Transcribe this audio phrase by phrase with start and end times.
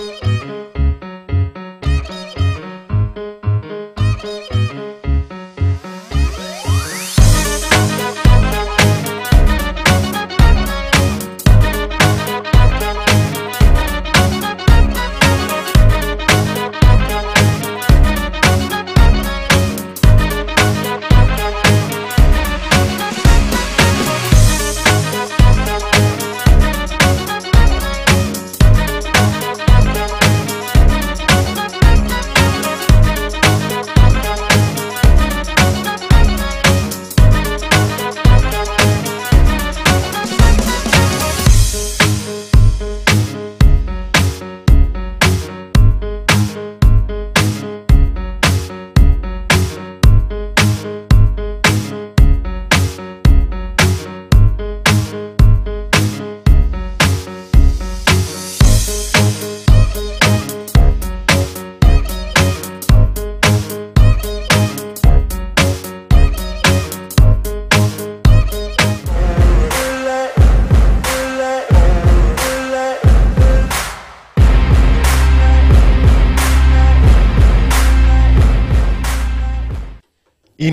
[0.00, 0.29] Είναι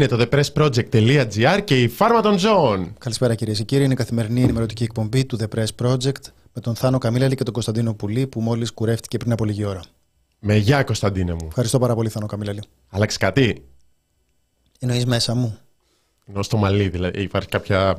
[0.08, 2.94] το thepressproject.gr και η φάρμα των ζώων.
[2.98, 3.84] Καλησπέρα κυρίες και κύριοι.
[3.84, 6.22] Είναι η καθημερινή ενημερωτική εκπομπή του The Press Project
[6.54, 9.82] με τον Θάνο Καμίλαλη και τον Κωνσταντίνο Πουλή που μόλις κουρεύτηκε πριν από λίγη ώρα.
[10.40, 11.46] Με γεια, Κωνσταντίνε μου.
[11.48, 12.62] Ευχαριστώ πάρα πολύ, Θάνο Καμίλαλη.
[12.90, 13.66] Άλλαξες κάτι;
[14.80, 15.58] Εννοείς μέσα μου.
[16.26, 17.22] Ενώ στο μαλλί, δηλαδή.
[17.22, 17.98] Υπάρχει κάποια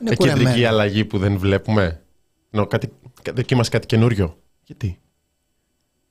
[0.00, 0.68] Είναι κεντρική κουρεμένο.
[0.68, 2.02] αλλαγή που δεν βλέπουμε;
[2.50, 2.92] Ενώ κάτι,
[3.34, 4.98] δοκίμασες κάτι καινούριο; Γιατί;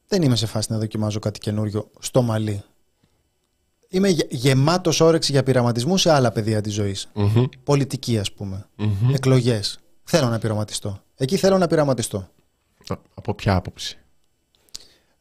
[0.07, 2.63] Δεν είμαι σε φάση να δοκιμάζω κάτι καινούριο στο μαλλί.
[3.93, 7.09] Είμαι γε- γεμάτος όρεξη για πειραματισμού σε άλλα πεδία της ζωής.
[7.13, 7.43] Μμμ.
[7.63, 8.65] Πολιτική, ας πούμε.
[8.75, 9.13] Μμμ.
[9.13, 9.79] Εκλογές.
[10.03, 10.99] Θέλω να πειραματιστώ.
[11.15, 12.17] Εκεί θέλω να πειραματιστώ.
[12.87, 13.97] Α, Από ποια άποψη;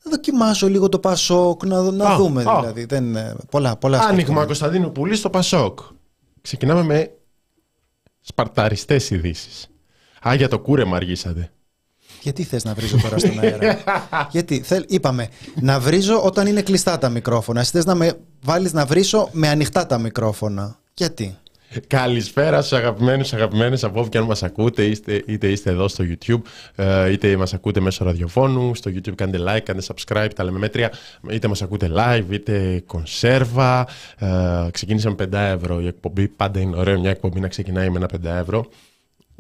[0.04, 2.58] Να δοκιμάσω λίγο το Πασόκ, να, να Α, δούμε α.
[2.60, 2.84] δηλαδή.
[2.84, 4.44] Δεν, ε, πολλά, πολλά Άνοιγμα σκέφτομαι.
[4.46, 5.78] Κωνσταντίνου Πουλή στο Πασόκ.
[6.40, 7.10] Ξεκινάμε με
[8.20, 9.68] σπαρταριστές ειδήσεις.
[10.28, 11.50] Α, για το κούρεμα αργήσατε.
[12.20, 13.78] Γιατί θες να βρίζω τώρα στον αέρα;
[14.32, 15.28] Γιατί, θέλ, είπαμε,
[15.60, 17.60] να βρίζω όταν είναι κλειστά τα μικρόφωνα.
[17.60, 20.78] Εσύ θες να με βάλεις να βρίσω με ανοιχτά τα μικρόφωνα.
[20.94, 21.38] Γιατί;
[21.86, 26.04] Καλησπέρα στους αγαπημένους, αγαπημένες από όπου και αν μας ακούτε, είστε, είτε είστε εδώ στο
[26.08, 26.40] YouTube,
[26.74, 28.74] ε, είτε μας ακούτε μέσω ραδιοφώνου.
[28.74, 30.92] Στο YouTube κάντε like, κάντε subscribe, τα λέμε μέτρια.
[31.30, 33.88] Είτε μας ακούτε live, είτε κονσέρβα.
[34.18, 34.26] Ε,
[34.70, 36.28] ξεκίνησαμε 5 ευρώ η εκπομπή.
[36.28, 38.66] Πάντα είναι ωραίο μια εκπομπή να ξεκινάει με ένα 5 ευρώ.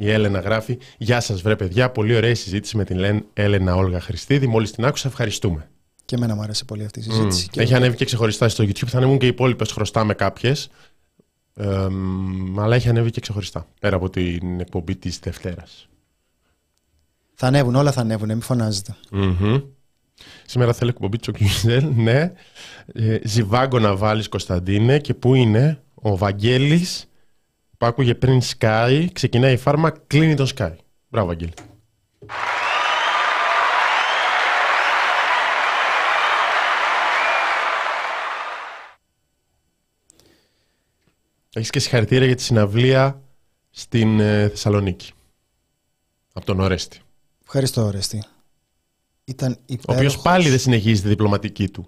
[0.02, 1.90] Η Έλενα γράφει: Γεια σας, βρε παιδιά.
[1.90, 4.46] Πολύ ωραία η συζήτηση με την Λεν- Έλενα Όλγα Χριστίδη.
[4.46, 5.70] Μόλις την άκουσα, ευχαριστούμε.
[6.04, 7.48] Και εμένα μου άρεσε πολύ αυτή η συζήτηση.
[7.48, 8.86] Και Έχει ανέβει και ξεχωριστά στο YouTube.
[8.86, 10.68] Θα ανέβουν και οι υπόλοιπες χρωστάμε κάποιες.
[11.54, 13.66] Ε, μ, αλλά έχει ανέβει και ξεχωριστά.
[13.80, 15.88] Πέρα από την εκπομπή της Δευτέρας.
[17.34, 18.96] Θα ανέβουν, όλα θα ανέβουν, μην φωνάζετε.
[20.46, 21.84] Σήμερα θέλω εκπομπή Τσοκιουζέλ.
[21.94, 22.32] Ναι.
[22.92, 24.98] Ε, ζιβάγκο να βάλεις Κωνσταντίνε.
[24.98, 27.09] Και πού είναι ο Βαγγέλης;
[27.80, 29.06] Που άκουγε πριν Sky.
[29.12, 30.74] Ξεκινάει η φάρμα, κλείνει τον Sky.
[31.08, 31.52] Μπράβο, Βαγγέλη.
[41.52, 43.22] Έχεις και συγχαρητήρια για τη συναυλία
[43.70, 45.12] στην ε, Θεσσαλονίκη.
[46.32, 47.00] Από τον Ορέστη.
[47.42, 48.24] Ευχαριστώ, Ορέστη.
[49.24, 50.14] Ήταν Ο υπέροχος.
[50.14, 51.86] οποίο πάλι δεν συνεχίζει τη διπλωματική του.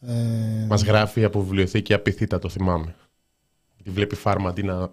[0.00, 2.94] Ε, Μας γράφει από βιβλιοθήκη απειθήτα, το θυμάμαι.
[3.82, 4.90] Τη βλέπει φάρμα αντί να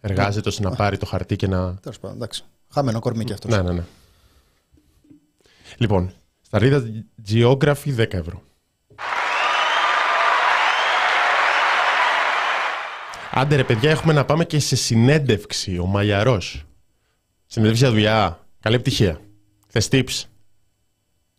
[0.00, 1.74] εργάζεται ώστε να πάρει το χαρτί και να.
[1.74, 2.44] Τέλος πάντων, εντάξει.
[2.72, 3.50] Χαμένο κορμί κι αυτός.
[3.50, 3.84] Ναι, ναι, ναι.
[5.76, 6.84] Λοιπόν, στα ρίδα
[7.28, 8.42] Geography 10 ευρώ.
[13.30, 15.78] Άντε ρε παιδιά, έχουμε να πάμε και σε συνέντευξη.
[15.78, 16.64] Ο Μαλιαρός.
[17.46, 18.46] Συνέντευξη για δουλειά.
[18.60, 19.20] Καλή επιτυχία.
[19.66, 20.24] Θες tips;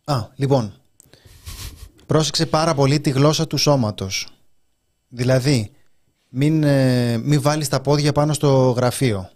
[0.04, 0.72] Α, λοιπόν.
[2.06, 4.28] Πρόσεξε πάρα πολύ τη γλώσσα του σώματος.
[5.08, 5.72] Δηλαδή,
[6.28, 9.30] μην, ε, μην βάλεις τα πόδια πάνω στο γραφείο.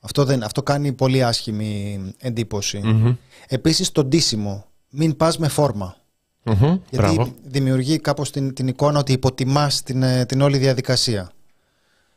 [0.00, 2.78] Αυτό, δεν, αυτό κάνει πολύ άσχημη εντύπωση.
[2.78, 3.14] Μμμ.
[3.48, 4.64] Επίσης, το ντύσιμο.
[4.90, 5.96] Μην πας με φόρμα.
[6.42, 6.56] Μμμ.
[6.56, 7.34] Γιατί Μπράβο.
[7.44, 11.30] δημιουργεί κάπως την, την εικόνα ότι υποτιμάς την, ε, την όλη διαδικασία.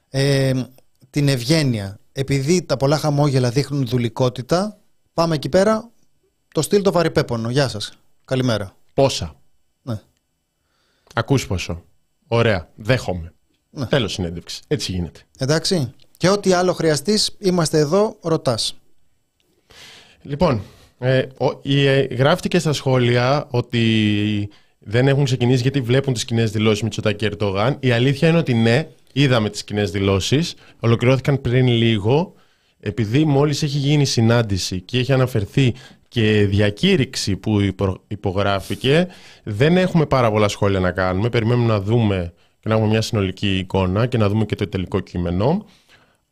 [0.09, 0.63] Ε,
[1.09, 2.00] την ευγένεια.
[2.12, 4.77] Επειδή τα πολλά χαμόγελα δείχνουν δουλικότητα,
[5.13, 5.89] πάμε εκεί πέρα,
[6.53, 7.50] το στυλ το βαρυπέπονο.
[7.50, 7.92] Γεια σας.
[8.25, 8.75] Καλημέρα.
[8.94, 9.36] Πόσα;
[9.81, 10.01] Ναι.
[11.13, 11.83] Ακούς πόσο.
[12.27, 12.69] Ωραία.
[12.75, 13.33] Δέχομαι.
[13.71, 13.85] Ναι.
[13.85, 14.62] Τέλος συνέντευξη.
[14.68, 15.19] Έτσι γίνεται.
[15.38, 15.94] Εντάξει.
[16.18, 18.75] Και ό,τι άλλο χρειαστείς, είμαστε εδώ, ρωτάς.
[20.21, 20.62] Λοιπόν,
[21.00, 26.51] ε, ο, η, ε, γράφτηκε στα σχόλια ότι δεν έχουν ξεκινήσει γιατί βλέπουν τις κοινές
[26.51, 27.77] δηλώσεις Μητσοτάκη και Ερντογάν.
[27.79, 30.53] Η αλήθεια είναι ότι ναι, είδαμε τις κοινές δηλώσεις.
[30.79, 32.33] Ολοκληρώθηκαν πριν λίγο.
[32.79, 35.74] επειδή μόλις έχει γίνει συνάντηση και έχει αναφερθεί
[36.07, 37.59] και διακήρυξη που
[38.07, 39.07] υπογράφηκε,
[39.44, 41.29] δεν έχουμε πάρα πολλά σχόλια να κάνουμε.
[41.29, 44.99] Περιμένουμε να δούμε και να έχουμε μια συνολική εικόνα και να δούμε και το τελικό
[44.99, 45.65] κείμενο.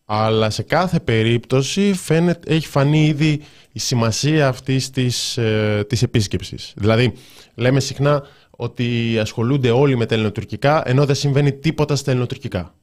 [0.06, 3.42] Αλλά σε κάθε περίπτωση φαίνεται, έχει φανεί ήδη
[3.72, 6.74] η σημασία αυτής της, ε, της επίσκεψης.
[6.76, 7.14] Δηλαδή,
[7.56, 12.74] λέμε συχνά ότι ασχολούνται όλοι με τα ελληνοτουρκικά, ενώ δεν συμβαίνει τίποτα στα ελληνοτουρκικά.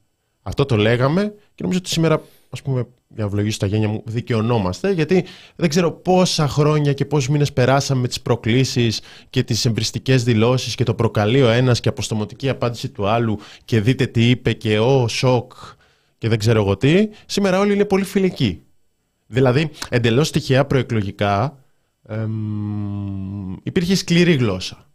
[0.41, 4.03] Αυτό το λέγαμε και νομίζω ότι σήμερα, ας πούμε, για να ευλογήσω τα γένια μου,
[4.05, 9.65] δικαιωνόμαστε, γιατί δεν ξέρω πόσα χρόνια και πόσους μήνες περάσαμε με τις προκλήσεις και τις
[9.65, 14.29] εμπριστικές δηλώσεις και το προκαλεί ο ένας και αποστομωτική απάντηση του άλλου και δείτε τι
[14.29, 15.53] είπε και ο σοκ
[16.17, 17.09] και δεν ξέρω εγώ τι.
[17.25, 18.61] Σήμερα όλοι είναι πολύ φιλικοί.
[19.27, 21.57] Δηλαδή, εντελώς τυχαία προεκλογικά
[22.07, 24.85] εμ, υπήρχε σκληρή γλώσσα.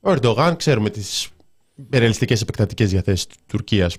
[0.00, 1.28] Ο Ερντογάν, ξέρουμε τις
[1.74, 3.96] υπερελιστικές επεκτατικές διαθέσεις της Τουρκίας,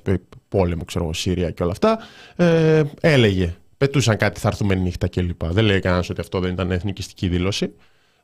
[0.47, 1.99] πόλεμο, ξέρω Σύρια και όλα αυτά,
[2.35, 5.45] ε, έλεγε, πετούσαν κάτι θα έρθουμε νύχτα κλπ.
[5.45, 7.73] Δεν λέει κανένας ότι αυτό δεν ήταν εθνικιστική δήλωση.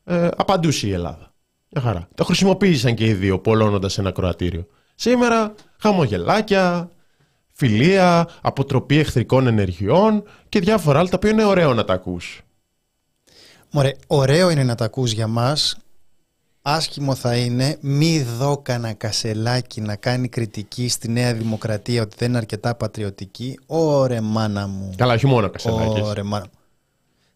[0.03, 1.33] Ε, απαντούσε η Ελλάδα.
[1.69, 2.07] Μια χαρά.
[2.15, 4.67] Το χρησιμοποίησαν και οι δύο, πολλώνοντας ένα κροατήριο.
[4.95, 6.89] Σήμερα, χαμογελάκια,
[7.51, 12.41] φιλία, αποτροπή εχθρικών ενεργειών και διάφορα άλλα τα οποία είναι ωραίο να τα ακούς.
[13.71, 15.77] Μωρέ, ωραίο είναι να τα ακούς για μας
[16.61, 22.29] Άσχημο θα είναι μη δω κανένα κασελάκι να κάνει κριτική στη Νέα Δημοκρατία ότι δεν
[22.29, 23.59] είναι αρκετά πατριωτική.
[23.65, 24.93] Ωρε μάνα μου.
[24.97, 26.01] Καλά, όχι μόνο κασελάκι.
[26.01, 26.59] Ωρε μάνα μου.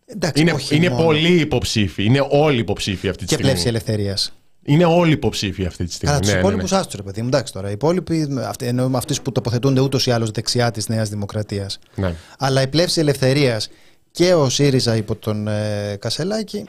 [0.06, 2.04] Εντάξει, είναι είναι πολύ υποψήφοι.
[2.04, 3.44] Είναι όλοι υποψήφοι αυτή τη και στιγμή.
[3.44, 4.34] Και πλεύση ελευθερίας.
[4.64, 6.14] Είναι όλοι υποψήφοι αυτή τη στιγμή.
[6.14, 6.78] Καλά, τους ναι, υπόλοιπου ναι, ναι.
[6.78, 7.28] άστρε, παιδί μου.
[7.28, 7.70] Εντάξει τώρα.
[7.70, 8.28] Οι υπόλοιποι,
[8.60, 11.80] ενώ με αυτού που τοποθετούνται ούτως ή άλλως δεξιά της Νέας Δημοκρατίας.
[11.96, 12.16] Ναι.
[12.38, 13.70] Αλλά η πλεύση ελευθερίας
[14.12, 16.66] και ο ΣΥΡΙΖΑ υπό τον ε, Κασελάκη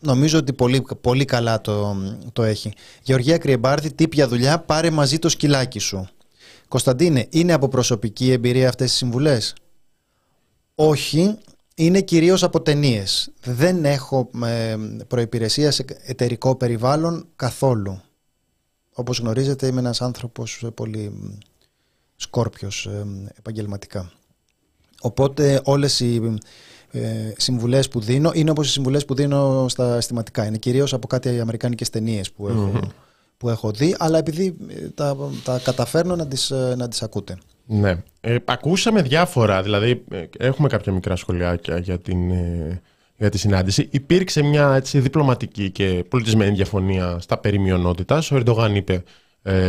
[0.00, 1.96] Νομίζω ότι πολύ, πολύ καλά το,
[2.32, 2.72] το έχει.
[3.02, 6.08] Γεωργία Κρυεμπάρδη, τύπια δουλειά, πάρε μαζί το σκυλάκι σου.
[6.68, 9.54] Κωνσταντίνε, είναι από προσωπική εμπειρία αυτές οι συμβουλές;
[10.74, 11.38] Όχι,
[11.74, 13.30] είναι κυρίως από ταινίες.
[13.44, 18.00] Δεν έχω ε, προϋπηρεσία σε εταιρικό περιβάλλον καθόλου.
[18.92, 21.12] Όπως γνωρίζετε είμαι ένας άνθρωπος πολύ
[22.16, 23.06] σκόρπιος ε,
[23.38, 24.12] επαγγελματικά.
[25.00, 26.38] Οπότε όλες οι
[26.90, 30.46] ε, συμβουλές που δίνω είναι όπως οι συμβουλές που δίνω στα αισθηματικά.
[30.46, 32.80] Είναι κυρίως από κάτι αμερικάνικες ταινίες που, έχω,
[33.36, 37.38] που έχω δει, αλλά επειδή ε, τα, τα καταφέρνω να τις, ε, να τις ακούτε.
[37.66, 38.02] Ναι.
[38.20, 42.30] Ε, ακούσαμε διάφορα, δηλαδή ε, έχουμε κάποια μικρά σχολιάκια για, την,
[43.16, 43.88] για τη συνάντηση.
[43.90, 48.30] Υπήρξε μια έτσι, διπλωματική και πολιτισμένη διαφωνία στα περί μειονότητας.
[48.30, 49.02] Ο Ερντογάν είπε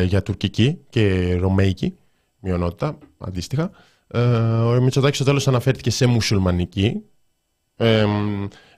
[0.05, 1.97] για τουρκική και ρωμαϊκή
[2.39, 3.71] μειονότητα, αντίστοιχα.
[4.11, 7.01] Ε, ο Μητσοτάκης στο τέλος αναφέρθηκε σε μουσουλμανική.
[7.75, 8.05] Ε,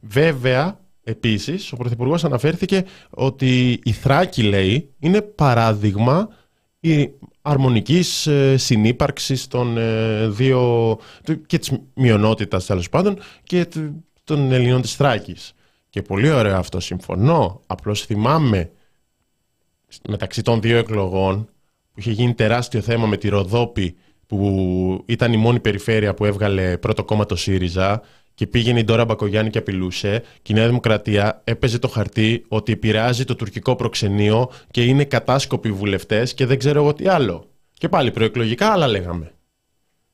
[0.02, 6.30] βέβαια, επίσης, ο Πρωθυπουργός αναφέρθηκε ότι η Θράκη, λέει, είναι παράδειγμα
[6.80, 7.10] η
[7.42, 10.98] αρμονικής ε, συνύπαρξης των ε, δύο
[11.46, 13.68] και της μειονότητας τέλος πάντων και
[14.24, 15.54] των Ελληνών της Θράκης.
[15.90, 17.62] Και πολύ ωραίο αυτό, συμφωνώ.
[17.68, 18.72] Απλώς θυμάμαι
[20.10, 21.46] μεταξύ των δύο εκλογών
[21.94, 23.96] που είχε γίνει τεράστιο θέμα με τη Ροδόπη
[24.32, 28.02] που ήταν η μόνη περιφέρεια που έβγαλε πρώτο κόμμα το ΣΥΡΙΖΑ
[28.34, 32.72] και πήγαινε η Ντόρα Μπακογιάννη και απειλούσε και η Νέα Δημοκρατία έπαιζε το χαρτί ότι
[32.72, 37.50] επηρεάζει το τουρκικό προξενείο και είναι κατάσκοποι βουλευτές και δεν ξέρω εγώ τι άλλο.
[37.74, 39.34] Και πάλι προεκλογικά άλλα λέγαμε.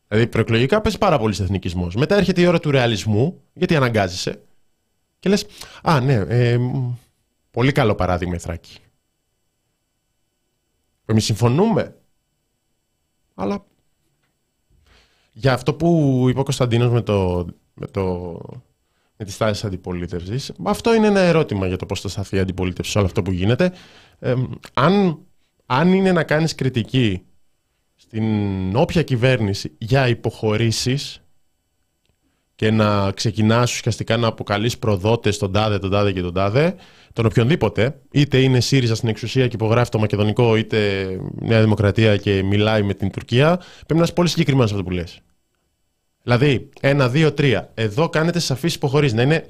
[0.08, 1.88] Δηλαδή προεκλογικά παίζει πάρα πολύ εθνικισμό.
[1.96, 4.42] Μετά έρχεται η ώρα του ρεαλισμού, γιατί αναγκάζεσαι.
[5.20, 5.46] Και λες,
[5.84, 6.58] Α, ναι, ε,
[7.52, 8.78] πολύ καλό παράδειγμα η Θράκη.
[11.06, 11.96] Εμείς συμφωνούμε.
[13.36, 13.66] Αλλά
[15.40, 18.38] για αυτό που είπε ο Κωνσταντίνος με, το, με, το,
[19.18, 22.92] με τις τάσεις αντιπολίτευσης, αυτό είναι ένα ερώτημα για το πώς θα σταθεί η αντιπολίτευση
[22.92, 23.74] σε όλο αυτό που γίνεται.
[24.74, 25.20] αν,
[25.66, 27.22] αν είναι να κάνεις κριτική
[27.96, 31.22] στην όποια κυβέρνηση για υποχωρήσεις
[32.56, 36.76] και να ξεκινάς ουσιαστικά να αποκαλείς προδότες τον τάδε, τον τάδε και τον τάδε,
[37.18, 41.08] τον οποιονδήποτε, είτε είναι ΣΥΡΙΖΑ στην εξουσία και υπογράφει το Μακεδονικό, είτε
[41.42, 44.94] Νέα Δημοκρατία και μιλάει με την Τουρκία, πρέπει να είσαι πολύ συγκεκριμένος σε αυτό που
[44.96, 45.20] λες.
[46.24, 47.72] Δηλαδή, ένα, δύο, τρία.
[47.74, 49.16] Εδώ κάνετε σαφείς υποχωρήσεις.
[49.16, 49.48] Να, είναι,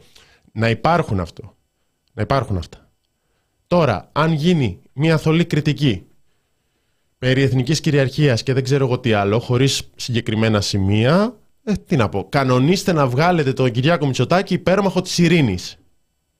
[0.51, 1.55] να υπάρχουν αυτό.
[2.13, 2.89] Να υπάρχουν αυτά.
[3.67, 6.05] Τώρα, αν γίνει μια θολή κριτική
[7.17, 12.09] περί εθνικής κυριαρχίας και δεν ξέρω εγώ τι άλλο, χωρίς συγκεκριμένα σημεία, ε, τι να
[12.09, 15.77] πω, κανονίστε να βγάλετε τον Κυριάκο Μητσοτάκη υπέρμαχο της ειρήνης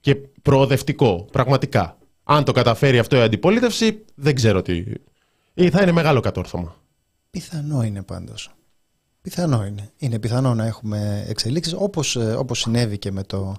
[0.00, 0.16] και
[0.48, 1.98] προοδευτικό, πραγματικά.
[2.24, 4.84] Αν το καταφέρει αυτό η αντιπολίτευση, δεν ξέρω τι.
[5.54, 6.76] Ή θα είναι μεγάλο κατόρθωμα.
[7.30, 8.50] Πιθανό είναι πάντως.
[9.22, 9.90] Πιθανό είναι.
[9.96, 13.56] Είναι πιθανό να έχουμε εξελίξεις όπως, ε, όπως συνέβη και με το,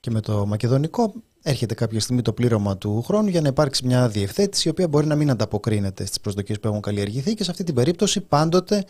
[0.00, 4.08] και με το μακεδονικό έρχεται κάποια στιγμή το πλήρωμα του χρόνου για να υπάρξει μια
[4.08, 7.64] διευθέτηση η οποία μπορεί να μην ανταποκρίνεται στις προσδοκίες που έχουν καλλιεργηθεί και σε αυτή
[7.64, 8.84] την περίπτωση πάντοτε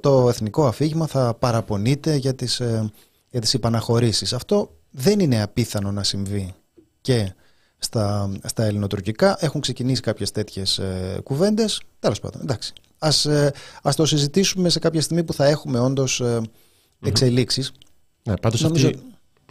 [0.00, 2.90] το εθνικό αφήγημα θα παραπονείται για τις, ε,
[3.30, 4.32] για τις υπαναχωρήσεις.
[4.32, 6.54] Αυτό δεν είναι απίθανο να συμβεί
[7.00, 7.34] και
[7.78, 9.36] στα, στα ελληνοτουρκικά.
[9.40, 11.82] Έχουν ξεκινήσει κάποιες τέτοιες ε, κουβέντες.
[11.98, 12.72] Τέλος πάντων, εντάξει.
[12.98, 16.40] Ας, ε, ας το συζητήσουμε σε κάποια στιγμή που θα έχουμε όντως ε,
[17.02, 17.72] εξελίξεις.
[18.22, 18.86] Ναι, πάντως Νομίζω...
[18.86, 19.02] αυτή...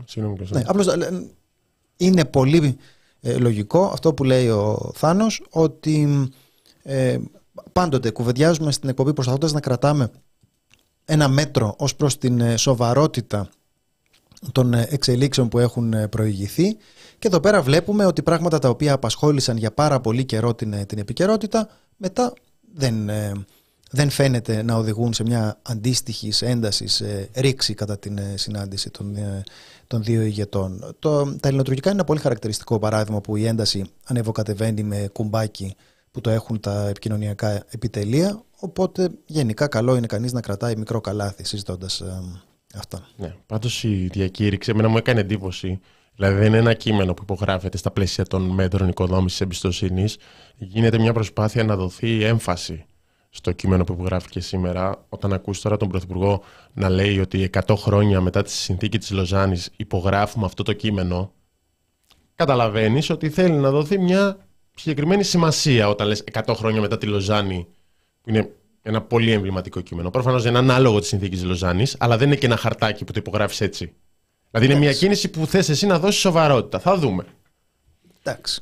[0.05, 1.27] Συγγνώμη, ναι, απλώς, ε,
[1.97, 2.77] είναι πολύ
[3.21, 6.29] ε, λογικό αυτό που λέει ο Θάνος ότι
[6.83, 7.17] ε,
[7.71, 10.11] πάντοτε κουβεντιάζουμε στην εκπομπή προσπαθώντας να κρατάμε
[11.05, 13.49] ένα μέτρο ως προς την ε, σοβαρότητα
[14.51, 16.77] των εξελίξεων που έχουν προηγηθεί
[17.19, 20.97] και εδώ πέρα βλέπουμε ότι πράγματα τα οποία απασχόλησαν για πάρα πολύ καιρό την, την
[20.97, 22.33] επικαιρότητα μετά
[22.75, 23.09] δεν,
[23.91, 26.85] δεν φαίνεται να οδηγούν σε μια αντίστοιχη ένταση
[27.33, 29.17] ρήξη κατά την συνάντηση των
[29.91, 30.95] των δύο ηγετών.
[30.99, 35.75] Το, τα ελληνοτουρκικά είναι ένα πολύ χαρακτηριστικό παράδειγμα που η ένταση ανεβοκατεβαίνει με κουμπάκι
[36.11, 38.43] που το έχουν τα επικοινωνιακά επιτελεία.
[38.59, 42.21] Οπότε γενικά καλό είναι κανείς να κρατάει μικρό καλάθι συζητώντας ε,
[42.75, 43.07] αυτά.
[43.17, 45.79] Ναι, πάντως η διακήρυξη εμένα μου έκανε εντύπωση.
[46.15, 50.17] Δηλαδή δεν είναι ένα κείμενο που υπογράφεται στα πλαίσια των μέτρων οικοδόμησης εμπιστοσύνης.
[50.57, 52.85] Γίνεται μια προσπάθεια να δοθεί έμφαση
[53.29, 58.21] στο κείμενο που γράφει σήμερα, όταν ακούς τώρα τον Πρωθυπουργό να λέει ότι 100 χρόνια
[58.21, 61.31] μετά τη συνθήκη της Λοζάνης υπογράφουμε αυτό το κείμενο,
[62.35, 64.37] καταλαβαίνεις ότι θέλει να δοθεί μια
[64.75, 67.67] συγκεκριμένη σημασία όταν λες 100 χρόνια μετά τη Λοζάνη,
[68.21, 68.49] που είναι
[68.81, 70.09] ένα πολύ εμβληματικό κείμενο.
[70.09, 73.11] Προφανώς δεν είναι ανάλογο της συνθήκης της Λοζάνης, αλλά δεν είναι και ένα χαρτάκι που
[73.11, 73.93] το υπογράφεις έτσι.
[74.51, 76.79] Δηλαδή είναι μια κίνηση που θες εσύ να δώσεις σοβαρότητα.
[76.79, 77.25] Θα δούμε.
[78.23, 78.61] Εντάξει.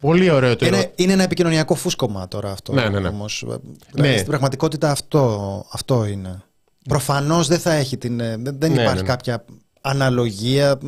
[0.00, 2.72] Πολύ ωραίο το είναι, είναι ένα επικοινωνιακό φούσκωμα τώρα αυτό.
[2.72, 3.08] Ναι, ναι, ναι.
[3.08, 3.42] Όμως.
[3.44, 4.12] Δηλαδή, ναι.
[4.12, 6.42] Στην πραγματικότητα αυτό, αυτό είναι.
[6.88, 8.20] Προφανώς δεν θα έχει την.
[8.20, 9.44] Ε, δεν ναι, υπάρχει ναι, κάποια
[9.80, 10.78] αναλογία,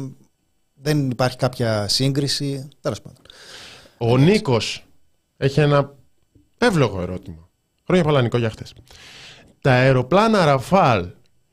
[0.75, 2.69] δεν υπάρχει κάποια σύγκριση.
[2.81, 3.23] Τέλος πάντων.
[3.99, 4.85] Ο Νίκος
[5.37, 5.95] έχει ένα
[6.59, 7.48] εύλογο ερώτημα.
[7.89, 8.73] Χρόνια πολλά, Νικό, για χτες.
[9.61, 11.09] Τα αεροπλάνα Ραφάλ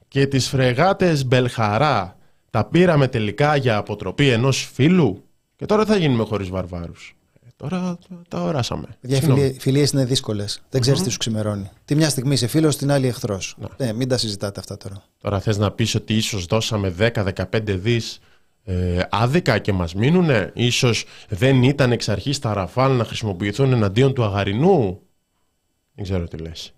[0.07, 2.17] και τις φρεγάτες Μπελχαρά
[2.49, 5.23] τα πήραμε τελικά για αποτροπή ενός φίλου;
[5.55, 7.15] Και τώρα θα γίνουμε χωρίς βαρβάρους.
[7.55, 8.87] Τώρα τα οράσαμε.
[9.01, 10.61] Οι φιλίε είναι δύσκολες.
[10.69, 11.69] Δεν ξέρεις τι σου ξημερώνει.
[11.85, 13.55] Τη μια στιγμή είσαι φίλος, την άλλη εχθρός.
[13.77, 13.93] Ναι.
[13.93, 15.03] μην τα συζητάτε αυτά τώρα.
[15.21, 17.31] Τώρα θες να πεις ότι ίσως δώσαμε 10-15
[17.65, 18.19] δις
[18.63, 24.13] ε, άδικα και μας μείνουνε; Ίσως δεν ήταν εξ αρχής τα ραφάλ να χρησιμοποιηθούν εναντίον
[24.13, 25.04] του αγαρινού;
[25.95, 26.73] Δεν ξέρω τι λες.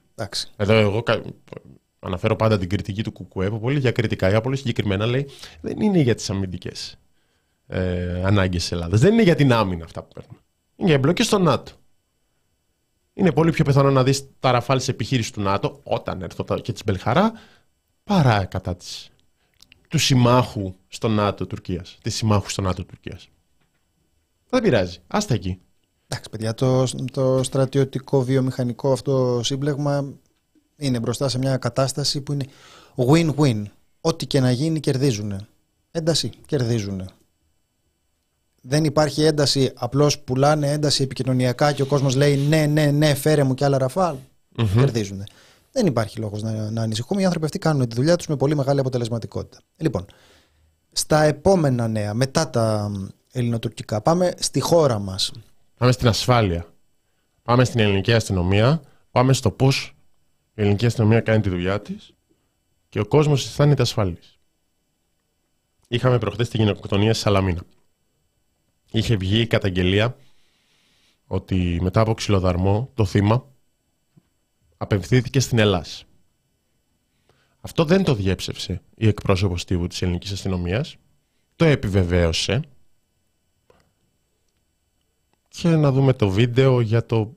[0.55, 1.03] Εδώ εγώ
[2.00, 5.29] αναφέρω πάντα την κριτική του Κουκουέ που πολύ διακριτικά ή πολύ συγκεκριμένα λέει
[5.62, 6.97] δεν είναι για τις αμυντικές
[7.67, 9.00] ε, ανάγκες της Ελλάδας.
[9.00, 10.39] Δεν είναι για την άμυνα αυτά που παίρνουμε
[10.77, 11.71] είναι εμπλοκή στο ΝΑΤΟ.
[13.13, 16.71] Είναι πολύ πιο πιθανό να δεις τα ραφάλ σε επιχείρηση του ΝΑΤΟ όταν έρθω και
[16.71, 17.31] της Μπελχαρά
[18.03, 19.09] παρά κατά της,
[19.88, 21.97] του συμμάχου στο ΝΑΤΟ Τουρκίας.
[22.01, 23.29] Της συμμάχου στο ΝΑΤΟ Τουρκίας.
[24.50, 24.97] Δεν πειράζει.
[25.07, 25.59] Άστα εκεί.
[26.08, 30.14] Εντάξει, παιδιά, το, το στρατιωτικό βιομηχανικό αυτό σύμπλεγμα
[30.76, 32.46] είναι μπροστά σε μια κατάσταση που είναι
[32.96, 33.64] win-win.
[34.02, 35.48] Ό,τι και να γίνει κερδίζουν.
[35.92, 37.10] Ένταση, κερδίζουν
[38.68, 43.44] δεν υπάρχει ένταση, απλώς πουλάνε ένταση επικοινωνιακά και ο κόσμος λέει ναι, ναι, ναι, φέρε
[43.44, 44.16] μου και άλλα ραφάλ,
[44.58, 44.68] mm-hmm.
[44.78, 45.24] κερδίζουν.
[45.72, 47.22] Δεν υπάρχει λόγος να, να ανησυχούμε.
[47.22, 49.58] Οι άνθρωποι αυτοί κάνουν τη δουλειά τους με πολύ μεγάλη αποτελεσματικότητα.
[49.78, 50.06] Λοιπόν,
[50.92, 52.92] στα επόμενα νέα, μετά τα
[53.32, 55.32] ελληνοτουρκικά, πάμε στη χώρα μας.
[55.77, 56.74] Πάμε στην ασφάλεια.
[57.43, 58.81] Πάμε στην ελληνική αστυνομία.
[59.12, 59.96] Πάμε στο πώς
[60.53, 62.13] η ελληνική αστυνομία κάνει τη δουλειά της
[62.89, 64.39] και ο κόσμος αισθάνεται ασφάλης.
[65.88, 67.62] Είχαμε προχθές τη γυναικοκτονία στη Σαλαμίνα
[68.91, 70.17] είχε βγει η καταγγελία
[71.27, 73.46] ότι μετά από ξυλοδαρμό το θύμα
[74.77, 76.05] απευθύνθηκε στην Ελλάς.
[77.60, 80.96] Αυτό δεν το διέψευσε η εκπρόσωπος τύπου της ελληνικής αστυνομίας,
[81.55, 82.62] το επιβεβαίωσε
[85.48, 87.34] και να δούμε το βίντεο για το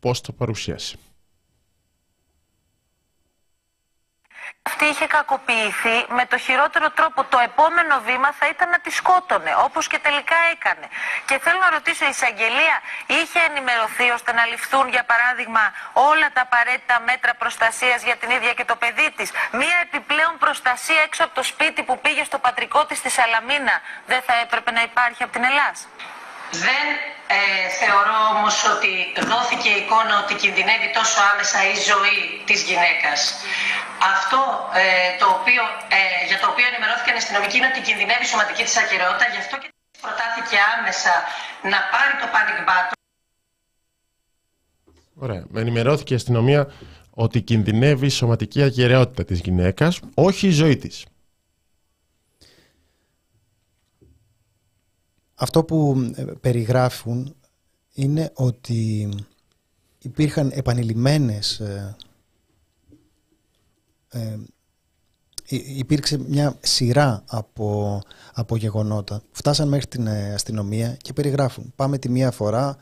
[0.00, 0.98] πώς το παρουσίασε.
[4.70, 7.20] αυτή είχε κακοποιηθεί με το χειρότερο τρόπο.
[7.34, 10.86] Το επόμενο βήμα θα ήταν να τη σκότωνε, όπως και τελικά έκανε.
[11.28, 12.76] Και θέλω να ρωτήσω, η εισαγγελία
[13.18, 15.64] είχε ενημερωθεί ώστε να ληφθούν, για παράδειγμα,
[16.10, 19.28] όλα τα απαραίτητα μέτρα προστασίας για την ίδια και το παιδί της;
[19.60, 23.76] Μία επιπλέον προστασία έξω από το σπίτι που πήγε στο πατρικό της στη Σαλαμίνα
[24.10, 25.82] δεν θα έπρεπε να υπάρχει από την Ελλάδα.
[26.66, 26.86] Δεν
[27.36, 27.40] ε,
[27.80, 28.92] θεωρώ όμως ότι
[29.30, 33.20] δόθηκε η εικόνα ότι κινδυνεύει τόσο άμεσα η ζωή της γυναίκας.
[34.14, 34.40] Αυτό
[34.82, 35.62] ε, το οποίο,
[35.98, 39.42] ε, για το οποίο ενημερώθηκε η αστυνομική είναι ότι κινδυνεύει η σωματική της ακυρεότητα, γι'
[39.44, 39.68] αυτό και
[40.04, 41.14] προτάθηκε άμεσα
[41.72, 42.96] να πάρει το panic button.
[45.24, 45.42] Ωραία.
[45.62, 46.62] Ενημερώθηκε η αστυνομία
[47.24, 50.96] ότι κινδυνεύει η σωματική ακυρεότητα της γυναίκας, όχι η ζωή της.
[55.38, 57.34] Αυτό που ε, περιγράφουν
[57.92, 59.08] είναι ότι
[59.98, 61.96] υπήρχαν επανειλημμένες ε,
[64.08, 64.36] ε,
[65.50, 68.00] υπήρξε μια σειρά από,
[68.34, 69.22] από γεγονότα.
[69.30, 71.72] Φτάσαν μέχρι την ε, αστυνομία και περιγράφουν.
[71.76, 72.76] Πάμε τη μία φορά,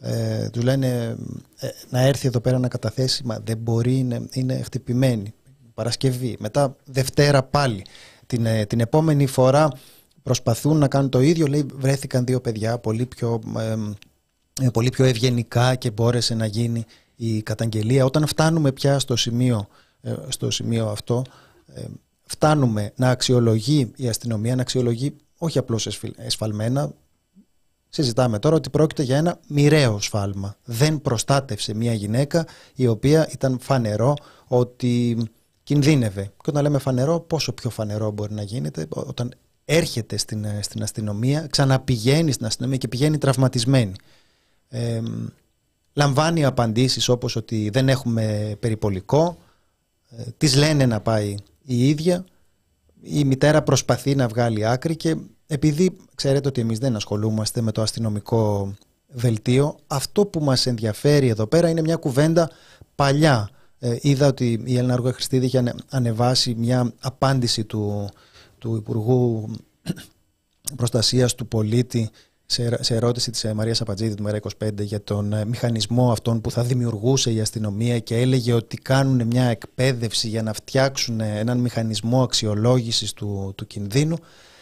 [0.00, 1.16] ε, του λένε
[1.58, 5.32] ε, να έρθει εδώ πέρα να καταθέσει, μα δεν μπορεί, είναι, είναι χτυπημένη.
[5.74, 7.84] Παρασκευή, μετά Δευτέρα πάλι.
[8.26, 9.72] Την, ε, την επόμενη φορά
[10.28, 13.40] προσπαθούν να κάνουν το ίδιο, λέει βρέθηκαν δύο παιδιά πολύ πιο,
[14.60, 16.84] ε, πολύ πιο ευγενικά και μπόρεσε να γίνει
[17.16, 18.04] η καταγγελία.
[18.04, 19.68] Όταν φτάνουμε πια στο σημείο,
[20.28, 21.24] στο σημείο αυτό,
[21.74, 21.82] ε,
[22.24, 26.90] φτάνουμε να αξιολογεί η αστυνομία, να αξιολογεί όχι απλώς εσφαλμένα,
[27.88, 30.56] συζητάμε τώρα ότι πρόκειται για ένα μοιραίο σφάλμα.
[30.64, 34.14] Δεν προστάτευσε μια γυναίκα η οποία ήταν φανερό
[34.46, 35.16] ότι
[35.62, 36.22] κινδύνευε.
[36.22, 39.34] Και όταν λέμε φανερό, πόσο πιο φανερό μπορεί να γίνεται όταν
[39.70, 43.92] έρχεται στην, ε, στην αστυνομία, ξαναπηγαίνει στην αστυνομία και πηγαίνει τραυματισμένη.
[44.68, 45.00] Ε,
[45.92, 49.38] λαμβάνει απαντήσεις όπως ότι δεν έχουμε περιπολικό,
[50.10, 52.24] ε, της λένε να πάει η ίδια.
[53.02, 57.82] Η μητέρα προσπαθεί να βγάλει άκρη και επειδή ξέρετε ότι εμείς δεν ασχολούμαστε με το
[57.82, 58.74] αστυνομικό
[59.06, 62.50] δελτίο, αυτό που μας ενδιαφέρει εδώ πέρα είναι μια κουβέντα
[62.94, 63.50] παλιά.
[63.78, 68.10] Ε, είδα ότι η Έλληνα Αργό Χριστίδη είχε ανεβάσει μια απάντηση του,
[68.58, 69.50] του Υπουργού
[70.76, 72.10] Προστασίας του Πολίτη
[72.46, 76.40] σε, σε ερώτηση της ε, Μαρίας Απατζίδη του Μέρα 25 για τον ε, μηχανισμό αυτόν
[76.40, 81.38] που θα δημιουργούσε η αστυνομία και έλεγε ότι κάνουν μια εκπαίδευση για να φτιάξουν ε,
[81.38, 84.16] έναν μηχανισμό αξιολόγησης του, του κινδύνου.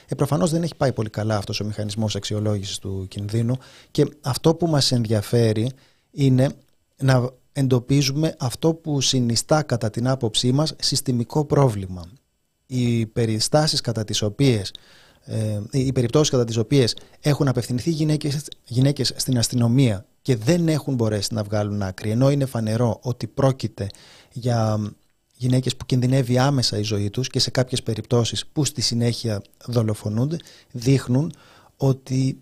[0.09, 3.57] Ε, προφανώς δεν έχει πάει πολύ καλά αυτός ο μηχανισμός αξιολόγησης του κινδύνου
[3.91, 5.71] και αυτό που μας ενδιαφέρει
[6.11, 6.49] είναι
[6.97, 12.03] να εντοπίζουμε αυτό που συνιστά κατά την άποψή μας συστημικό πρόβλημα.
[12.67, 14.73] Οι περιστάσεις κατά τις οποίες
[15.25, 20.95] ε, οι περιπτώσεις κατά τις οποίες έχουν απευθυνθεί γυναίκες, γυναίκες στην αστυνομία και δεν έχουν
[20.95, 23.87] μπορέσει να βγάλουν άκρη ενώ είναι φανερό ότι πρόκειται
[24.33, 24.79] για
[25.37, 30.37] γυναίκες που κινδυνεύει άμεσα η ζωή τους και σε κάποιες περιπτώσεις που στη συνέχεια δολοφονούνται
[30.73, 31.33] δείχνουν
[31.77, 32.41] ότι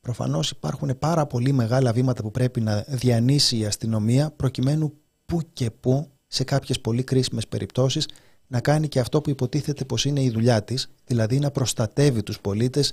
[0.00, 4.92] προφανώς υπάρχουν πάρα πολύ μεγάλα βήματα που πρέπει να διανύσει η αστυνομία προκειμένου
[5.26, 8.08] που και που σε κάποιες πολύ κρίσιμες περιπτώσεις
[8.52, 12.40] να κάνει και αυτό που υποτίθεται πως είναι η δουλειά της, δηλαδή να προστατεύει τους
[12.40, 12.92] πολίτες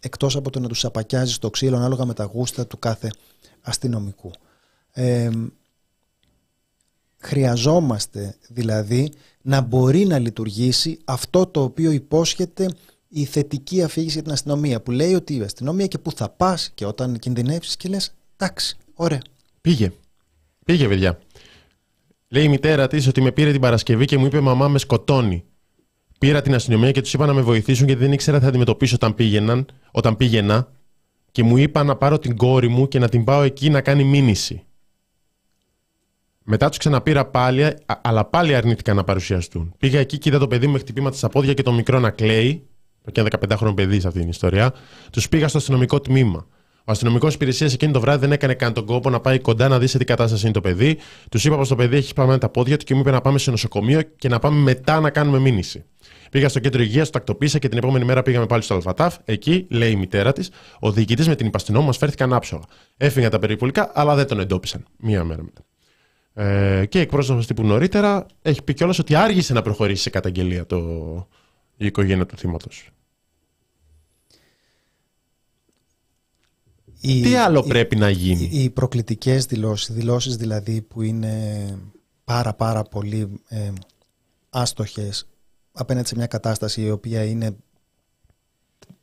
[0.00, 3.10] εκτός από το να τους απακιάζει στο ξύλο ανάλογα με τα γούστα του κάθε
[3.60, 4.30] αστυνομικού.
[4.92, 5.30] Ε,
[7.18, 12.70] χρειαζόμαστε δηλαδή να μπορεί να λειτουργήσει αυτό το οποίο υπόσχεται
[13.08, 16.70] η θετική αφήγηση για την αστυνομία που λέει ότι η αστυνομία και που θα πας
[16.74, 19.20] και όταν κινδυνεύσεις και λες εντάξει, ωραία.
[19.60, 19.92] Πήγε.
[20.64, 21.18] Πήγε παιδιά.
[22.32, 25.44] Λέει η μητέρα της ότι με πήρε την Παρασκευή και μου είπε: Μαμά, με σκοτώνει.
[26.18, 28.94] Πήρα την αστυνομία και τους είπα να με βοηθήσουν γιατί δεν ήξερα τι θα αντιμετωπίσω
[28.94, 30.72] όταν, πήγαιναν, όταν πήγαινα
[31.30, 34.04] και μου είπα να πάρω την κόρη μου και να την πάω εκεί να κάνει
[34.04, 34.64] μήνυση.
[36.44, 39.74] Μετά τους ξαναπήρα πάλι, αλλά πάλι αρνήθηκαν να παρουσιαστούν.
[39.78, 42.10] Πήγα εκεί και είδα το παιδί μου με χτυπήματα στα πόδια και το μικρό να
[42.10, 42.66] κλαίει.
[43.12, 44.74] Και ένα 15χρονο παιδί σε αυτή την ιστορία.
[45.12, 46.46] Τους πήγα στο αστυνομικό τμήμα.
[46.84, 49.78] Ο αστυνομικός υπηρεσίας εκείνη το βράδυ δεν έκανε καν τον κόπο να πάει κοντά να
[49.78, 50.98] δει σε τι κατάσταση είναι το παιδί.
[51.30, 53.38] Τους είπα πως το παιδί έχει σπαμμένα τα πόδια του και μου είπε να πάμε
[53.38, 55.84] σε νοσοκομείο και να πάμε μετά να κάνουμε μήνυση.
[56.30, 59.16] Πήγα στο κέντρο υγείας, το τακτοποίησα και την επόμενη μέρα πήγαμε πάλι στο Αλφατάφ.
[59.24, 62.62] Εκεί, λέει η μητέρα της, ο διοικητής με την υπαστηνό μας φέρθηκαν άψογα.
[62.96, 64.84] Έφυγαν τα περιπολικά, αλλά δεν τον εντόπισαν.
[64.96, 65.64] Μία μέρα μετά.
[66.34, 70.78] Ε, και εκπρόσωπος τύπου νωρίτερα έχει πει κιόλας ότι άργησε να προχωρήσει σε καταγγελία το,
[71.76, 72.90] η οικογένεια του θύματος.
[77.00, 81.64] Τι άλλο πρέπει να γίνει; Οι, οι προκλητικές δηλώσεις, δηλώσεις δηλαδή που είναι
[82.24, 83.70] πάρα πάρα πολύ ε,
[84.50, 85.26] άστοχες
[85.72, 87.56] απέναντι σε μια κατάσταση η οποία είναι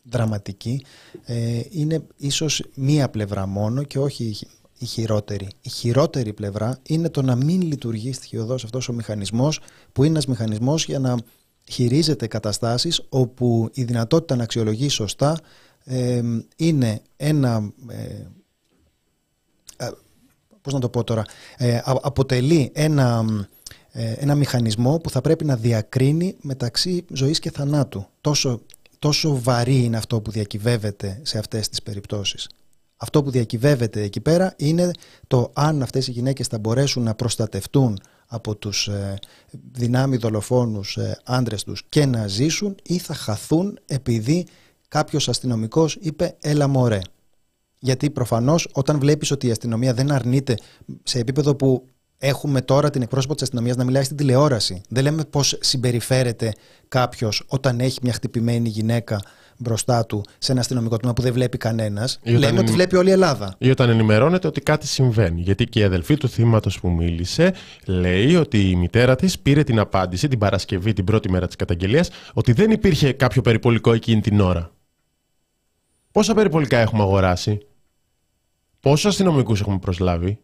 [0.04, 0.86] δραματική
[1.26, 4.38] ε, είναι ίσως μία πλευρά μόνο και όχι
[4.80, 5.48] η χειρότερη.
[5.62, 9.60] Η χειρότερη πλευρά είναι το να μην λειτουργεί στοιχειοδός αυτός ο μηχανισμός
[9.92, 11.18] που είναι ένας μηχανισμός για να
[11.70, 15.40] χειρίζεται καταστάσεις όπου η δυνατότητα να αξιολογεί σωστά
[16.56, 18.26] είναι ένα ε,
[20.68, 21.24] πώς να το πω τώρα
[21.58, 23.26] ε, αποτελεί ένα,
[23.92, 28.06] ε, ένα μηχανισμό που θα πρέπει να διακρίνει μεταξύ ζωής και θανάτου.
[28.22, 28.62] Τόσο,
[29.00, 32.50] τόσο βαρύ είναι αυτό που διακυβεύεται σε αυτές τις περιπτώσεις.
[32.98, 34.92] Αυτό που διακυβεύεται εκεί πέρα είναι
[35.28, 39.18] το αν αυτές οι γυναίκες θα μπορέσουν να προστατευτούν από τους ε,
[39.72, 44.48] δυνάμει δολοφόνους ε, άντρες τους και να ζήσουν ή θα χαθούν επειδή
[44.88, 47.00] κάποιος αστυνομικός είπε έλα μωρέ.
[47.80, 50.56] Γιατί προφανώς όταν βλέπεις ότι η αστυνομία δεν αρνείται
[51.04, 54.82] σε επίπεδο που έχουμε τώρα την εκπρόσωπο της αστυνομίας να μιλάει στην τηλεόραση.
[54.90, 56.54] Δεν λέμε πώς συμπεριφέρεται
[56.88, 59.22] κάποιος όταν έχει μια χτυπημένη γυναίκα
[59.58, 62.20] μπροστά του σε ένα αστυνομικό τμήμα που δεν βλέπει κανένας.
[62.24, 63.56] Λέμε ότι βλέπει όλη η Ελλάδα.
[63.58, 65.42] Ή όταν ενημερώνεται ότι κάτι συμβαίνει.
[65.42, 67.54] Γιατί και η αδελφή του θύματος που μίλησε
[67.86, 72.10] λέει ότι η μητέρα της πήρε την απάντηση την Παρασκευή, την πρώτη μέρα της καταγγελίας,
[72.34, 74.72] ότι δεν υπήρχε κάποιο περιπολικό εκείνη την ώρα.
[76.18, 77.68] Πόσα περιπολικά έχουμε αγοράσει,
[78.80, 80.40] Πόσους αστυνομικούς έχουμε προσλάβει,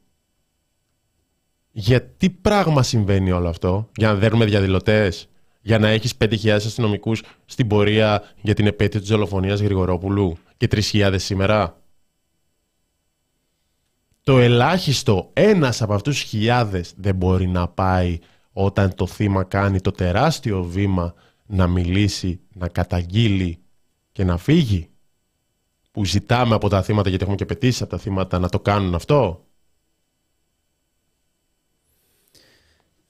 [1.71, 5.29] Γιατί πράγμα συμβαίνει όλο αυτό, Για να δέρνουμε διαδηλωτές,
[5.61, 11.15] Για να έχεις 5.000 αστυνομικούς στην πορεία για την επέτειο της δολοφονίας Γρηγορόπουλου και 3.000
[11.19, 11.81] σήμερα;
[14.23, 18.19] Το ελάχιστο ένας από αυτούς τους χιλιάδες δεν μπορεί να πάει
[18.51, 21.13] όταν το θύμα κάνει το τεράστιο βήμα
[21.45, 23.59] να μιλήσει, να καταγγείλει
[24.11, 24.87] και να φύγει;
[25.93, 28.95] Που ζητάμε από τα θύματα, γιατί έχουμε και πετήσει από τα θύματα να το κάνουν
[28.95, 29.45] αυτό;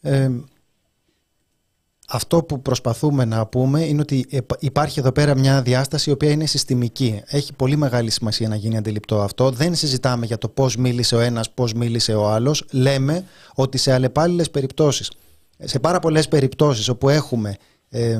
[0.01, 0.29] Ε,
[2.07, 6.45] αυτό που προσπαθούμε να πούμε είναι ότι υπάρχει εδώ πέρα μια διάσταση η οποία είναι
[6.45, 7.21] συστημική.
[7.25, 9.51] Έχει πολύ μεγάλη σημασία να γίνει αντιληπτό αυτό.
[9.51, 12.65] Δεν συζητάμε για το πώς μίλησε ο ένας, πώς μίλησε ο άλλος.
[12.71, 15.11] Λέμε ότι σε αλλεπάλληλες περιπτώσεις,
[15.57, 17.55] σε πάρα πολλές περιπτώσεις όπου έχουμε
[17.89, 18.19] ε,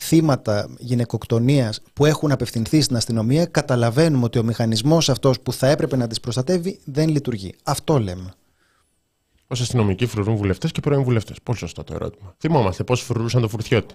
[0.00, 5.96] θύματα γυναικοκτονίας που έχουν απευθυνθεί στην αστυνομία καταλαβαίνουμε ότι ο μηχανισμός αυτός που θα έπρεπε
[5.96, 7.54] να τις προστατεύει δεν λειτουργεί.
[7.62, 8.34] Αυτό λέμε.
[9.42, 11.36] Ω αστυνομικοί φρουρούν βουλευτές και πρώην βουλευτές.
[11.42, 12.34] Πολύ σωστό το ερώτημα.
[12.38, 13.94] Θυμόμαστε πώς φρουρούσαν το φουρτιώτη.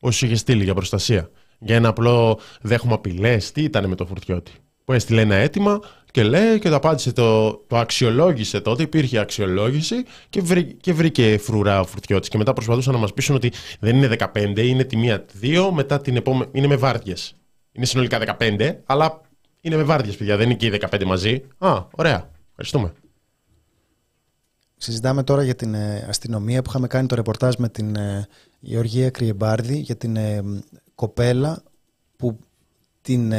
[0.00, 1.30] Όσου είχε στείλει για προστασία.
[1.58, 3.52] Για ένα απλό δέχομαι απειλές.
[3.52, 4.52] Τι ήταν με το φουρτιώτη.
[4.86, 10.04] Που έστειλε ένα αίτημα και λέει και το απάντησε, το, το αξιολόγησε τότε, υπήρχε αξιολόγηση
[10.28, 12.28] και, βρή, και βρήκε φρουρά ο Φουρτιώτης.
[12.28, 16.00] Και μετά προσπαθούσαν να μας πείσουν ότι δεν είναι 15, είναι τη μία δύο, μετά
[16.00, 17.34] την επόμενη, είναι με βάρδιες.
[17.72, 19.20] Είναι συνολικά 15, αλλά
[19.60, 21.42] είναι με βάρδιες παιδιά, δεν είναι και οι 15 μαζί.
[21.58, 22.92] Α, ωραία, ευχαριστούμε.
[24.76, 28.26] Συζητάμε τώρα για την ε, αστυνομία που είχαμε κάνει το ρεπορτάζ με την ε,
[28.60, 30.42] Γεωργία Κριεμπάρδη για την ε,
[30.94, 31.62] κοπέλα
[32.16, 32.38] που
[33.02, 33.32] την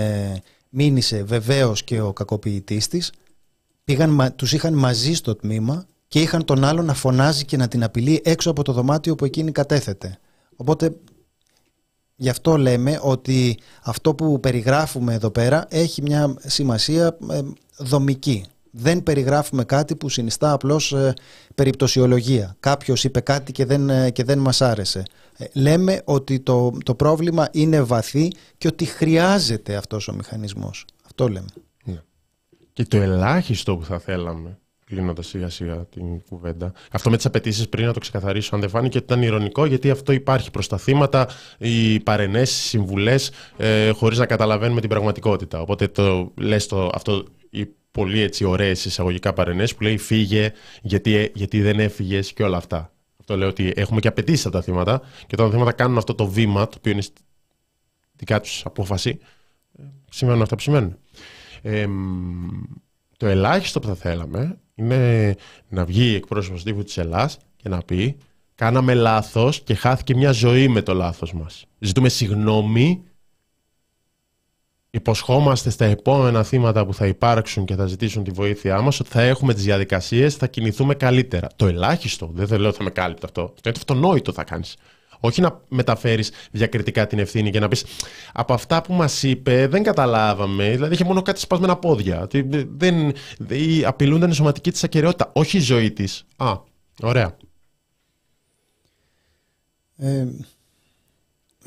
[0.77, 3.11] μήνυσε βεβαίως και ο κακοποιητής της.
[4.35, 8.21] Τους είχαν μαζί στο τμήμα και είχαν τον άλλο να φωνάζει και να την απειλεί
[8.23, 10.19] έξω από το δωμάτιο που εκείνη κατέθεται.
[10.55, 10.95] Οπότε
[12.15, 17.41] γι' αυτό λέμε ότι αυτό που περιγράφουμε εδώ πέρα έχει μια σημασία ε,
[17.77, 18.45] δομική.
[18.71, 21.13] Δεν περιγράφουμε κάτι που συνιστά απλώς ε,
[21.55, 22.55] περιπτωσιολογία.
[22.59, 25.03] Κάποιος είπε κάτι και δεν, ε, και δεν μας άρεσε.
[25.37, 30.85] Ε, λέμε ότι το, το πρόβλημα είναι βαθύ και ότι χρειάζεται αυτός ο μηχανισμός.
[31.05, 31.47] Αυτό λέμε.
[31.83, 32.01] Ναι.
[32.73, 37.69] Και το ελάχιστο που θα θέλαμε, κλείνοντας σιγά σιγά την κουβέντα, αυτό με τις απαιτήσεις
[37.69, 40.77] πριν να το ξεκαθαρίσω, αν δεν φάνηκε ότι ήταν ηρωνικό, γιατί αυτό υπάρχει προς τα
[40.77, 45.61] θύματα, οι παρενέσεις, οι συμβουλές, ε, χωρίς να καταλαβαίνουμε την πραγματικότητα.
[45.61, 51.61] Οπότε το λες αυτό οι πολύ έτσι ωραίες εισαγωγικά παρενέσεις που λέει φύγε γιατί, γιατί
[51.61, 52.91] δεν έφυγες και όλα αυτά.
[53.27, 56.15] Το λέω ότι έχουμε και απαιτήσεις από τα θύματα και όταν τα θύματα κάνουν αυτό
[56.15, 57.03] το βήμα, το οποίο είναι
[58.15, 59.19] δικά τους απόφαση,
[60.09, 60.97] σημαίνουν αυτά που σημαίνουν.
[63.17, 65.35] το ελάχιστο που θα θέλαμε είναι
[65.69, 68.17] να βγει εκπρόσωπος τύπου της Ελλάς και να πει
[68.55, 71.65] κάναμε λάθος και χάθηκε μια ζωή με το λάθος μας.
[71.79, 73.03] Ζητούμε συγγνώμη
[74.97, 79.21] υποσχόμαστε στα επόμενα θύματα που θα υπάρξουν και θα ζητήσουν τη βοήθειά μας ότι θα
[79.21, 81.47] έχουμε τις διαδικασίες, θα κινηθούμε καλύτερα.
[81.55, 83.41] Το ελάχιστο, δεν λέω ότι θα με κάλυπτε αυτό.
[83.41, 84.75] Αυτό είναι αυτονόητο θα κάνεις.
[85.19, 87.85] Όχι να μεταφέρεις διακριτικά την ευθύνη και να πεις
[88.33, 90.69] Από αυτά που μας είπε δεν καταλάβαμε.
[90.69, 92.27] Δηλαδή είχε μόνο κάτι σπασμένα πόδια.
[92.77, 93.13] Δεν,
[93.85, 96.25] απειλούνταν η σωματική της ακαιρεότητα, όχι η ζωή της.
[96.35, 96.57] Α,
[97.01, 97.37] ωραία.
[99.97, 100.25] Ε,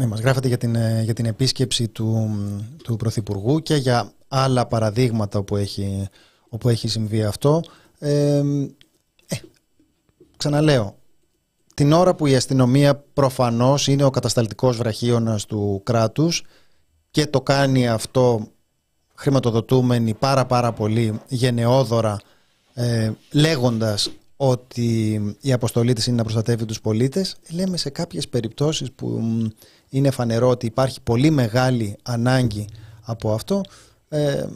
[0.00, 2.30] ναι, μας γράφετε για την, ε, για την επίσκεψη του,
[2.84, 6.08] του Πρωθυπουργού και για άλλα παραδείγματα όπου έχει,
[6.48, 7.62] όπου έχει συμβεί αυτό.
[7.98, 8.42] Ε,
[9.26, 9.36] ε,
[10.36, 10.98] ξαναλέω,
[11.74, 16.44] την ώρα που η αστυνομία προφανώς είναι ο κατασταλτικός βραχίωνας του κράτους
[17.10, 18.48] και το κάνει αυτό
[19.14, 22.20] χρηματοδοτούμενη πάρα πάρα πολύ γενναιόδωρα
[22.74, 28.92] ε, λέγοντας ότι η αποστολή της είναι να προστατεύει τους πολίτες λέμε σε κάποιες περιπτώσεις
[28.92, 29.22] που
[29.90, 32.68] είναι φανερό ότι υπάρχει πολύ μεγάλη ανάγκη
[33.02, 33.60] από αυτό
[34.08, 34.46] ε,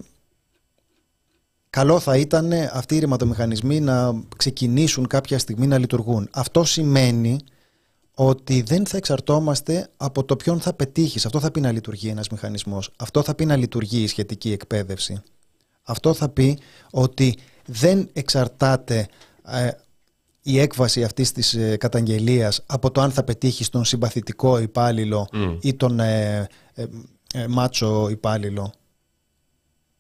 [1.71, 6.29] καλό θα ήταν αυτοί οι ρηματομηχανισμοί να ξεκινήσουν κάποια στιγμή να λειτουργούν.
[6.33, 7.39] Αυτό σημαίνει
[8.15, 11.27] ότι δεν θα εξαρτώμαστε από το ποιον θα πετύχεις.
[11.27, 12.91] Αυτό θα πει να λειτουργεί ένας μηχανισμός.
[12.97, 15.23] Αυτό θα πει να λειτουργεί η σχετική εκπαίδευση.
[15.83, 16.59] Αυτό θα πει
[16.91, 19.09] ότι δεν εξαρτάται
[19.47, 19.71] ε,
[20.47, 25.29] η έκβαση αυτής της ε, καταγγελίας από το αν θα πετύχει τον συμπαθητικό υπάλληλο
[25.61, 26.87] ή τον ε, ε,
[27.35, 28.73] ε, μάτσο υπάλληλο.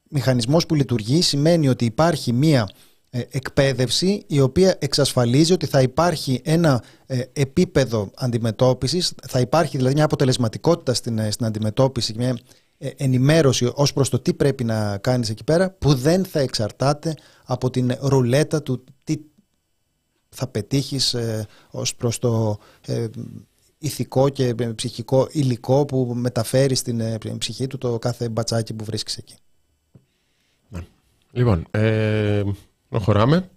[0.08, 2.68] Μηχανισμός που λειτουργεί σημαίνει ότι υπάρχει μία
[3.10, 9.94] ε, εκπαίδευση η οποία εξασφαλίζει ότι θα υπάρχει ένα ε, επίπεδο αντιμετώπισης, θα υπάρχει δηλαδή
[9.94, 12.38] μια αποτελεσματικότητα στην, ε, στην αντιμετώπιση, μια
[12.96, 17.70] ενημέρωση ως προς το τι πρέπει να κάνεις εκεί πέρα που δεν θα εξαρτάται από
[17.70, 19.16] την ρουλέτα του τι
[20.34, 21.16] θα πετύχεις
[21.70, 22.58] ως προς το
[23.78, 29.34] ηθικό και ψυχικό υλικό που μεταφέρεις στην ψυχή του το κάθε μπατσάκι που βρίσκεις εκεί.
[30.68, 30.86] Ναι.
[31.32, 32.42] Λοιπόν, ε,
[32.94, 33.50] Προχωράμε.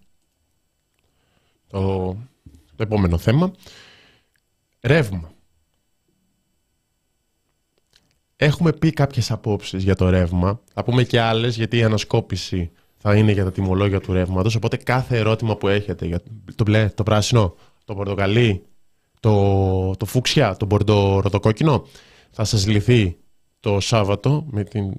[1.68, 2.08] Το,
[2.76, 3.52] το επόμενο θέμα.
[4.82, 5.32] Ρεύμα.
[8.36, 10.62] Έχουμε πει κάποιες απόψεις για το ρεύμα.
[10.74, 12.72] Θα πούμε και άλλες γιατί η ανασκόπηση
[13.10, 14.56] θα είναι για τα τιμολόγια του ρεύματος.
[14.56, 16.22] Οπότε κάθε ερώτημα που έχετε για
[16.56, 18.64] το μπλε, το πράσινο, το πορτοκαλί,
[19.20, 21.22] το, το φούξια, το μπορντο
[22.32, 23.18] θα σας λυθεί
[23.60, 24.94] το Σάββατο με την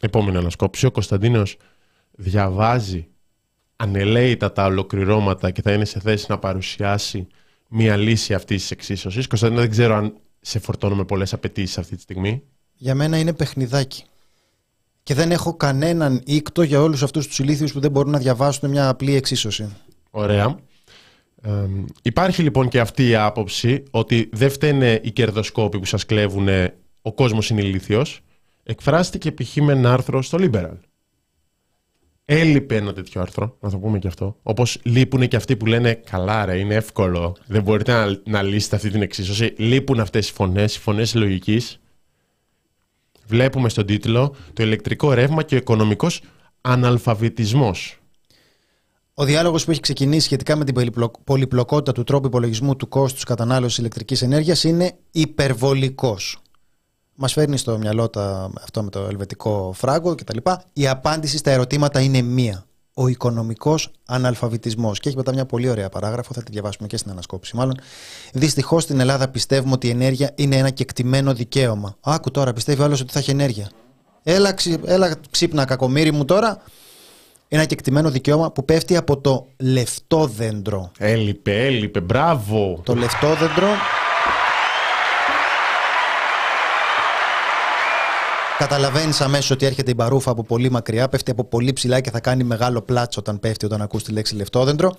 [0.00, 0.86] επόμενη ανασκόπηση.
[0.86, 1.56] Ο Κωνσταντίνος
[2.10, 3.06] διαβάζει
[3.76, 7.26] ανελαίητα τα ολοκληρώματα και θα είναι σε θέση να παρουσιάσει
[7.68, 9.26] μία λύση αυτής της εξίσωσης.
[9.26, 12.42] Κωνσταντίνα, δεν ξέρω αν σε φορτώνω με πολλές απαιτήσεις αυτή τη στιγμή.
[12.74, 14.04] Για μένα είναι παιχνιδάκι.
[15.08, 18.70] Και δεν έχω κανέναν ήκτο για όλους αυτούς τους ηλίθιους που δεν μπορούν να διαβάσουν
[18.70, 19.68] μια απλή εξίσωση.
[20.10, 20.58] Ωραία.
[21.42, 21.50] Ε,
[22.02, 26.48] υπάρχει λοιπόν και αυτή η άποψη ότι δεν φταίνε οι κερδοσκόποι που σας κλέβουν
[27.02, 28.20] ο κόσμος είναι ηλίθιος.
[28.62, 29.56] Εκφράστηκε π.χ.
[29.56, 30.76] με ένα άρθρο στο Liberal.
[32.24, 34.36] Έλειπε ένα τέτοιο άρθρο, να το πούμε και αυτό.
[34.42, 37.36] Όπως λείπουν και αυτοί που λένε Καλά, ρε, είναι εύκολο.
[37.46, 39.54] Δεν μπορείτε να, να λύσετε αυτή την εξίσωση.
[39.56, 41.80] Λείπουν αυτές οι φωνές, οι φωνές λογικής.
[43.28, 46.22] Βλέπουμε στον τίτλο το ηλεκτρικό ρεύμα και ο οικονομικός
[46.60, 47.98] αναλφαβητισμός.
[49.14, 50.74] Ο διάλογος που έχει ξεκινήσει σχετικά με την
[51.24, 56.42] πολυπλοκότητα του τρόπου υπολογισμού του κόστους κατανάλωσης ηλεκτρικής ενέργειας είναι υπερβολικός
[57.20, 60.36] μας φέρνει στο μυαλό τα, αυτό με το ελβετικό φράγκο κτλ.
[60.72, 62.66] Η απάντηση στα ερωτήματα είναι μία.
[63.00, 65.00] Ο οικονομικός αναλφαβητισμός.
[65.00, 67.74] Και έχει μετά μια πολύ ωραία παράγραφο, θα τη διαβάσουμε και στην ανασκόπηση μάλλον.
[68.32, 71.96] Δυστυχώς στην Ελλάδα πιστεύουμε ότι η ενέργεια είναι ένα κεκτημένο δικαίωμα.
[72.00, 73.70] Άκου τώρα, πιστεύει άλλος ότι θα έχει ενέργεια.
[74.22, 76.62] Έλα, έλα ξύπνα κακομίρι μου τώρα.
[77.48, 80.90] Ένα κεκτημένο δικαίωμα που πέφτει από το λεφτόδεντρο.
[80.98, 82.80] Έλειπε, έλειπε, μπράβο.
[82.84, 83.68] Το λεφτόδεντρο
[88.58, 92.20] Καταλαβαίνεις αμέσως ότι έρχεται η μπαρούφα από πολύ μακριά, πέφτει από πολύ ψηλά και θα
[92.20, 94.94] κάνει μεγάλο πλάτσο όταν πέφτει, όταν ακούς τη λέξη λεφτόδεντρο.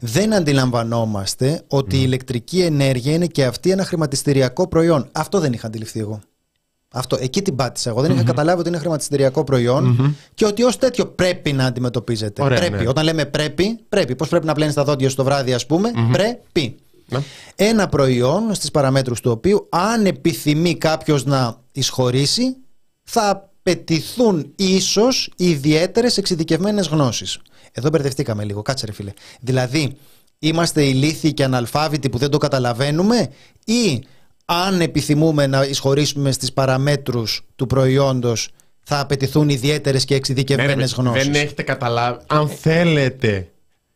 [0.00, 5.08] Δεν αντιλαμβανόμαστε ότι η ηλεκτρική ενέργεια είναι και αυτή ένα χρηματιστηριακό προϊόν.
[5.12, 6.20] Αυτό δεν είχα αντιληφθεί εγώ.
[6.92, 7.90] Αυτό, εκεί την πάτησα.
[7.90, 9.44] Εγώ δεν είχα καταλάβει ότι είναι χρηματιστηριακό
[10.34, 12.42] και ότι ως τέτοιο πρέπει να αντιμετωπίζεται.
[12.42, 12.82] Ωραία, πρέπει.
[12.82, 12.88] Ναι.
[12.88, 14.14] Όταν λέμε πρέπει, πρέπει.
[14.14, 16.76] Πώς πρέπει να πλένεις τα δόντια στο βράδυ, ας πούμε, πρέπει.
[17.08, 17.18] Ναι.
[17.56, 22.56] Ένα προϊόν στις παραμέτρους του οποίου, αν επιθυμεί κάποιος να εισχωρήσει,
[23.04, 27.38] θα απαιτηθούν ίσως ιδιαίτερες εξειδικευμένες γνώσεις.
[27.72, 28.62] Εδώ μπερδευτήκαμε λίγο.
[28.62, 29.12] Κάτσε, ρε φίλε.
[29.40, 29.96] Δηλαδή,
[30.38, 33.30] είμαστε ηλίθιοι και αναλφάβητοι που δεν το καταλαβαίνουμε,
[33.64, 34.02] ή
[34.44, 38.48] αν επιθυμούμε να εισχωρήσουμε στις παραμέτρους του προϊόντος,
[38.82, 42.24] θα απαιτηθούν ιδιαίτερες και εξειδικευμένες ναι, γνώσεις; Δεν έχετε καταλάβει.
[42.26, 43.48] Αν θέλετε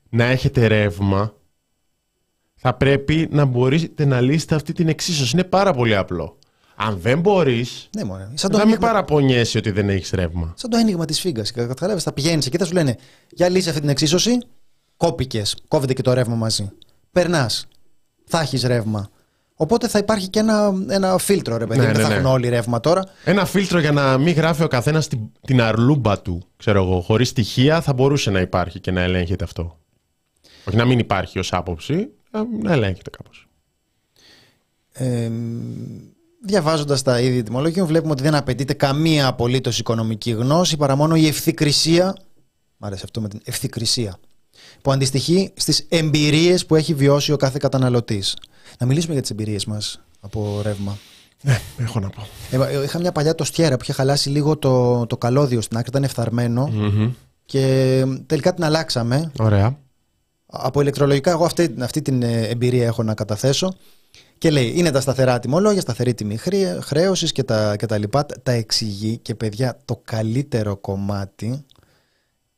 [0.08, 1.34] να έχετε ρεύμα,
[2.54, 5.30] θα πρέπει να μπορείτε να λύσετε αυτή την εξίσωση.
[5.32, 6.37] Είναι πάρα πολύ απλό.
[6.80, 7.88] Αν δεν μπορείς.
[7.96, 8.30] Ναι, μόνο.
[8.34, 10.52] Σαν το μην παραπονιέσαι ότι δεν έχεις ρεύμα.
[10.56, 11.42] Σαν το άνοιγμα της φίγκα.
[11.54, 12.96] Κατάλαβε, θα πηγαίνεις εκεί, θα σου λένε
[13.30, 14.38] Για λύσει αυτή την εξίσωση.
[14.96, 15.56] Κόπηκες.
[15.68, 16.70] Κόβεται και το ρεύμα μαζί.
[17.12, 17.66] Περνάς.
[18.24, 19.10] Θα έχεις ρεύμα.
[19.54, 21.80] Οπότε θα υπάρχει και ένα, ένα φίλτρο, ρε παιδί.
[21.80, 22.14] Ναι, δεν ναι, θα ναι.
[22.14, 23.04] έχουν όλοι ρεύμα τώρα.
[23.24, 26.42] Ένα φίλτρο για να μην γράφει ο καθένας την, την αρλούμπα του.
[26.56, 27.00] Ξέρω εγώ.
[27.00, 29.78] Χωρίς στοιχεία θα μπορούσε να υπάρχει και να ελέγχεται αυτό.
[30.64, 32.08] Όχι να μην υπάρχει ως άποψη,
[32.62, 33.48] να ελέγχεται κάπως.
[34.92, 35.30] Ε,
[36.44, 41.26] Διαβάζοντας τα ίδια τιμολόγια, βλέπουμε ότι δεν απαιτείται καμία απολύτως οικονομική γνώση παρά μόνο η
[41.26, 42.16] ευθυκρισία.
[42.76, 44.18] Μ' αρέσει αυτό με την ευθυκρισία.
[44.82, 48.36] Που αντιστοιχεί στις εμπειρίες που έχει βιώσει ο κάθε καταναλωτής.
[48.78, 50.98] Να μιλήσουμε για τις εμπειρίες μας από ρεύμα.
[51.42, 52.26] Ναι, έχω να πω.
[52.50, 55.88] Ε, είχα μια παλιά το στιέρα που είχε χαλάσει λίγο το, το καλώδιο στην άκρη,
[55.90, 56.70] ήταν ευθαρμένο.
[56.72, 57.10] Mm-hmm.
[57.44, 59.32] Και τελικά την αλλάξαμε.
[59.38, 59.78] Ωραία.
[60.46, 63.74] Από ηλεκτρολογικά, εγώ αυτή, αυτή την ε, εμπειρία έχω να καταθέσω.
[64.38, 66.38] Και λέει, είναι τα σταθερά τιμολόγια, σταθερή τιμή
[66.80, 68.26] χρέωσης και τα, και τα λοιπά.
[68.42, 71.64] Τα εξηγεί και παιδιά, το καλύτερο κομμάτι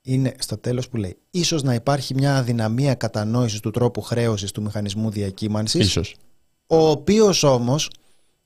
[0.02, 4.62] είναι στο τέλος που λέει ίσως να υπάρχει μια αδυναμία κατανόησης του τρόπου χρέωσης του
[4.62, 6.16] μηχανισμού διακύμανσης ίσως.
[6.66, 7.90] ο οποίος όμως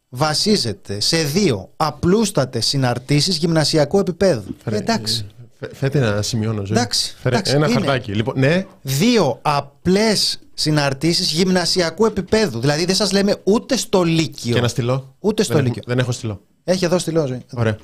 [0.09, 4.55] βασίζεται σε δύο απλούστατες συναρτήσεις γυμνασιακού επίπεδου.
[4.65, 5.27] εντάξει.
[5.73, 6.65] Φέτε να σημειώνω.
[6.65, 6.77] Ζωή.
[7.23, 8.13] Εντάξει, ένα χαρτάκι.
[8.15, 8.67] Λοιπόν, ναι.
[8.83, 12.61] Δύο απλές συναρτήσεις γυμνασιακού επίπεδου.
[12.61, 14.53] Δηλαδή δεν σας λέμε ούτε στο Λύκειο.
[14.53, 15.17] Και ένα στυλό.
[15.19, 15.83] Ούτε στο δεν Λύκειο.
[15.87, 16.41] δεν έχω στυλό.
[16.65, 17.45] Έχει εδώ στυλό, ζωή.
[17.53, 17.77] Ωραία.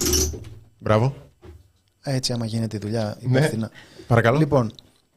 [0.79, 1.15] Μπράβο.
[2.03, 3.39] Έτσι, άμα γίνεται η δουλειά ναι.
[3.39, 3.71] υπεύθυνα.
[4.07, 4.39] Παρακαλώ.
[4.39, 4.73] Λοιπόν,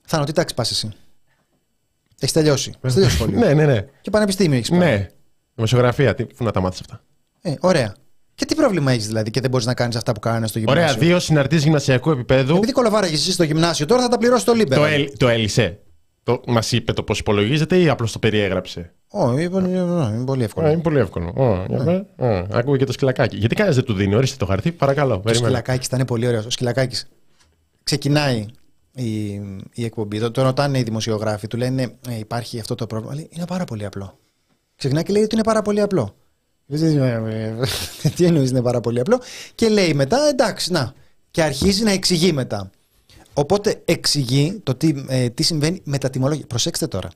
[0.06, 0.90] Θάνο, τι τάξη πας εσύ;
[2.20, 2.74] Έχεις τελειώσει.
[2.82, 3.40] Έχεις τελειώσει σχολείο.
[3.40, 3.86] ναι, ναι, ναι.
[4.02, 4.80] Και πανεπιστήμιο έχεις πάει.
[4.80, 5.10] Ναι.
[5.56, 7.02] Δημοσιογραφία, τι, πού να τα μάθεις αυτά;
[7.42, 7.96] Ε, ωραία.
[8.36, 10.84] Και τι πρόβλημα έχεις δηλαδή και δεν μπορείς να κάνεις αυτά που κάνανε στο γυμνάσιο;
[10.84, 12.56] Ωραία, δύο συναρτήσεις γυμνασιακού επίπεδου.
[12.56, 14.82] Επειδή κολοβάραγες εσύ στο γυμνάσιο, τώρα θα τα πληρώσεις το Λίμπερα.
[14.82, 15.78] Το, έλ- το έλυσε.
[16.24, 20.46] Το, Μας είπε το πώς υπολογίζεται ή απλώς το περιέγραψε; Ω, είναι, είναι πολύ Α,
[20.46, 20.68] εύκολο.
[20.70, 21.34] είναι πολύ εύκολο.
[21.36, 22.26] Ω, για πέ.
[22.26, 23.38] Ω, Ακούω και το σκυλακάκι.
[23.38, 25.14] Γιατί κανένας δεν του δίνει, ορίστε το χαρτί, παρακαλώ.
[25.14, 25.46] Το περίμενε.
[25.46, 26.42] σκυλακάκι ήταν πολύ ωραίο.
[26.46, 26.98] Ο σκυλακάκι
[27.84, 28.46] ξεκινάει
[28.92, 29.24] η,
[29.74, 30.20] η εκπομπή.
[30.20, 33.16] Το, το ρωτάνε οι δημοσιογράφοι, του λένε ε, Υπάρχει αυτό το πρόβλημα.
[33.16, 34.18] Λέει, είναι πάρα πολύ απλό.
[34.76, 36.16] Ξεκινάει και λέει ότι είναι πάρα πολύ απλό.
[38.16, 39.22] Τι εννοείς είναι πάρα πολύ απλό.
[39.56, 40.94] Και λέει μετά, εντάξει, να.
[41.32, 42.70] Και αρχίζει να εξηγεί μετά.
[43.34, 46.46] Οπότε εξηγεί το τι, ε, τι συμβαίνει με τα τιμολόγια.
[46.48, 47.10] Προσέξτε τώρα.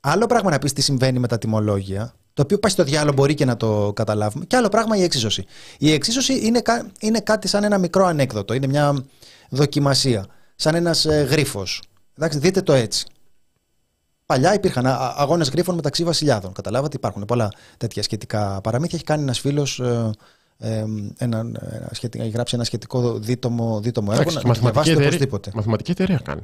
[0.00, 3.34] Άλλο πράγμα να πεις τι συμβαίνει με τα τιμολόγια, το οποίο πάει στο διάλογο μπορεί
[3.34, 5.44] και να το καταλάβουμε, και άλλο πράγμα η εξίσωση.
[5.78, 9.04] Η εξίσωση είναι, κα- είναι κάτι σαν ένα μικρό ανέκδοτο, είναι μια
[9.50, 10.26] δοκιμασία,
[10.56, 11.82] σαν ένας ε, γρίφος.
[12.18, 13.06] Εντάξει, δείτε το έτσι.
[14.30, 16.52] Παλιά υπήρχαν αγώνες γρίφων μεταξύ βασιλιάδων.
[16.52, 18.96] Καταλάβατε, υπάρχουν πολλά τέτοια σχετικά παραμύθια.
[18.96, 19.78] Έχει κάνει ένας φίλος.
[19.80, 20.10] Ε,
[20.58, 20.84] ε,
[21.18, 24.22] ένα, ένα σχετικά, έχει γράψει ένα σχετικό δίτομο, δίτομο έργο.
[24.30, 25.50] Εντάξει, Να και το μαθηματική, διαβάσετε εταιρεία, οπωσδήποτε.
[25.54, 26.40] μαθηματική εταιρεία κάνει.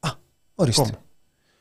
[0.00, 0.08] Α,
[0.54, 0.82] ορίστε.
[0.82, 0.98] Ακόμα.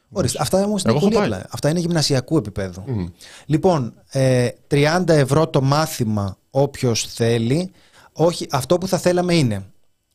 [0.10, 0.38] Ορίστε.
[0.42, 1.32] Αυτά όμως είναι Εγώ έχω πολύ πάει.
[1.38, 1.50] απλά.
[1.52, 2.84] Αυτά είναι γυμνασιακού επίπεδου.
[2.86, 3.06] Μμ.
[3.46, 7.72] Λοιπόν, ε, 30 ευρώ το μάθημα όποιος θέλει.
[8.14, 9.66] Όχι, αυτό που θα θέλαμε είναι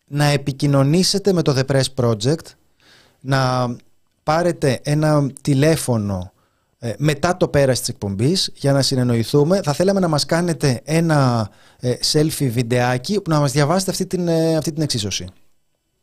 [0.07, 2.47] να επικοινωνήσετε με το The Press Project,
[3.21, 3.67] να
[4.29, 6.33] πάρετε ένα τηλέφωνο
[6.79, 9.61] ε, μετά το πέρας της εκπομπής για να συνεννοηθούμε.
[9.65, 14.29] Θα θέλαμε να μας κάνετε ένα ε, selfie βιντεάκι που να μας διαβάσετε αυτή την,
[14.29, 15.27] ε, αυτή την εξίσωση.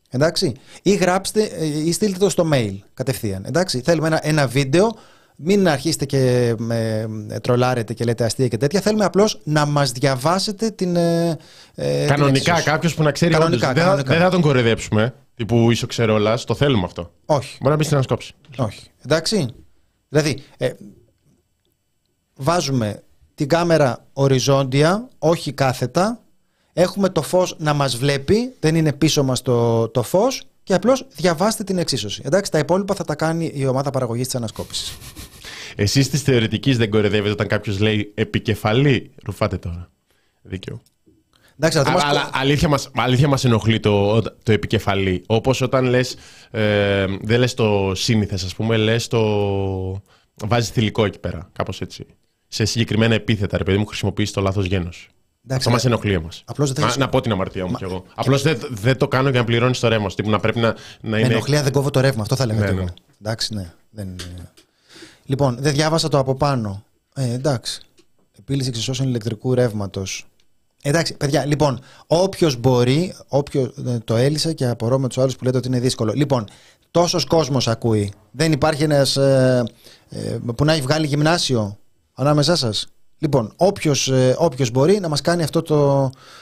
[0.10, 0.54] Εντάξει.
[0.82, 3.46] Ή γράψτε ε, ή στείλτε το στο mail κατευθείαν.
[3.46, 3.82] Εντάξει.
[3.82, 4.96] Θέλουμε ένα, ένα βίντεο.
[5.36, 6.18] Μην αρχίσετε και
[6.70, 8.82] ε, ε, τρολάρετε και λέτε αστεία και τέτοια.
[8.82, 10.96] Θέλουμε απλώς να μας διαβάσετε την.
[10.96, 11.38] Ε,
[11.76, 12.64] ε, την Κανονικά εξίσωση.
[12.64, 13.74] κάποιος που να ξέρει Κανονικά, όντως.
[13.74, 14.14] Δεν, θα- κανονικά.
[14.14, 15.14] δεν θα τον κοροϊδέψουμε.
[15.36, 16.44] Τύπου είσαι ο ξερόλας.
[16.44, 17.12] Το θέλουμε αυτό.
[17.26, 17.58] Όχι.
[17.60, 18.34] Μπορεί να μπει στην ανασκόψη.
[18.58, 18.82] Όχι.
[19.06, 19.46] Εντάξει.
[20.10, 20.70] Δηλαδή, ε,
[22.36, 23.04] βάζουμε
[23.36, 26.20] την κάμερα οριζόντια, όχι κάθετα.
[26.74, 31.08] Έχουμε το φως να μας βλέπει, δεν είναι πίσω μας το, το φως και απλώς
[31.16, 32.22] διαβάστε την εξίσωση.
[32.26, 34.98] Εντάξει, τα υπόλοιπα θα τα κάνει η ομάδα παραγωγής της ανασκόπησης.
[35.76, 39.12] Εσείς της θεωρητικής δεν κοροϊδεύετε όταν κάποιος λέει επικεφαλή.
[39.26, 39.92] Ρουφάτε τώρα.
[40.42, 40.82] Δίκαιο.
[41.60, 45.24] Εντάξει, αλλά το Αλλά, μας- αλλά αλήθεια, μας, αλήθεια μας ενοχλεί το, το επικεφαλή.
[45.28, 46.16] Όπως όταν λες,
[46.52, 50.02] ε, δεν λες το σύνηθες ας πούμε, λες το...
[50.46, 52.06] Βάζεις θηλυκό εκεί πέρα, κάπως έτσι.
[52.48, 55.10] Σε συγκεκριμένα επίθετα, ρε παιδί μου, χρησιμοποιείς το λάθος γένος.
[55.48, 56.42] Εντάξει, Αυτό μας αλλά- ενοχλεί εμάς.
[56.46, 58.04] Απλώς δεν Α, έχεις- Να πω την αμαρτία μου κι εγώ.
[58.16, 60.10] Απλώς δεν, δεν το κάνω για να πληρώνεις το ρεύμα.
[60.10, 60.16] σου.
[60.16, 61.28] Τύπου να πρέπει να, να Με είναι...
[61.34, 62.84] ενοχλεί αν δεν κόβω το ρεύμα, αυτό θα λέμε Ναι, και εγώ.
[62.84, 62.92] ναι.
[63.22, 63.72] Εντάξει, ναι.
[63.90, 64.08] Δεν...
[64.08, 64.50] είναι-
[65.26, 66.84] Λοιπόν, δεν διάβασα το από πάνω.
[67.16, 67.82] Ε, εντάξει.
[68.40, 70.26] Επίλυση εξισώσεων ηλεκτρικού ρεύματος.
[70.82, 75.44] Εντάξει, παιδιά, λοιπόν, όποιος μπορεί, όποιο ε, το έλυσε και απορώ με τους άλλους που
[75.44, 76.14] λέτε ότι είναι δύσκολο.
[76.16, 76.48] Λοιπόν,
[76.92, 78.14] τόσος κόσμος ακούει.
[78.32, 79.64] Δεν υπάρχει ένας ε,
[80.10, 81.78] ε, που να έχει βγάλει γυμνάσιο
[82.14, 82.88] ανάμεσά σας.
[83.18, 86.00] Λοιπόν, όποιος όποιος μπορεί να μας κάνει, αυτό το,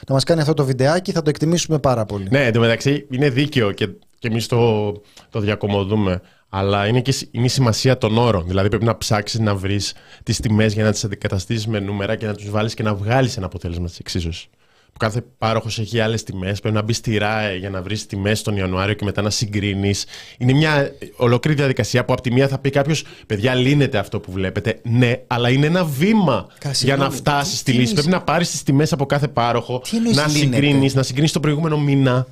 [0.07, 2.27] να μας κάνει αυτό το βιντεάκι θα το εκτιμήσουμε πάρα πολύ.
[2.29, 3.87] Ναι, εντωμεταξύ είναι δίκαιο και,
[4.19, 4.91] και εμείς το,
[5.29, 6.21] το διακομωδούμε.
[6.49, 8.47] Αλλά είναι και σ- είναι η σημασία των όρων.
[8.47, 12.25] Δηλαδή πρέπει να ψάξεις να βρεις τις τιμές για να τις αντικαταστήσεις με νούμερα και
[12.25, 14.47] να τους βάλεις και να βγάλεις ένα αποτέλεσμα της εξίσωσης.
[14.93, 16.59] Που κάθε πάροχος έχει άλλες τιμές.
[16.59, 20.05] Πρέπει να μπει στη ΡΑΕ για να βρεις τιμές τον Ιανουάριο και μετά να συγκρίνεις.
[20.37, 24.31] Είναι μια ολόκληρη διαδικασία που από τη μία θα πει κάποιος: Παιδιά, λύνεται αυτό που
[24.31, 24.79] βλέπετε.
[24.83, 27.81] Ναι, αλλά είναι ένα βήμα Κα, για συγγνώμη, να φτάσεις τι- στη τι λύση.
[27.89, 31.03] εννοείς; Πρέπει να πάρεις τις τιμές από κάθε πάροχο, Τι εννοείς να λύνεται; συγκρίνεις, να
[31.03, 32.27] συγκρίνεις το προηγούμενο μήνα.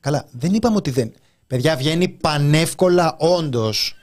[0.00, 1.12] Καλά, δεν είπαμε ότι δεν.
[1.46, 3.94] Παιδιά, βγαίνει πανεύκολα όντως.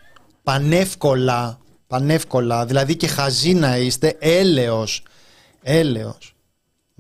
[0.43, 1.59] Πανεύκολα.
[1.87, 2.65] Πανεύκολα.
[2.65, 4.15] Δηλαδή και χαζίνα είστε.
[4.19, 5.03] Έλεος.
[5.63, 6.35] Έλεος.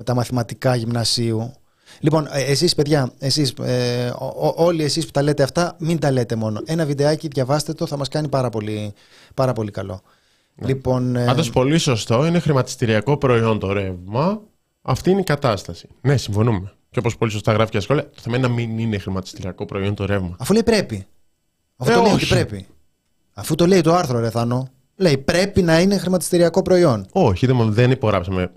[0.01, 1.53] Με τα μαθηματικά γυμνασίου.
[1.99, 5.99] Λοιπόν, ε, εσείς παιδιά, εσείς, ε, ο- ο- όλοι εσείς που τα λέτε αυτά, μην
[5.99, 6.61] τα λέτε μόνο.
[6.65, 8.93] Ένα βιντεάκι, διαβάστε το, θα μας κάνει πάρα πολύ,
[9.33, 10.01] πάρα πολύ καλό.
[10.55, 14.41] Λοιπόν, ε, Πάντω πολύ σωστό, είναι χρηματιστηριακό προϊόν το ρεύμα.
[14.81, 15.87] Αυτή είναι η κατάσταση.
[16.01, 16.71] Ναι, συμφωνούμε.
[16.89, 19.65] Και όπως πολύ σωστά γράφει και η σχόλια, το θέμα είναι να μην είναι χρηματιστηριακό
[19.65, 20.35] προϊόν το ρεύμα.
[20.39, 21.05] αφού λέει πρέπει.
[21.77, 22.23] Αφού Ε, το λέει όχι.
[22.23, 22.67] ότι πρέπει.
[23.33, 24.67] Αφού το λέει το άρθρο, ρε Θάνο.
[24.95, 27.05] Λέει πρέπει να είναι χρηματιστηριακό προϊόν.
[27.11, 28.51] Όχι, δεν, δεν υπογράψαμε.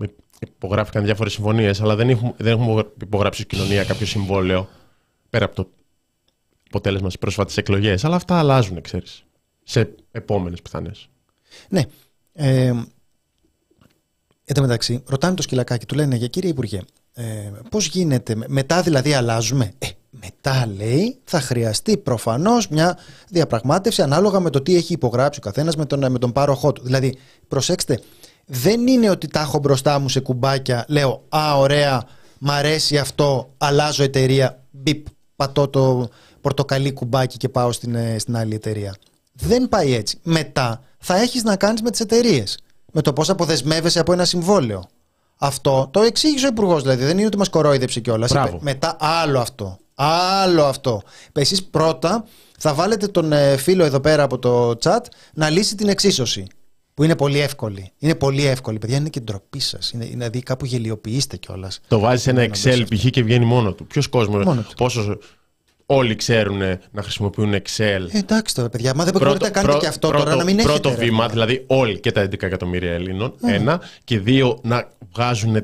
[0.56, 4.68] Υπογράφηκαν διάφορες συμφωνίες, αλλά δεν έχουμε, δεν έχουμε υπογράψει ως κοινωνία κάποιο συμβόλαιο
[5.30, 5.70] πέρα από το
[6.68, 8.04] αποτέλεσμα στις πρόσφατες εκλογές.
[8.04, 9.24] Αλλά αυτά αλλάζουν, ξέρεις.
[9.62, 11.08] Σε επόμενες πιθανές.
[11.68, 11.82] Ναι.
[12.32, 12.66] Ε,
[14.44, 16.80] εν τω μεταξύ, ρωτάνε το σκυλακάκι, του λένε για κύριε Υπουργέ,
[17.12, 22.98] ε, πώς γίνεται, με- μετά δηλαδή αλλάζουμε; Ε, μετά λέει θα χρειαστεί προφανώς μια
[23.30, 26.82] διαπραγμάτευση ανάλογα με το τι έχει υπογράψει ο καθένας με τον, με τον πάροχό του.
[26.82, 27.18] Δηλαδή,
[27.48, 28.00] προσέξτε,
[28.46, 32.02] δεν είναι ότι τα έχω μπροστά μου σε κουμπάκια, λέω Α, ωραία,
[32.38, 36.08] μ' αρέσει αυτό, αλλάζω εταιρεία, μπιπ, πατώ το,
[36.44, 38.94] πορτοκαλί κουμπάκι και πάω στην, ε, στην άλλη εταιρεία.
[39.32, 40.18] Δεν πάει έτσι.
[40.22, 42.58] Μετά θα έχεις να κάνεις με τις εταιρείες.
[42.92, 44.84] Με το πώς αποδεσμεύεσαι από ένα συμβόλαιο.
[45.38, 47.04] Αυτό το εξήγησε ο Υπουργός, δηλαδή.
[47.04, 48.30] Δεν είναι ότι μας κορόιδεψε κιόλας.
[48.30, 48.58] Μπράβο.
[48.60, 49.78] Μετά άλλο αυτό.
[49.94, 51.02] Άλλο αυτό.
[51.32, 52.24] Εσείς πρώτα
[52.58, 55.00] θα βάλετε τον ε, φίλο εδώ πέρα από το chat
[55.34, 56.46] να λύσει την εξίσωση.
[56.94, 57.90] Που είναι πολύ εύκολη.
[57.98, 58.78] Είναι πολύ εύκολη.
[58.78, 59.90] Παιδιά, είναι και ντροπή σας.
[59.90, 61.80] Είναι, είναι, δηλαδή κάπου γελιοποιήστε κιόλας.
[61.88, 62.96] Το βάζεις σε ένα Να μπες Excel αυτό.
[62.96, 63.06] π.χ.
[63.10, 63.86] και βγαίνει μόνο του.
[63.86, 64.74] Ποιος κόσμος, Μόνο του.
[64.76, 65.18] πόσο
[65.86, 66.58] όλοι ξέρουν
[66.90, 68.06] να χρησιμοποιούν Excel.
[68.10, 68.94] Ε, εντάξει τώρα, παιδιά.
[68.94, 70.72] Μα δεν μπορείτε να κάνετε πρω- και αυτό πρώτο, τώρα, να μην έχετε.
[70.72, 71.28] Πρώτο ρε, βήμα, μάνα.
[71.32, 73.34] δηλαδή όλοι και τα 11 εκατομμύρια Ελλήνων.
[73.42, 73.80] Ένα.
[74.04, 75.54] Και δύο, να βγάζουν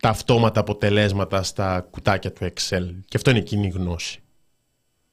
[0.00, 2.84] τα αυτόματα αποτελέσματα στα κουτάκια του Excel.
[3.08, 4.20] Και αυτό είναι κοινή γνώση.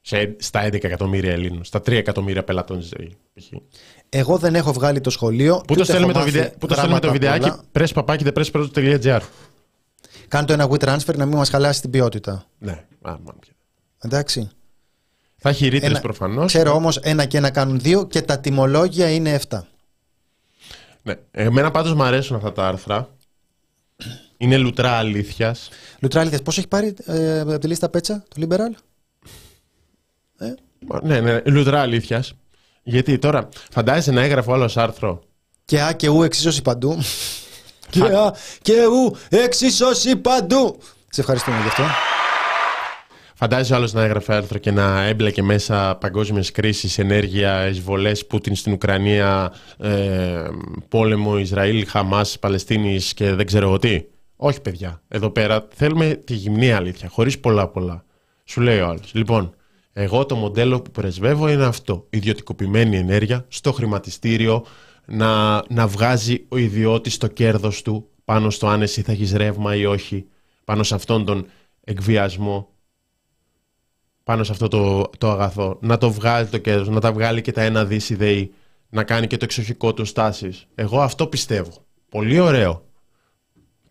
[0.01, 1.63] Σε, στα 11 εκατομμύρια Ελλήνων.
[1.63, 3.15] Στα 3 εκατομμύρια πελατών της ΔΕΗ.
[4.13, 4.19] π.χ.
[4.19, 5.55] Εγώ δεν έχω βγάλει το σχολείο.
[5.57, 6.55] Πού το ούτε στέλνουμε έχω το, μάθει βιδε...
[6.59, 8.45] πού το στέλνουμε το γράμματα βιντεάκι, πολλά.
[9.05, 9.19] presspapaki.gr.
[10.27, 12.45] Κάντε το ένα WeTransfer να μην μας χαλάσει την ποιότητα.
[12.59, 13.53] Ναι, α, μάλλον πια.
[13.99, 14.49] Εντάξει.
[15.37, 16.45] Θα έχει ρήτρες Ένα- προφανώς.
[16.45, 19.59] Ξέρω όμως ένα και ένα κάνουν δύο και τα τιμολόγια είναι 7.
[21.03, 21.15] Ναι.
[21.31, 23.09] Εμένα πάντως μου αρέσουν αυτά τα άρθρα.
[24.37, 25.69] Είναι λουτρά αλήθειας.
[25.99, 28.71] Λουτράλιδε, πώς έχει πάρει ε, από τη λίστα πέτσα το Liberal;
[30.37, 30.53] Ε,
[31.03, 32.33] Ναι, ναι, λουτρά αλήθειας.
[32.83, 35.21] Γιατί τώρα φαντάζεσαι να έγραφε άλλος άρθρο;
[35.65, 36.97] και Α και Ου εξίσωση παντού.
[37.89, 40.77] και Α και Ου εξίσωση παντού.
[41.09, 41.83] Σε ευχαριστούμε γι' αυτό.
[43.35, 48.73] Φαντάζεσαι άλλος να έγραφε άρθρο και να έμπλεκε μέσα παγκόσμιες κρίσεις, ενέργεια, εισβολές, Πούτιν στην
[48.73, 50.47] Ουκρανία, ε,
[50.89, 54.03] πόλεμο Ισραήλ, Χαμάς, Παλαιστίνης και δεν ξέρω εγώ τι.
[54.35, 55.01] Όχι, παιδιά.
[55.07, 58.03] Εδώ πέρα θέλουμε τη γυμνή αλήθεια, χωρίς πολλά πολλά.
[58.43, 59.11] Σου λέει ο άλλος.
[59.13, 59.55] Λοιπόν,
[59.93, 62.07] εγώ το μοντέλο που πρεσβεύω είναι αυτό.
[62.09, 64.65] Ιδιωτικοποιημένη ενέργεια στο χρηματιστήριο,
[65.05, 69.75] να, να βγάζει ο ιδιώτης το κέρδος του πάνω στο αν εσύ θα έχεις ρεύμα
[69.75, 70.25] ή όχι,
[70.63, 71.45] πάνω σε αυτόν τον
[71.83, 72.73] εκβιασμό
[74.23, 77.51] πάνω σε αυτό το, το αγαθό, να το βγάλει το κέρδος, να τα βγάλει και
[77.51, 78.53] τα ένα δις η ΔΕΗ,
[78.89, 80.67] να κάνει και το εξοχικό του στάσεις.
[80.75, 81.85] Εγώ αυτό πιστεύω.
[82.09, 82.85] Πολύ ωραίο.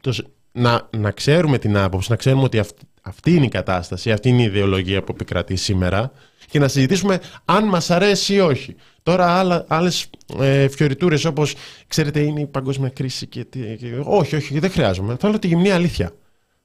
[0.00, 4.12] Το, σ- να, να ξέρουμε την άποψη, να ξέρουμε ότι αυ- αυτή είναι η κατάσταση,
[4.12, 6.12] αυτή είναι η ιδεολογία που επικρατεί σήμερα
[6.50, 8.74] και να συζητήσουμε αν μας αρέσει ή όχι.
[9.02, 10.06] Τώρα άλλα, άλλες
[10.40, 11.54] ε, φιωριτούρες όπως,
[11.86, 14.00] ξέρετε, είναι η παγκόσμια κρίση και, τι- και...
[14.04, 15.16] Όχι, όχι, δεν χρειάζομαι.
[15.20, 16.12] Θέλω τη γυμνή αλήθεια.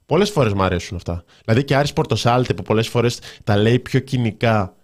[0.06, 1.24] Πολλές φορές μου αρέσουν αυτά.
[1.44, 4.74] Δηλαδή και Άρης Πορτοσάλτε που πολλές φορές τα λέει πιο κοινικά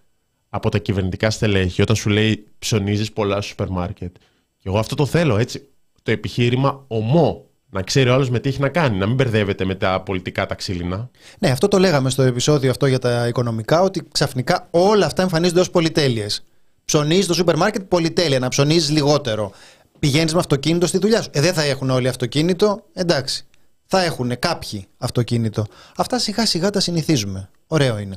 [0.48, 4.16] από τα κυβερνητικά στελέχη, όταν σου λέει ψωνίζεις πολλά στο σούπερ μάρκετ.
[4.58, 5.68] Και εγώ αυτό το θέλω έτσι.
[6.02, 7.46] Το επιχείρημα ομό.
[7.74, 8.98] Να ξέρει ο άλλος με τι έχει να κάνει.
[8.98, 11.10] Να μην μπερδεύεται με τα πολιτικά τα ξύλινα.
[11.38, 15.60] Ναι, αυτό το λέγαμε στο επεισόδιο αυτό για τα οικονομικά, ότι ξαφνικά όλα αυτά εμφανίζονται
[15.60, 16.44] ως πολυτέλειες.
[16.84, 19.52] Ψωνίζεις στο σούπερ μάρκετ πολυτέλεια, να ψωνίζεις λιγότερο.
[19.98, 21.30] Πηγαίνεις με αυτοκίνητο στη δουλειά σου.
[21.32, 23.46] Ε, δεν θα έχουν όλοι αυτοκίνητο, εντάξει.
[23.86, 25.66] Θα έχουν κάποιοι αυτοκίνητο.
[25.96, 27.50] Αυτά σιγά σιγά τα συνηθίζουμε.
[27.66, 28.16] Ωραίο είναι.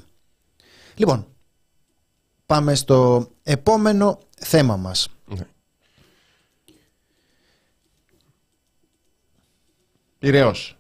[0.96, 1.26] Λοιπόν,
[2.46, 5.08] πάμε στο επόμενο θέμα μας.
[10.20, 10.30] Ναι.
[10.30, 10.78] Πυραιός.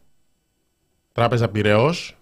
[1.11, 2.17] Τράπεζα Πυραιός.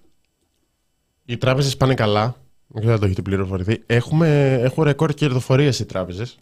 [1.25, 2.35] Οι τράπεζες πάνε καλά.
[2.67, 3.83] Δεν ξέρω αν το έχετε πληροφορηθεί.
[3.85, 6.37] Έχουμε, έχουν ρεκόρ κερδοφορία οι τράπεζες.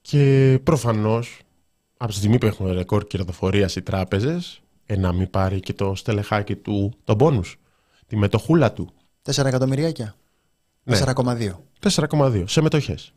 [0.00, 1.40] Και προφανώς,
[1.96, 5.94] από τη στιγμή που έχουν ρεκόρ κερδοφορίας οι τράπεζες, ε, να μην πάρει και το
[5.94, 7.58] στελεχάκι του τον πόνους,
[8.06, 8.90] τη μετοχούλα του.
[9.22, 10.14] 4 εκατομμυριάκια.
[10.82, 10.98] Ναι.
[10.98, 11.62] 4,2.
[11.80, 13.12] 4,2 σε μετοχές.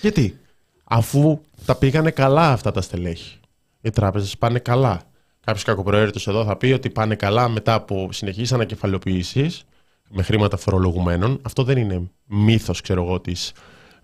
[0.00, 0.40] Γιατί,
[0.84, 3.38] αφού τα πήγανε καλά αυτά τα στελέχη.
[3.84, 5.02] Οι τράπεζες πάνε καλά.
[5.40, 9.64] Κάποιος κακοπροαίρετος εδώ θα πει ότι πάνε καλά μετά από συνεχείς ανακεφαλαιοποιήσεις
[10.08, 11.38] με χρήματα φορολογουμένων.
[11.42, 13.52] Αυτό δεν είναι μύθος, ξέρω εγώ, της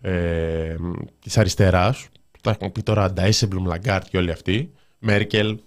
[0.00, 0.74] ε,
[1.18, 2.08] της αριστεράς.
[2.42, 4.72] Τα έχουν πει τώρα Ντάισελμπλουμ, Λαγκάρτ και όλοι αυτοί.
[4.98, 5.58] Μέρκελ,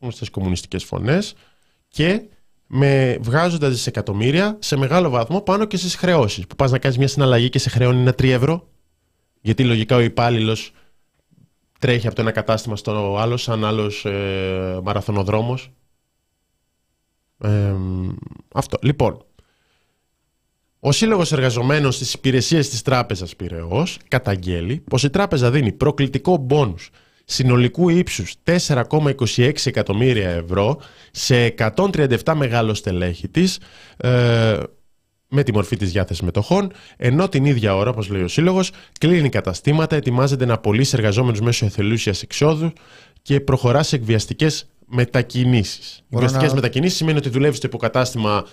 [0.00, 1.34] γνωστές κομμουνιστικές φωνές.
[1.88, 2.22] Και
[2.66, 6.46] με βγάζοντα δισεκατομμύρια σε μεγάλο βαθμό πάνω και στις χρεώσεις.
[6.46, 8.68] Που πας να κάνεις μια συναλλαγή και σε χρεώνει ένα 3 ευρώ.
[9.40, 10.72] Γιατί λογικά ο υπάλληλος
[11.80, 15.70] τρέχει από το ένα κατάστημα στο άλλο, σαν άλλος ε, μαραθωνοδρόμος.
[17.38, 17.74] Ε,
[18.52, 18.78] αυτό.
[18.82, 19.24] Λοιπόν,
[20.80, 26.90] ο Σύλλογος Εργαζομένων στις Υπηρεσίες της Τράπεζας Πυραιό καταγγέλει πως η τράπεζα δίνει προκλητικό μπόνους
[27.24, 33.58] συνολικού ύψους 4,26 εκατομμύρια ευρώ σε 137 μεγάλο στελέχη της
[33.96, 34.58] ε,
[35.30, 38.70] με τη μορφή της διάθεσης μετοχών, ενώ την ίδια ώρα, όπως λέει ο Σύλλογος,
[39.00, 42.72] κλείνει καταστήματα, ετοιμάζεται να απολύσει εργαζόμενους μέσω εθελούσιας εξόδου
[43.22, 46.04] και προχωρά σε εκβιαστικές μετακινήσεις.
[46.08, 48.44] Μπορώ Εκβιαστικές να- μετακινήσεις σημαίνει ότι δουλεύει στο υποκατάστημα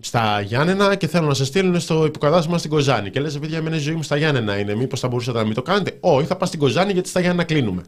[0.00, 3.10] στα Γιάννενα και θέλουν να σε στείλουν στο υποκατάστημα στην Κοζάνη.
[3.10, 4.74] Και λες, παιδιά, εμένα η ζωή μου στα Γιάννενα είναι.
[4.74, 7.44] Μήπως θα μπορούσατε να μην το κάνετε; Όχι, θα πας στην Κοζάνη γιατί στα Γιάννενα
[7.46, 7.82] κλείνουμε.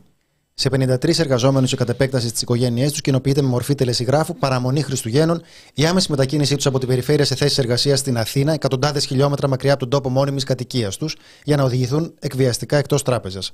[0.59, 5.43] Σε 53 εργαζόμενους και κατ' επέκταση στι οικογένειές τους κοινοποιείται με μορφή τελεσυγράφου παραμονή Χριστουγέννων
[5.75, 9.73] η άμεση μετακίνησή τους από την περιφέρεια σε θέσεις εργασίας στην Αθήνα, εκατοντάδες χιλιόμετρα μακριά
[9.73, 13.51] από τον τόπο μόνιμης κατοικίας τους, για να οδηγηθούν εκβιαστικά εκτός τράπεζας.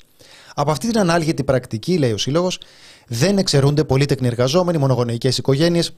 [0.54, 2.58] Από αυτή την ανάλγητη πρακτική, λέει ο Σύλλογος,
[3.06, 5.94] δεν εξαιρούνται πολύτεκνοι εργαζόμενοι, μονογονεϊκές οικογένειες,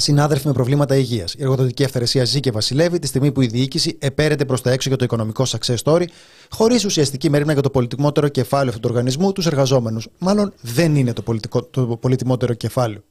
[0.00, 1.34] συνάδελφοι με προβλήματα υγείας.
[1.34, 4.88] Η εργοδοτική αυθαιρεσία ζει και βασιλεύει τη στιγμή που η διοίκηση επέρεται προς τα έξω
[4.88, 6.04] για το οικονομικό success story,
[6.50, 10.08] χωρίς ουσιαστική μερίμνα για το πολυτιμότερο κεφάλαιο αυτού του οργανισμού, τους εργαζόμενους.
[10.18, 13.02] Μάλλον δεν είναι το, πολιτικό, το πολυτιμότερο κεφάλαιο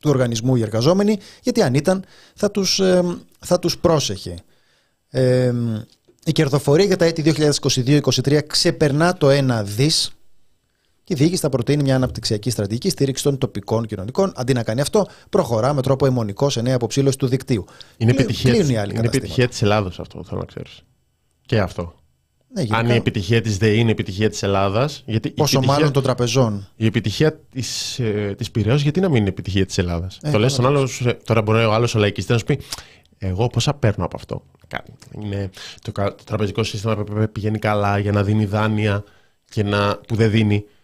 [0.00, 3.02] του οργανισμού οι εργαζόμενοι, γιατί αν ήταν θα τους ε,
[3.38, 4.34] θα τους πρόσεχε.
[5.10, 5.52] Ε,
[6.24, 7.34] η κερδοφορία για τα έτη
[7.64, 10.10] 2022-2023 ξεπερνά το 1 δις
[11.08, 14.32] και η διοίκηση θα προτείνει μια αναπτυξιακή στρατηγική στήριξη των τοπικών κοινωνικών.
[14.36, 17.64] Αντί να κάνει αυτό, προχωρά με τρόπο αιμονικό σε νέα αποψήλωση του δικτύου.
[17.96, 20.82] Είναι επιτυχία, είναι επιτυχία της Ελλάδος αυτό, θέλω να ξέρεις.
[21.46, 21.94] Και αυτό.
[22.54, 22.78] Ναι, γενικά...
[22.78, 25.04] Αν η επιτυχία της ΔΕΗ είναι επιτυχία της Ελλάδας.
[25.06, 25.60] Πόσο επιτυχία...
[25.60, 26.68] μάλλον των τραπεζών.
[26.76, 28.00] Η επιτυχία της
[28.36, 30.88] της ε, γιατί να μην είναι επιτυχία της Ελλάδας; Ε, το λες τον άλλο,
[31.24, 32.60] τώρα μπορεί ο άλλος ο λαϊκιστής να σου πει,
[33.18, 34.42] Εγώ πόσα παίρνω από αυτό;
[35.20, 35.50] Είναι,
[35.82, 39.04] το, το τραπεζικό σύστημα πηγαίνει καλά για να δίνει δάνεια
[39.50, 40.76] και να, που δεν δίνει ε,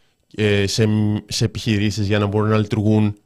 [0.64, 0.88] σε,
[1.26, 3.16] σε επιχειρήσεις για να μπορούν να λειτουργούν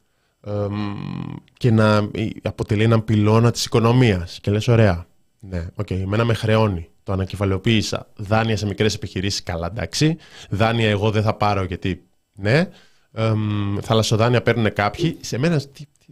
[1.57, 2.09] και να
[2.41, 4.39] αποτελεί έναν πυλώνα της οικονομίας.
[4.41, 5.07] Και λες, ωραία,
[5.39, 6.89] ναι, OK, okay, εμένα με χρεώνει.
[7.03, 8.07] Το ανακεφαλαιοποίησα.
[8.15, 10.17] Δάνεια σε μικρές επιχειρήσεις, καλά εντάξει.
[10.49, 12.03] Δάνεια εγώ δεν θα πάρω γιατί,
[12.33, 12.69] ναι.
[13.11, 13.33] Ε,
[13.81, 15.17] θαλασσοδάνεια παίρνουν κάποιοι.
[15.21, 15.61] Σε μένα,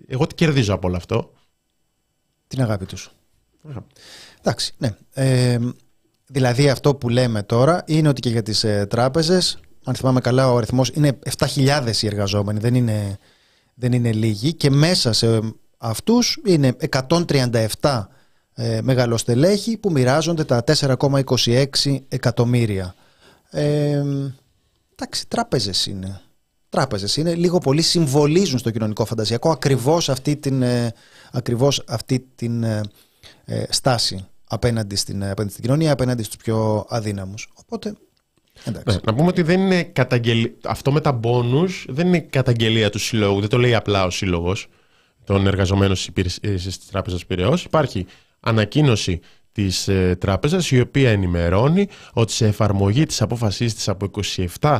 [0.07, 1.33] εγώ τι κερδίζω από όλο αυτό;
[2.47, 3.11] Την αγάπη τους.
[4.39, 4.95] Εντάξει, ναι.
[5.13, 5.59] Ε,
[6.25, 10.51] δηλαδή αυτό που λέμε τώρα είναι ότι και για τις ε, τράπεζες αν θυμάμαι καλά,
[10.51, 13.17] ο αριθμός είναι 7.000 οι εργαζόμενοι, δεν είναι,
[13.73, 14.53] δεν είναι λίγοι.
[14.53, 15.39] Και μέσα σε
[15.77, 16.75] αυτούς είναι
[17.79, 18.05] 137
[18.53, 21.65] ε, μεγαλοστελέχοι που μοιράζονται τα 4,26
[22.07, 22.95] εκατομμύρια.
[23.49, 24.03] Ε,
[24.95, 26.21] εντάξει, τράπεζες είναι.
[26.69, 30.93] Τράπεζες είναι, λίγο πολύ συμβολίζουν στο κοινωνικό φαντασιακό ακριβώς αυτή την, ε,
[31.31, 32.81] ακριβώς αυτή την ε,
[33.45, 37.49] ε, στάση απέναντι στην, απέναντι στην κοινωνία, απέναντι στους πιο αδύναμους.
[37.53, 37.93] Οπότε
[38.65, 40.51] ναι, να πούμε ότι δεν είναι καταγγελ...
[40.63, 44.67] αυτό με τα μπόνους δεν είναι καταγγελία του συλλόγου, δεν το λέει απλά ο σύλλογος
[45.23, 47.63] των εργαζομένων τη Τράπεζα Πυραιός.
[47.63, 48.05] Υπάρχει
[48.39, 49.19] ανακοίνωση
[49.51, 54.09] της ε, τράπεζας η οποία ενημερώνει ότι σε εφαρμογή της απόφασής της από
[54.59, 54.79] 27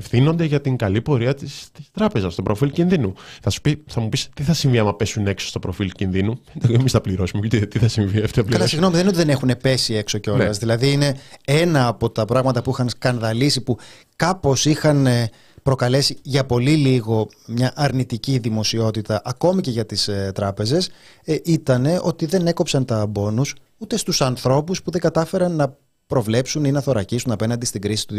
[0.00, 3.12] ευθύνονται για την καλή πορεία της τράπεζας, στο προφίλ κινδύνου.
[3.42, 6.40] Θα, σου πει, θα μου πεις τι θα συμβεί άμα πέσουν έξω στο προφίλ κινδύνου;
[6.78, 7.48] Εμείς θα πληρώσουμε.
[7.48, 8.44] Τι, τι θα συμβεί αυτό.
[8.44, 10.46] Καλά, συγγνώμη, δεν είναι ότι δεν έχουν πέσει έξω κιόλας.
[10.46, 10.52] Ναι.
[10.52, 13.78] Δηλαδή είναι ένα από τα πράγματα που είχαν σκανδαλίσει, που
[14.16, 15.30] κάπως είχαν ε,
[15.62, 20.90] προκαλέσει για πολύ λίγο μια αρνητική δημοσιότητα, ακόμη και για τις ε, τράπεζες,
[21.24, 25.76] ε, ήταν ότι δεν έκοψαν τα μπόνους ούτε στους ανθρώπους που δεν κατάφεραν να
[26.06, 28.14] προβλέψουν ή να θωρακίσουν απέναντι στην κρίση του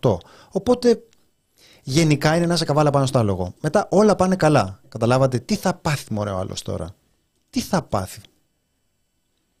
[0.00, 0.16] 2008.
[0.50, 1.02] Οπότε
[1.88, 3.54] γενικά είναι να σε καβάλα πάνω στο άλογο.
[3.60, 4.80] Μετά όλα πάνε καλά.
[4.88, 6.94] Καταλάβατε τι θα πάθει μωρέ ο άλλος τώρα;
[7.50, 8.20] Τι θα πάθει;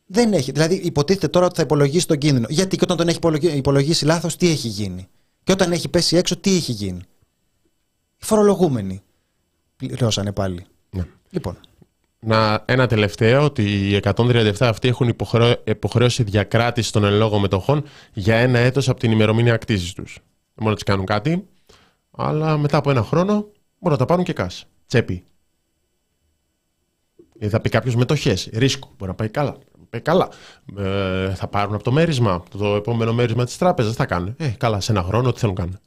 [0.06, 0.52] Δεν έχει.
[0.52, 2.46] Δηλαδή υποτίθεται τώρα ότι θα υπολογίσει τον κίνδυνο.
[2.50, 3.18] Γιατί και όταν τον έχει
[3.56, 5.08] υπολογίσει λάθος τι έχει γίνει;
[5.44, 7.00] Και όταν έχει πέσει έξω τι έχει γίνει;
[8.16, 9.02] Οι φορολογούμενοι
[9.76, 10.66] πληρώσανε πάλι.
[10.90, 11.06] Ναι.
[11.30, 11.58] Λοιπόν.
[12.18, 15.14] Να, ένα τελευταίο, ότι οι 137 αυτοί έχουν
[15.64, 20.12] υποχρέωση διακράτηση των ελόγων μετοχών για ένα έτος από την ημερομηνία ακτίζης τους.
[20.14, 21.46] Δεν μπορούν να τις κάνουν κάτι,
[22.16, 23.50] αλλά μετά από ένα χρόνο μπορούν
[23.80, 24.66] να τα πάρουν και κάσ.
[24.86, 25.24] Τσέπη.
[27.38, 28.94] Ή θα πει κάποιος μετοχές, ρίσκο.
[28.98, 29.56] Μπορεί να πάει καλά.
[29.90, 30.28] Πάει καλά.
[30.78, 33.94] Ε, θα πάρουν από το μέρισμα, το επόμενο μέρισμα της τράπεζας.
[33.94, 34.34] Θα κάνουν.
[34.38, 35.80] Ε, καλά, σε ένα χρόνο, τι θέλουν να κάνουν.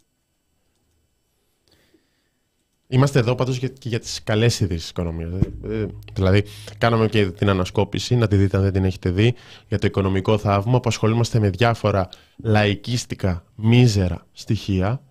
[2.92, 5.32] Είμαστε εδώ πάντως και για τις καλές ειδήσεις της οικονομίας.
[5.64, 6.44] Ε, ε, δηλαδή,
[6.78, 9.36] κάναμε και την ανασκόπηση, να τη δείτε αν δεν την έχετε δει,
[9.68, 15.02] για το οικονομικό θαύμα που ασχολούμαστε με διάφορα λαϊκίστικα, μίζερα στοιχεία,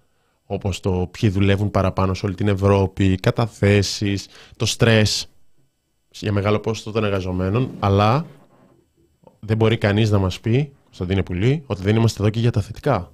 [0.50, 4.26] όπως το ποιοι δουλεύουν παραπάνω σε όλη την Ευρώπη, καταθέσεις,
[4.56, 5.28] το στρες
[6.10, 8.26] για μεγάλο ποσοστό των εργαζομένων, αλλά
[9.40, 12.60] δεν μπορεί κανείς να μας πει, Κωνσταντίνε Πουλή, ότι δεν είμαστε εδώ και για τα
[12.60, 13.12] θετικά.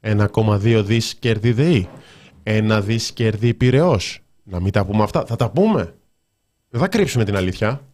[0.00, 1.88] 1,2 δις κέρδη ΔΕΗ,
[2.42, 4.20] ένα δις κέρδη Πυραιός.
[4.42, 5.24] Να μην τα πούμε αυτά.
[5.24, 5.94] Θα τα πούμε.
[6.68, 7.85] Δεν θα κρύψουμε την αλήθεια.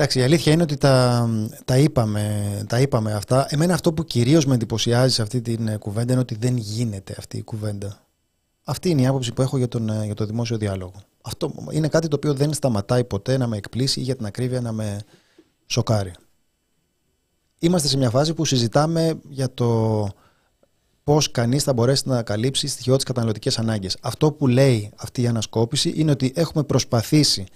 [0.00, 1.28] Εντάξει, η αλήθεια είναι ότι τα,
[1.64, 3.46] τα, είπαμε, τα είπαμε αυτά.
[3.50, 7.14] Εμένα αυτό που κυρίως με εντυπωσιάζει σε αυτή την ε, κουβέντα είναι ότι δεν γίνεται
[7.18, 8.06] αυτή η κουβέντα.
[8.64, 10.92] Αυτή είναι η άποψη που έχω για τον, ε, για το δημόσιο διάλογο.
[11.22, 14.60] Αυτό είναι κάτι το οποίο δεν σταματάει ποτέ να με εκπλήσει ή για την ακρίβεια
[14.60, 15.00] να με
[15.66, 16.12] σοκάρει.
[17.58, 20.08] Είμαστε σε μια φάση που συζητάμε για το
[21.04, 23.96] πώς κανείς θα μπορέσει να καλύψει στοιχειώτε καταναλωτικές ανάγκες.
[24.00, 27.46] Αυτό που λέει αυτή η ανασκόπηση είναι ότι έχουμε προσπαθήσει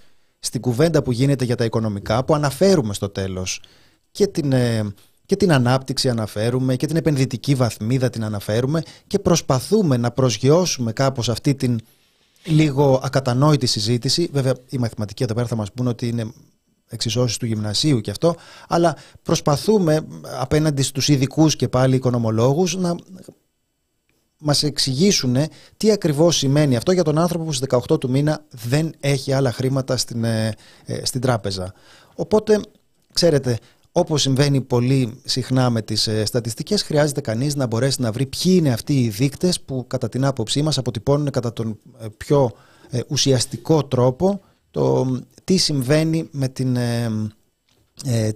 [0.45, 3.63] στην κουβέντα που γίνεται για τα οικονομικά, που αναφέρουμε στο τέλος
[4.11, 4.95] και την, ε,
[5.27, 11.29] και την ανάπτυξη αναφέρουμε και την επενδυτική βαθμίδα την αναφέρουμε και προσπαθούμε να προσγειώσουμε κάπως
[11.29, 11.81] αυτή την
[12.45, 14.29] λίγο ακατανόητη συζήτηση.
[14.33, 16.33] Βέβαια, οι μαθηματικοί εδώ πέρα θα μας πούνε ότι είναι
[16.89, 18.35] εξισώσεις του γυμνασίου και αυτό,
[18.69, 20.07] αλλά προσπαθούμε
[20.41, 22.95] απέναντι στους ειδικούς και πάλι οικονομολόγους να
[24.43, 25.37] μας εξηγήσουν
[25.77, 29.53] τι ακριβώς σημαίνει αυτό για τον άνθρωπο που στις 18 του μήνα δεν έχει άλλα
[29.53, 31.73] χρήματα στην, ε, ε, στην τράπεζα.
[32.15, 32.61] Οπότε,
[33.13, 33.59] ξέρετε,
[33.93, 38.55] όπως συμβαίνει πολύ συχνά με τις ε, στατιστικές, χρειάζεται κανείς να μπορέσει να βρει ποιοι
[38.57, 41.79] είναι αυτοί οι δείκτες που κατά την άποψή μας αποτυπώνουν κατά τον
[42.17, 42.53] πιο
[43.09, 44.41] ουσιαστικό τρόπο
[44.71, 46.79] το τι συμβαίνει με την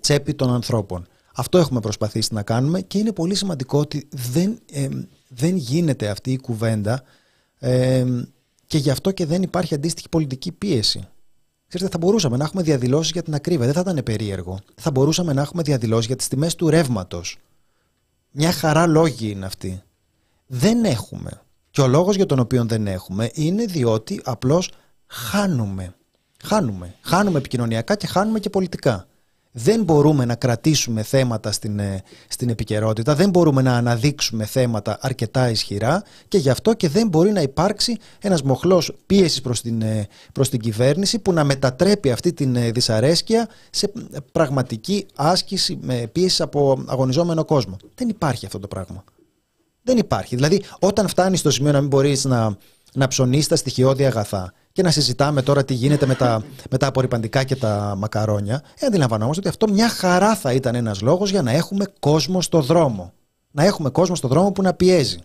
[0.01, 1.07] τσέπη των ανθρώπων.
[1.35, 4.59] Αυτό έχουμε προσπαθήσει να κάνουμε και είναι πολύ σημαντικό ότι δεν
[5.29, 7.03] δεν γίνεται αυτή η κουβέντα
[7.59, 8.05] ε,
[8.67, 11.09] και γι' αυτό και δεν υπάρχει αντίστοιχη πολιτική πίεση.
[11.69, 14.59] Ξέρετε, θα μπορούσαμε να έχουμε διαδηλώσεις για την ακρίβεια, δεν θα ήταν περίεργο.
[14.75, 17.39] Θα μπορούσαμε να έχουμε διαδηλώσεις για τις τιμές του ρεύματος.
[18.31, 19.83] Μια χαρά λόγοι είναι αυτή.
[20.47, 21.31] Δεν έχουμε.
[21.71, 24.71] Και ο λόγος για τον οποίο δεν έχουμε είναι διότι απλώς
[25.07, 25.95] χάνουμε.
[26.45, 26.95] Χάνουμε.
[27.01, 29.07] Χάνουμε επικοινωνιακά και χάνουμε και πολιτικά
[29.59, 35.51] δεν μπορούμε να κρατήσουμε θέματα στην, ε, στην επικαιρότητα, δεν μπορούμε να αναδείξουμε θέματα αρκετά
[35.51, 40.09] ισχυρά και γι' αυτό και δεν μπορεί να υπάρξει ένας μοχλός πίεσης προς την, ε,
[40.33, 43.93] προς την κυβέρνηση που να μετατρέπει αυτή την ε, δυσαρέσκεια σε
[44.33, 47.77] πραγματική άσκηση με πίεση από αγωνιζόμενο κόσμο.
[47.95, 49.05] Δεν υπάρχει αυτό το πράγμα.
[49.83, 50.35] Δεν υπάρχει.
[50.35, 52.57] Δηλαδή, όταν φτάνεις στο σημείο να μην μπορείς να,
[52.93, 56.87] να ψωνίσει τα στοιχειώδη αγαθά και να συζητάμε τώρα τι γίνεται με τα, με τα
[56.87, 61.43] απορριπαντικά και τα μακαρόνια, ε, αντιλαμβανόμαστε ότι αυτό μια χαρά θα ήταν ένας λόγος για
[61.43, 63.13] να έχουμε κόσμο στο δρόμο.
[63.51, 65.19] Να έχουμε κόσμο στο δρόμο που να πιέζει.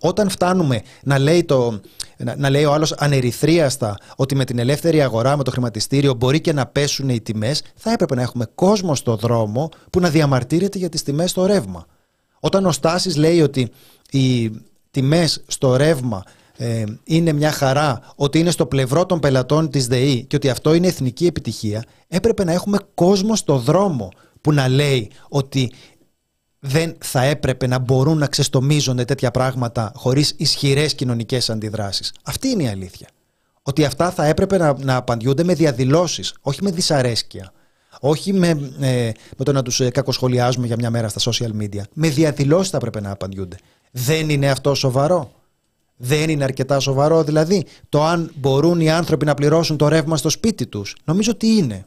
[0.00, 1.80] Όταν φτάνουμε να λέει, το,
[2.16, 6.40] να, να λέει ο άλλος ανερυθρίαστα ότι με την ελεύθερη αγορά, με το χρηματιστήριο μπορεί
[6.40, 10.78] και να πέσουν οι τιμές, θα έπρεπε να έχουμε κόσμο στο δρόμο που να διαμαρτύρεται
[10.78, 11.86] για τις τιμές στο ρεύμα.
[12.40, 13.70] Όταν ο Στάσης λέει ότι
[14.10, 14.50] οι
[14.90, 16.22] τιμές στο ρεύμα
[16.56, 20.74] ε, είναι μια χαρά, ότι είναι στο πλευρό των πελατών της ΔΕΗ και ότι αυτό
[20.74, 24.08] είναι εθνική επιτυχία, έπρεπε να έχουμε κόσμο στο δρόμο
[24.40, 25.72] που να λέει ότι
[26.58, 32.12] δεν θα έπρεπε να μπορούν να ξεστομίζονται τέτοια πράγματα χωρίς ισχυρές κοινωνικές αντιδράσεις.
[32.22, 33.08] Αυτή είναι η αλήθεια.
[33.62, 37.52] Ότι αυτά θα έπρεπε να, να απαντιούνται με διαδηλώσεις, όχι με δυσαρέσκεια.
[38.00, 38.48] Όχι με,
[38.80, 41.82] ε, με το να τους ε, κακοσχολιάζουμε για μια μέρα στα social media.
[41.92, 43.56] Με διαδηλώσεις θα έπρεπε να απαντιούνται.
[43.90, 45.30] Δεν είναι αυτό σοβαρό
[45.96, 50.28] δεν είναι αρκετά σοβαρό δηλαδή το αν μπορούν οι άνθρωποι να πληρώσουν το ρεύμα στο
[50.28, 50.96] σπίτι τους.
[51.04, 51.86] Νομίζω ότι είναι.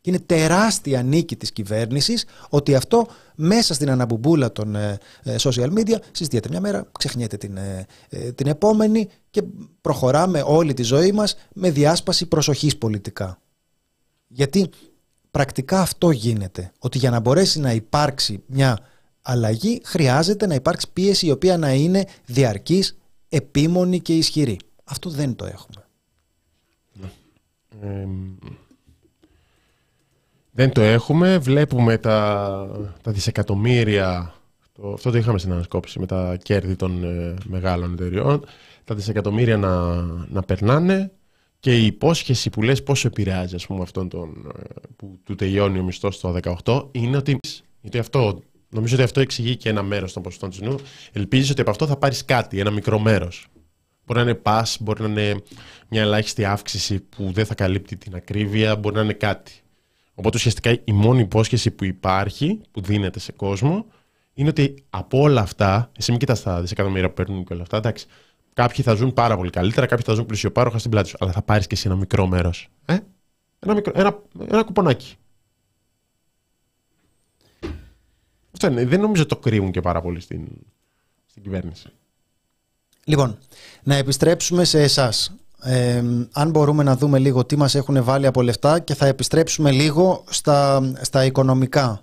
[0.00, 5.96] είναι τεράστια νίκη της κυβέρνησης ότι αυτό μέσα στην αναμπουμπούλα των ε, ε, social media
[6.12, 7.86] συζητιέται μια μέρα, ξεχνιέται την, ε,
[8.34, 9.42] την επόμενη και
[9.80, 13.38] προχωράμε όλη τη ζωή μας με διάσπαση προσοχής πολιτικά.
[14.28, 14.70] Γιατί
[15.30, 18.78] πρακτικά αυτό γίνεται, ότι για να μπορέσει να υπάρξει μια
[19.22, 22.96] αλλαγή χρειάζεται να υπάρξει πίεση η οποία να είναι διαρκής,
[23.32, 24.58] επίμονη και ισχυρή.
[24.84, 25.84] Αυτό δεν το έχουμε.
[30.50, 31.38] δεν το έχουμε.
[31.38, 32.68] Βλέπουμε τα,
[33.02, 34.34] τα δισεκατομμύρια,
[34.72, 38.44] το, αυτό το είχαμε στην ανασκόπηση με τα κέρδη των ε, μεγάλων εταιριών,
[38.84, 41.12] τα δισεκατομμύρια να, να περνάνε
[41.60, 44.62] και η υπόσχεση που λες πόσο επηρεάζει ας πούμε, αυτόν τον, ε,
[44.96, 47.38] που του τελειώνει ο μισθός στο 18 είναι ότι,
[47.80, 48.42] γιατί αυτό
[48.74, 50.78] Νομίζω ότι αυτό εξηγεί και ένα μέρος των ποσοστών της νου.
[51.12, 53.46] Ελπίζεις ότι από αυτό θα πάρεις κάτι, ένα μικρό μέρος.
[54.06, 55.42] Μπορεί να είναι πας, μπορεί να είναι
[55.88, 59.52] μια ελάχιστη αύξηση που δεν θα καλύπτει την ακρίβεια, μπορεί να είναι κάτι.
[60.14, 63.86] Οπότε ουσιαστικά η μόνη υπόσχεση που υπάρχει, που δίνεται σε κόσμο,
[64.34, 67.76] είναι ότι από όλα αυτά, εσύ μην κοιτάς τα δισεκατομμύρια που παίρνουν και όλα αυτά,
[67.76, 68.06] εντάξει,
[68.52, 71.42] κάποιοι θα ζουν πάρα πολύ καλύτερα, κάποιοι θα ζουν πλουσιοπάροχα στην πλάτη σου, αλλά θα
[71.42, 72.68] πάρεις και εσύ ένα μικρό μέρος.
[72.84, 72.98] Ε;
[73.58, 75.16] Ένα, μικρό, ένα, ένα κουπονάκι.
[77.60, 78.51] Αυτό είναι.
[78.70, 80.48] Δεν νομίζω ότι το κρύβουν και πάρα πολύ στην,
[81.26, 81.88] στην κυβέρνηση.
[83.04, 83.38] Λοιπόν,
[83.82, 85.32] να επιστρέψουμε σε εσάς.
[85.64, 86.02] Ε,
[86.32, 90.24] αν μπορούμε να δούμε λίγο τι μας έχουν βάλει από λεφτά και θα επιστρέψουμε λίγο
[90.28, 92.02] στα, στα οικονομικά.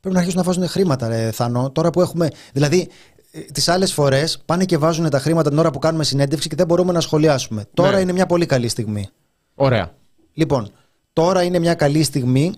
[0.00, 1.70] Πρέπει να αρχίσουν να βάζουν χρήματα, ρε, Θάνο.
[1.70, 2.28] Τώρα που έχουμε.
[2.52, 2.88] Δηλαδή,
[3.30, 6.56] ε, τις άλλες φορές πάνε και βάζουν τα χρήματα την ώρα που κάνουμε συνέντευξη και
[6.56, 7.64] δεν μπορούμε να σχολιάσουμε.
[7.74, 8.00] Τώρα Ναι.
[8.00, 9.08] είναι μια πολύ καλή στιγμή.
[9.54, 9.94] Ωραία.
[10.34, 10.70] Λοιπόν,
[11.12, 12.52] τώρα είναι μια καλή στιγμή.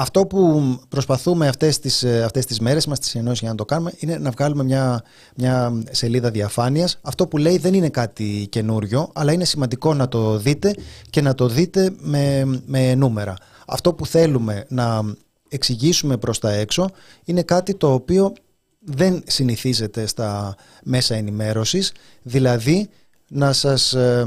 [0.00, 3.64] Αυτό που προσπαθούμε αυτές τις, ε, αυτές τις μέρες μας, τις ενώσεις για να το
[3.64, 5.02] κάνουμε, είναι να βγάλουμε μια,
[5.36, 6.98] μια σελίδα διαφάνειας.
[7.02, 10.74] Αυτό που λέει δεν είναι κάτι καινούριο, αλλά είναι σημαντικό να το δείτε
[11.10, 13.34] και να το δείτε με, με νούμερα.
[13.66, 15.14] Αυτό που θέλουμε να
[15.48, 16.90] εξηγήσουμε προς τα έξω
[17.24, 18.32] είναι κάτι το οποίο
[18.78, 21.92] δεν συνηθίζεται στα μέσα ενημέρωσης,
[22.22, 22.88] δηλαδή
[23.28, 24.24] να σας ε,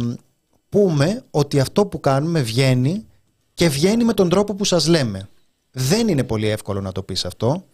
[0.69, 3.05] πούμε ότι αυτό που κάνουμε βγαίνει
[3.53, 5.28] και βγαίνει με τον τρόπο που σας λέμε.
[5.72, 7.65] Δεν είναι πολύ εύκολο να το πεις αυτό,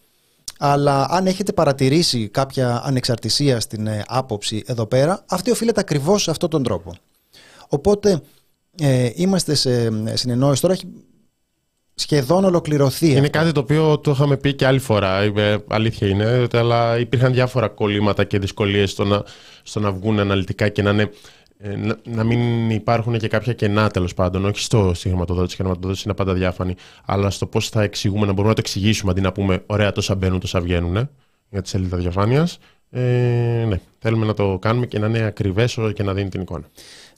[0.58, 6.30] αλλά αν έχετε παρατηρήσει κάποια ανεξαρτησία στην ε, άποψη εδώ πέρα, αυτή οφείλεται ακριβώς σε
[6.30, 6.94] αυτόν τον τρόπο.
[7.68, 8.20] Οπότε
[8.80, 10.86] ε, είμαστε σε συνεννόηση τώρα, έχει
[11.94, 13.30] σχεδόν ολοκληρωθεί Είναι αυτό.
[13.30, 15.24] κάτι το οποίο το είχαμε πει και άλλη φορά.
[15.24, 19.22] Είπε, αλήθεια είναι, αλλά υπήρχαν διάφορα κολλήματα και δυσκολίες στο να,
[19.62, 21.10] στο να βγουν αναλυτικά και να, είναι, ε,
[21.58, 24.44] να, να μην υπάρχουν και κάποια κενά τέλος πάντων.
[24.44, 28.32] Όχι στο, στη χρηματοδότηση, η χρηματοδότηση είναι πάντα διάφανη, αλλά στο πώς θα εξηγούμε, να
[28.32, 31.10] μπορούμε να το εξηγήσουμε αντί να πούμε ωραία τόσα μπαίνουν, τόσα βγαίνουν ε,
[31.50, 32.58] για τη σελίδα διαφάνειας.
[32.90, 33.00] Ε,
[33.68, 36.64] ναι, θέλουμε να το κάνουμε και να είναι ακριβές και να δίνει την εικόνα.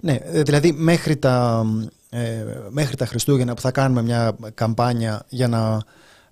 [0.01, 1.65] Ναι, ε, δηλαδή μέχρι τα,
[2.11, 5.83] ε, μέχρι τα Χριστούγεννα που θα κάνουμε μια καμπάνια για να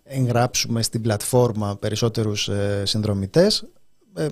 [0.05, 3.65] εγγράψουμε στην πλατφόρμα περισσότερους ε, συνδρομητές,
[4.15, 4.27] ε,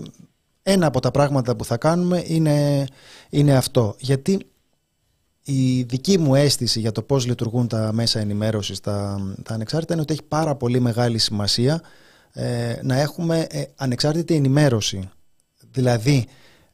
[0.69, 2.87] ένα από τα πράγματα που θα κάνουμε είναι,
[3.31, 3.95] είναι αυτό.
[3.99, 4.47] Γιατί
[5.43, 10.03] η δική μου αίσθηση για το πώς λειτουργούν τα μέσα ενημέρωσης, τα, τα ανεξάρτητα, είναι
[10.03, 11.83] ότι έχει πάρα πολύ μεγάλη σημασία
[12.33, 15.11] ε, να έχουμε ε, ανεξάρτητη ενημέρωση.
[15.71, 16.27] Δηλαδή,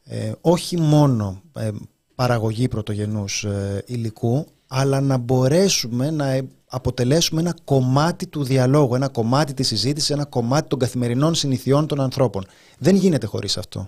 [0.03, 1.69] ε, όχι μόνο ε,
[2.15, 9.07] παραγωγή πρωτογενούς ε, υλικού, αλλά να μπορέσουμε να ε, αποτελέσουμε ένα κομμάτι του διαλόγου, ένα
[9.07, 12.45] κομμάτι της συζήτησης, ένα κομμάτι των καθημερινών συνηθιών των ανθρώπων.
[12.77, 13.87] Δεν γίνεται χωρίς αυτό.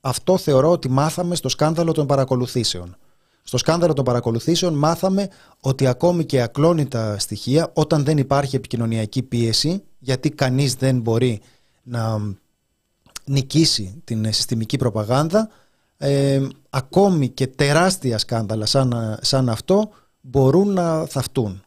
[0.00, 2.96] Αυτό θεωρώ ότι μάθαμε στο σκάνδαλο των παρακολουθήσεων.
[3.42, 5.28] Στο σκάνδαλο των παρακολουθήσεων μάθαμε
[5.60, 11.40] ότι ακόμη και ακλόνητα στοιχεία, όταν δεν υπάρχει επικοινωνιακή πίεση, γιατί κανείς δεν μπορεί
[11.82, 12.20] να
[13.24, 15.48] νικήσει την συστημική προπαγάνδα,
[16.04, 19.90] ε, ακόμη και τεράστια σκάνδαλα σαν, σαν αυτό
[20.20, 21.62] μπορούν να θαυτούν.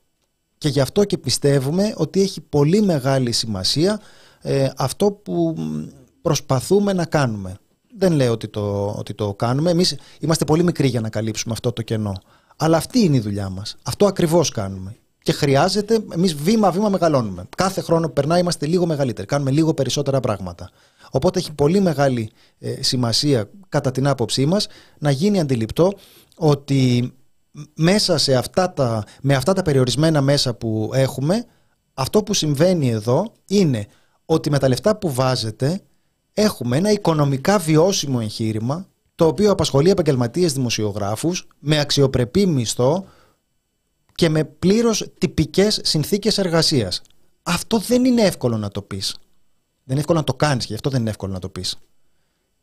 [0.58, 4.00] Και γι' αυτό και πιστεύουμε ότι έχει πολύ μεγάλη σημασία
[4.42, 5.56] ε, αυτό που
[6.22, 7.58] προσπαθούμε να κάνουμε.
[7.98, 9.70] Δεν λέω ότι το, ότι το κάνουμε.
[9.70, 12.22] Εμείς είμαστε πολύ μικροί για να καλύψουμε αυτό το κενό.
[12.58, 13.76] Αλλά αυτή είναι η δουλειά μας.
[13.84, 14.96] Αυτό ακριβώς κάνουμε.
[15.22, 17.46] Και χρειάζεται, εμείς βήμα-βήμα μεγαλώνουμε.
[17.58, 19.28] Κάθε χρόνο που περνάει είμαστε λίγο μεγαλύτεροι.
[19.28, 20.70] Κάνουμε λίγο περισσότερα πράγματα.
[21.12, 24.68] Οπότε έχει πολύ μεγάλη ε, σημασία, κατά την άποψή μας,
[24.99, 25.93] να γίνει αντιληπτό
[26.36, 27.12] ότι
[27.74, 31.45] μέσα σε αυτά τα, με αυτά τα περιορισμένα μέσα που έχουμε,
[31.93, 33.86] αυτό που συμβαίνει εδώ είναι
[34.26, 35.82] ότι με τα λεφτά που βάζετε
[36.34, 43.05] έχουμε ένα οικονομικά βιώσιμο εγχείρημα το οποίο απασχολεί επαγγελματίες δημοσιογράφους με αξιοπρεπή μισθό
[44.16, 47.01] και με πλήρως τυπικές συνθήκες εργασίας.
[47.43, 49.16] Αυτό δεν είναι εύκολο να το πεις.
[49.88, 51.78] Δεν είναι εύκολο να το κάνεις και γι' αυτό δεν είναι εύκολο να το πεις.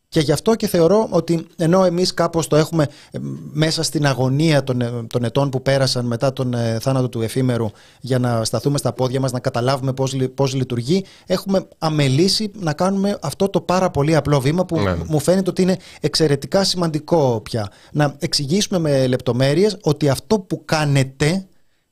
[0.09, 3.18] Και γι' αυτό και θεωρώ ότι ενώ εμείς κάπως το έχουμε ε,
[3.53, 7.66] μέσα στην αγωνία των, ε, των ετών που πέρασαν μετά τον ε, θάνατο του εφήμερου
[8.01, 12.72] για να σταθούμε στα πόδια μας, να καταλάβουμε πώς, λει- πώς λειτουργεί, έχουμε αμελήσει να
[12.72, 14.97] κάνουμε αυτό το πάρα πολύ απλό βήμα που Ναι.
[15.07, 17.68] μου φαίνεται ότι είναι εξαιρετικά σημαντικό πια.
[17.93, 21.47] Να εξηγήσουμε με λεπτομέρειες ότι αυτό που κάνετε,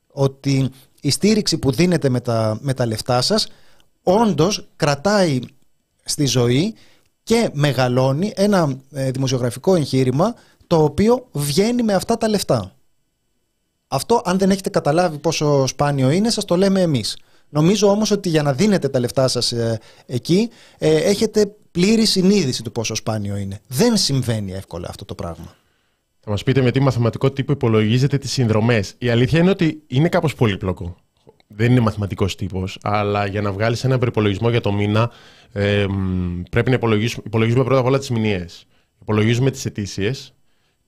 [0.07, 0.69] ότι
[1.01, 3.47] η στήριξη που δίνετε με τα, με τα λεφτά σας,
[4.03, 5.39] όντως κρατάει
[6.03, 6.75] στη ζωή
[7.23, 10.35] και μεγαλώνει ένα ε, δημοσιογραφικό εγχείρημα
[10.67, 12.75] το οποίο βγαίνει με αυτά τα λεφτά.
[13.87, 17.17] Αυτό αν δεν έχετε καταλάβει πόσο σπάνιο είναι σας το λέμε εμείς.
[17.49, 22.63] Νομίζω όμως ότι για να δίνετε τα λεφτά σας ε, εκεί ε, έχετε πλήρη συνείδηση
[22.63, 23.59] του πόσο σπάνιο είναι.
[23.67, 25.55] Δεν συμβαίνει εύκολα αυτό το πράγμα.
[26.19, 28.95] Θα μας πείτε με τι μαθηματικό τύπο υπολογίζετε τις συνδρομές.
[28.97, 30.95] Η αλήθεια είναι ότι είναι κάπως πολύπλοκο.
[31.55, 35.11] Δεν είναι μαθηματικός τύπος, αλλά για να βγάλεις ένα προπολογισμό για το μήνα
[35.51, 38.65] ε, μ, πρέπει να υπολογίσουμε, υπολογίζουμε πρώτα απ' όλα τις μηνιαίες.
[39.01, 40.33] Υπολογίζουμε τις αιτήσιες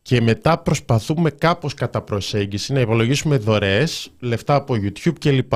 [0.02, 5.54] και μετά προσπαθούμε κάπως κατά προσέγγιση να υπολογίσουμε δωρεές, λεφτά από YouTube κλπ.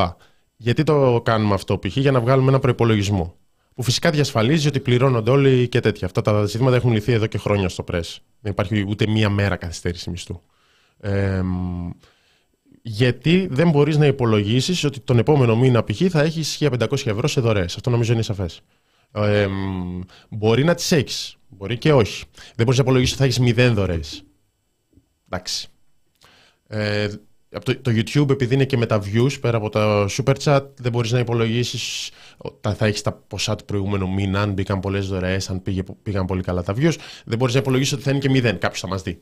[0.55, 1.97] Γιατί το κάνουμε αυτό π.χ.
[1.97, 3.35] για να βγάλουμε ένα προπολογισμό.
[3.75, 6.07] Που φυσικά διασφαλίζει ότι πληρώνονται όλοι και τέτοια.
[6.07, 8.17] Αυτά τα ζητήματα έχουν λυθεί εδώ και χρόνια στο press.
[8.39, 10.41] Δεν υπάρχει ούτε μία μέρα καθυστέρηση μισθού.
[10.99, 11.41] Ε,
[12.81, 16.01] γιατί δεν μπορείς να υπολογίσεις ότι τον επόμενο μήνα π.χ.
[16.09, 17.75] θα έχεις 1500 ευρώ σε δωρεές.
[17.75, 18.61] Αυτό νομίζω είναι σαφές.
[19.11, 19.47] Ε,
[20.29, 21.37] μπορεί να τις έχεις.
[21.49, 22.23] Μπορεί και όχι.
[22.55, 24.23] Δεν μπορείς να υπολογίσεις ότι θα έχεις μηδέν δωρεές.
[25.25, 25.67] Εντάξει.
[26.67, 27.07] Ε,
[27.51, 30.65] από το, το, YouTube, επειδή είναι και με τα views πέρα από τα super chat,
[30.75, 35.07] δεν μπορείς να υπολογίσεις ότι θα έχεις τα ποσά του προηγούμενου μήνα, αν μπήκαν πολλές
[35.07, 36.95] δωρεές, αν πήγε, πήγαν πολύ καλά τα views.
[37.25, 38.57] Δεν μπορείς να υπολογίσεις ότι θα είναι και μηδέn.
[38.59, 39.21] Κάποιος θα μας δει.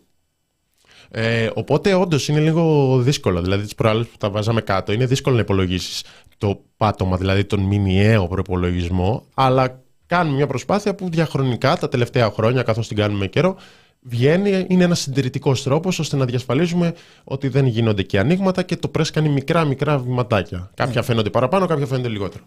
[1.12, 3.42] Ε, οπότε, όντως είναι λίγο δύσκολο.
[3.42, 6.04] Δηλαδή, τις προάλλες που τα βάζαμε κάτω, είναι δύσκολο να υπολογίσεις
[6.38, 9.26] το πάτωμα, δηλαδή τον μηνιαίο προπολογισμό.
[9.34, 13.56] Αλλά κάνουμε μια προσπάθεια που διαχρονικά τα τελευταία χρόνια, καθώς την κάνουμε καιρό,
[14.02, 16.94] βγαίνει, είναι ένας συντηρητικός τρόπος ώστε να διασφαλίζουμε
[17.24, 20.72] ότι δεν γίνονται και ανοίγματα και το πρέσ κάνει μικρά μικρά βηματάκια.
[20.74, 22.44] Κάποια φαίνονται παραπάνω, κάποια φαίνονται λιγότερο.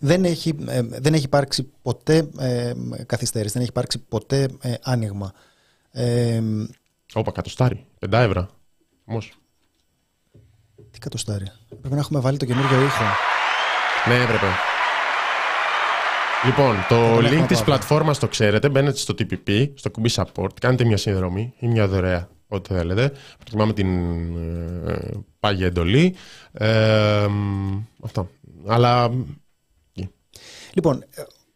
[0.00, 2.72] Δεν έχει, ε, δεν έχει υπάρξει ποτέ ε,
[3.06, 5.32] καθυστέρηση, δεν έχει υπάρξει ποτέ ε, άνοιγμα.
[7.16, 8.48] Ε, Όπα, κατοστάρι, πεντά ευρώ.
[9.04, 9.18] Όμω.
[10.90, 11.44] Τι κατοστάρι.
[11.68, 13.04] Πρέπει να έχουμε βάλει το καινούργιο ήχο.
[14.08, 14.46] Ναι, έπρεπε.
[16.44, 18.68] Λοιπόν, το link της πλατφόρμας το ξέρετε.
[18.68, 23.12] Μπαίνετε στο TPP, στο κουμπί support, κάνετε μια συνδρομή ή μια δωρεά, ό,τι θέλετε.
[23.38, 23.88] Προτιμάμε την
[24.88, 25.10] ε,
[25.40, 26.14] πάγια εντολή.
[26.52, 27.26] Ε,
[28.02, 28.28] αυτό.
[28.66, 29.10] Αλλά.
[30.72, 31.04] Λοιπόν,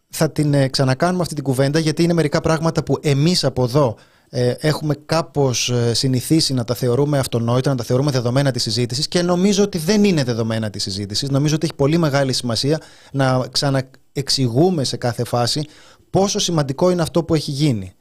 [0.09, 3.97] θα την ε, ξανακάνουμε αυτή την κουβέντα γιατί είναι μερικά πράγματα που εμείς από εδώ
[4.33, 9.09] ε, έχουμε κάπως ε, συνηθίσει να τα θεωρούμε αυτονόητα, να τα θεωρούμε δεδομένα της συζήτησης
[9.09, 11.29] και νομίζω ότι δεν είναι δεδομένα της συζήτησης.
[11.29, 12.81] Νομίζω ότι έχει πολύ μεγάλη σημασία
[13.13, 15.67] να ξαναεξηγούμε σε κάθε φάση
[16.11, 17.93] πόσο σημαντικό είναι αυτό που έχει γίνει.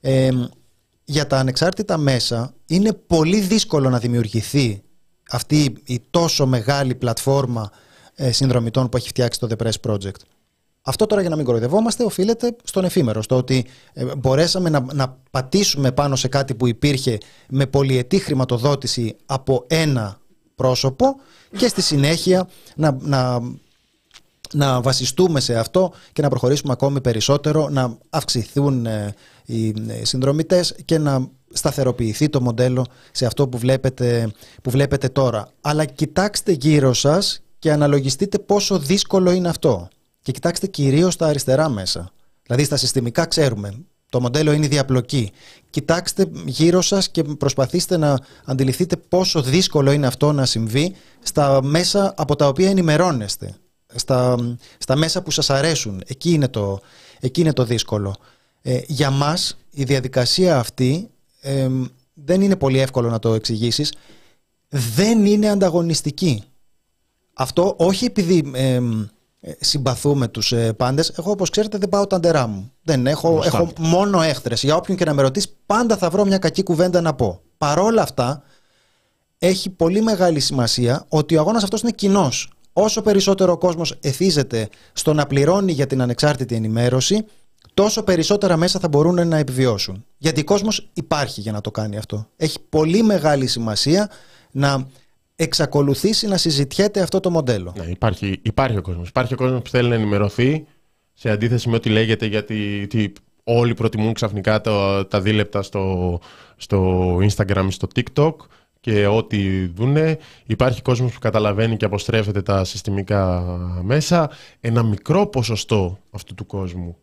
[0.00, 0.30] Ε,
[1.04, 4.82] για τα ανεξάρτητα μέσα είναι πολύ δύσκολο να δημιουργηθεί
[5.30, 7.70] αυτή η τόσο μεγάλη πλατφόρμα
[8.30, 10.20] συνδρομητών που έχει φτιάξει το The Press Project.
[10.90, 15.16] Αυτό τώρα για να μην κοροϊδευόμαστε οφείλεται στον εφήμερο, στο ότι ε, μπορέσαμε να, να
[15.30, 17.18] πατήσουμε πάνω σε κάτι που υπήρχε
[17.48, 20.20] με πολυετή χρηματοδότηση από ένα
[20.54, 21.16] πρόσωπο
[21.56, 23.40] και στη συνέχεια να, να,
[24.52, 29.14] να βασιστούμε σε αυτό και να προχωρήσουμε ακόμη περισσότερο, να αυξηθούν ε,
[29.44, 34.32] οι ε, συνδρομητές και να σταθεροποιηθεί το μοντέλο σε αυτό που βλέπετε,
[34.62, 35.48] που βλέπετε τώρα.
[35.60, 39.88] Αλλά κοιτάξτε γύρω σας και αναλογιστείτε πόσο δύσκολο είναι αυτό.
[40.22, 42.12] Και κοιτάξτε κυρίως τα αριστερά μέσα.
[42.42, 43.74] Δηλαδή στα συστημικά ξέρουμε.
[44.10, 45.32] Το μοντέλο είναι η διαπλοκή.
[45.70, 52.14] Κοιτάξτε γύρω σας και προσπαθήστε να αντιληφθείτε πόσο δύσκολο είναι αυτό να συμβεί στα μέσα
[52.16, 53.54] από τα οποία ενημερώνεστε.
[53.94, 54.36] Στα,
[54.78, 56.02] στα μέσα που σας αρέσουν.
[56.06, 56.80] Εκεί είναι το,
[57.20, 58.16] εκεί είναι το δύσκολο.
[58.62, 61.10] Ε, για μας η διαδικασία αυτή
[61.40, 61.68] ε,
[62.14, 63.94] δεν είναι πολύ εύκολο να το εξηγήσεις.
[64.68, 66.44] Δεν είναι ανταγωνιστική.
[67.34, 68.50] Αυτό όχι επειδή...
[68.54, 68.80] Ε,
[69.40, 71.08] ε, συμπαθούμε τους ε, πάντες.
[71.18, 72.72] Εγώ, όπως ξέρετε, δεν πάω τα ντερά μου.
[72.82, 74.62] Δεν έχω, έχω μόνο έχθρες.
[74.62, 77.40] Για όποιον και να με ρωτήσει, πάντα θα βρω μια κακή κουβέντα να πω.
[77.58, 78.42] Παρόλα αυτά,
[79.38, 82.52] έχει πολύ μεγάλη σημασία ότι ο αγώνας αυτός είναι κοινός.
[82.72, 87.24] Όσο περισσότερο ο κόσμος εθίζεται στο να πληρώνει για την ανεξάρτητη ενημέρωση,
[87.74, 90.04] τόσο περισσότερα μέσα θα μπορούν να επιβιώσουν.
[90.18, 92.26] Γιατί ο κόσμος υπάρχει για να το κάνει αυτό.
[92.36, 94.10] Έχει πολύ μεγάλη σημασία
[94.50, 94.86] να
[95.42, 97.74] εξακολουθήσει να συζητιέται αυτό το μοντέλο.
[97.76, 99.08] Ναι, υπάρχει, υπάρχει ο κόσμος.
[99.08, 100.66] Υπάρχει ο κόσμος που θέλει να ενημερωθεί
[101.12, 103.12] σε αντίθεση με ό,τι λέγεται γιατί τι,
[103.44, 106.18] όλοι προτιμούν ξαφνικά το, τα δίλεπτα στο,
[106.56, 108.34] στο Instagram στο TikTok
[108.80, 110.18] και ό,τι δούνε.
[110.46, 113.42] Υπάρχει κόσμος που καταλαβαίνει και αποστρέφεται τα συστημικά
[113.82, 114.30] μέσα.
[114.60, 116.96] Ένα μικρό ποσοστό αυτού του κόσμου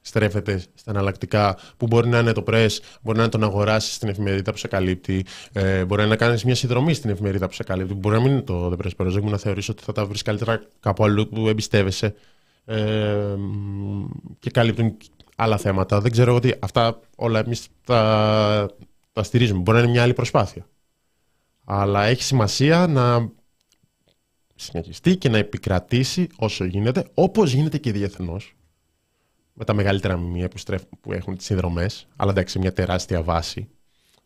[0.00, 3.94] στρέφεται στα εναλλακτικά που μπορεί να είναι το press, μπορεί να είναι το να αγοράσεις
[3.94, 7.62] στην εφημερίδα που σε καλύπτει, ε, μπορεί να κάνεις μια συνδρομή στην εφημερίδα που σε
[7.62, 10.22] καλύπτει, μπορεί να μην είναι το The Press Project, να θεωρήσει ότι θα τα βρεις
[10.22, 12.14] καλύτερα κάπου αλλού που εμπιστεύεσαι
[12.64, 13.36] ε,
[14.38, 14.96] και καλύπτουν
[15.36, 16.00] άλλα θέματα.
[16.00, 18.70] Δεν ξέρω ότι αυτά όλα εμείς τα,
[19.12, 19.60] τα στηρίζουμε.
[19.60, 20.66] Μπορεί να είναι μια άλλη προσπάθεια.
[21.64, 23.30] Αλλά έχει σημασία να
[24.54, 28.54] συνεχιστεί και να επικρατήσει όσο γίνεται, όπως γίνεται και διεθνώς
[29.52, 33.68] με τα μεγαλύτερα μνημεία που, που έχουν τις συνδρομές, αλλά εντάξει μια τεράστια βάση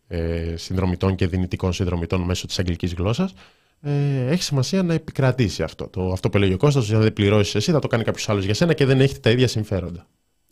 [0.07, 3.33] ε, συνδρομητών και δυνητικών συνδρομητών μέσω της αγγλικής γλώσσας,
[3.81, 5.89] ε, έχει σημασία να επικρατήσει αυτό.
[5.89, 8.45] Το, αυτό που έλεγε ο Κώστας, αν δεν πληρώσεις εσύ, θα το κάνει κάποιος άλλος
[8.45, 10.07] για σένα και δεν έχετε τα ίδια συμφέροντα.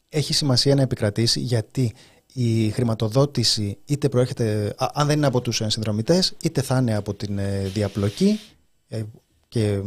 [0.09, 1.93] Έχει σημασία να επικρατήσει γιατί
[2.33, 7.39] η χρηματοδότηση είτε προέρχεται, αν δεν είναι από τους συνδρομητές, είτε θα είναι από την
[7.39, 8.41] ε, διαπλοκή
[8.89, 9.03] ε,
[9.49, 9.81] και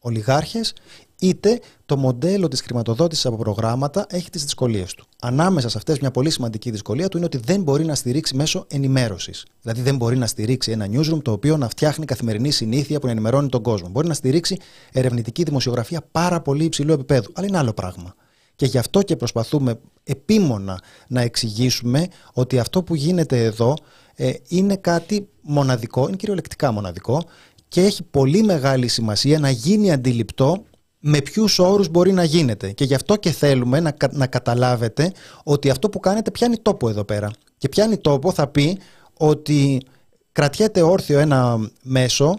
[0.00, 0.74] ολιγάρχες,
[1.20, 5.06] είτε το μοντέλο της χρηματοδότησης από προγράμματα έχει τις δυσκολίες του.
[5.20, 8.64] Ανάμεσα σε αυτές, μια πολύ σημαντική δυσκολία του είναι ότι δεν μπορεί να στηρίξει μέσω
[8.68, 9.46] ενημέρωσης.
[9.62, 13.12] Δηλαδή, δεν μπορεί να στηρίξει ένα newsroom το οποίο να φτιάχνει καθημερινή συνήθεια που να
[13.12, 13.88] ενημερώνει τον κόσμο.
[13.88, 14.56] Μπορεί να στηρίξει
[14.92, 17.32] ερευνητική δημοσιογραφία πάρα πολύ υψηλού επίπεδου.
[17.34, 18.14] Αλλά είναι άλλο πράγμα.
[18.56, 23.76] Και γι' αυτό και προσπαθούμε επίμονα να εξηγήσουμε ότι αυτό που γίνεται εδώ
[24.14, 27.22] ε, είναι κάτι μοναδικό, είναι κυριολεκτικά μοναδικό
[27.68, 30.64] και έχει πολύ μεγάλη σημασία να γίνει αντιληπτό
[30.98, 32.72] με ποιους όρους μπορεί να γίνεται.
[32.72, 35.12] Και γι' αυτό και θέλουμε να, κα- να καταλάβετε
[35.44, 37.30] ότι αυτό που κάνετε πιάνει τόπο εδώ πέρα.
[37.58, 38.78] Και πιάνει τόπο θα πει
[39.14, 39.82] ότι
[40.32, 42.38] κρατιέται όρθιο ένα μέσο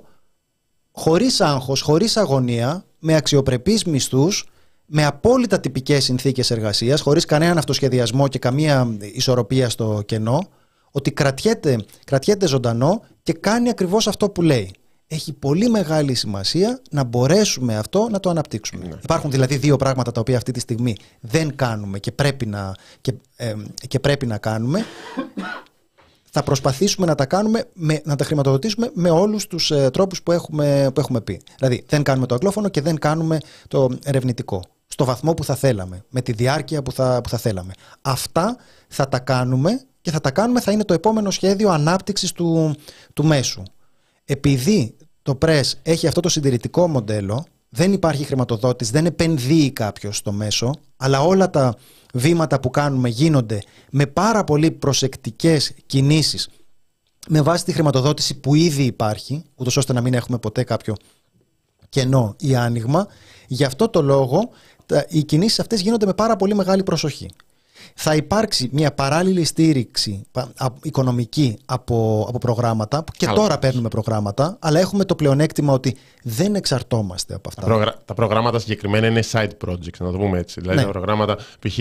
[0.92, 4.46] χωρίς άγχος, χωρίς αγωνία, με αξιοπρεπείς μισθούς,
[4.86, 10.48] με απόλυτα τυπικές συνθήκες εργασίας, χωρίς κανέναν αυτοσχεδιασμό και καμία ισορροπία στο κενό,
[10.92, 14.72] ότι κρατιέται, κρατιέται ζωντανό και κάνει ακριβώς αυτό που λέει.
[15.12, 19.00] Έχει πολύ μεγάλη σημασία να μπορέσουμε αυτό να το αναπτύξουμε.
[19.04, 23.14] Υπάρχουν δηλαδή δύο πράγματα τα οποία αυτή τη στιγμή δεν κάνουμε και πρέπει να, και,
[23.36, 23.56] ε,
[23.88, 24.86] και πρέπει να κάνουμε
[26.32, 30.32] θα προσπαθήσουμε να τα κάνουμε, με, να τα χρηματοδοτήσουμε με όλους τους ε, τρόπους που
[30.32, 31.42] έχουμε, που έχουμε πει.
[31.58, 33.38] Δηλαδή δεν κάνουμε το αγγλόφωνο και δεν κάνουμε
[33.68, 34.62] το ερευνητικό.
[34.88, 37.74] Στο βαθμό που θα θέλαμε, με τη διάρκεια που θα, που θα θέλαμε.
[38.02, 38.58] Αυτά
[38.88, 42.76] θα τα κάνουμε και θα τα κάνουμε θα είναι το επόμενο σχέδιο ανάπτυξης του,
[43.14, 43.64] του μέσου.
[44.32, 50.32] Επειδή το PRESS έχει αυτό το συντηρητικό μοντέλο, δεν υπάρχει χρηματοδότηση, δεν επενδύει κάποιος στο
[50.32, 51.76] μέσο, αλλά όλα τα
[52.14, 53.62] βήματα που κάνουμε γίνονται
[53.92, 56.50] με πάρα πολύ προσεκτικές κινήσεις
[57.28, 60.96] με βάση τη χρηματοδότηση που ήδη υπάρχει, ούτως ώστε να μην έχουμε ποτέ κάποιο
[61.90, 63.08] κενό ή άνοιγμα.
[63.48, 64.50] Γι' αυτό το λόγο
[64.86, 67.30] τα- οι κινήσεις αυτές γίνονται με πάρα πολύ μεγάλη προσοχή.
[67.96, 73.38] Θα υπάρξει μια παράλληλη στήριξη πα- α- οικονομική από, από προγράμματα, που και Καλά.
[73.38, 77.62] τώρα παίρνουμε προγράμματα, αλλά έχουμε το πλεονέκτημα ότι δεν εξαρτώμαστε από αυτά.
[77.62, 80.62] Τα, προγρα- τα προγράμματα συγκεκριμένα είναι side projects, να το πούμε έτσι.
[80.62, 80.86] Δηλαδή Ναι.
[80.86, 81.78] τα προγράμματα, π.χ.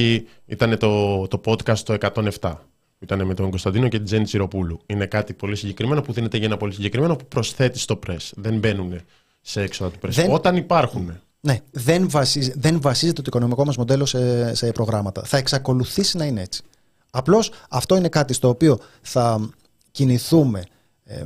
[0.47, 2.53] ήταν το, το podcast το 107.
[2.99, 4.81] που Ήταν με τον Κωνσταντίνο και την Τζέννη Τσιροπούλου.
[4.87, 8.31] Είναι κάτι πολύ συγκεκριμένο που δίνεται για ένα πολύ συγκεκριμένο που προσθέτει στο press.
[8.35, 9.01] Δεν μπαίνουν
[9.41, 10.11] σε έξοδα του press.
[10.11, 11.21] Δεν- Όταν υπάρχουν.
[11.41, 15.23] Ναι, δεν, βασίζ, δεν βασίζεται το οικονομικό μας μοντέλο σε, σε προγράμματα.
[15.25, 16.63] Θα εξακολουθήσει να είναι έτσι.
[17.11, 19.51] Απλώς αυτό είναι κάτι στο οποίο θα
[19.91, 20.65] κινηθούμε.
[21.05, 21.25] Ε,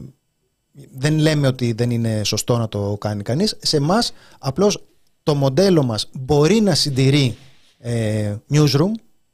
[0.94, 3.56] δεν λέμε ότι δεν είναι σωστό να το κάνει κανείς.
[3.62, 4.84] Σε εμάς απλώς
[5.22, 7.36] το μοντέλο μας μπορεί να συντηρεί
[7.78, 8.90] ε, newsroom,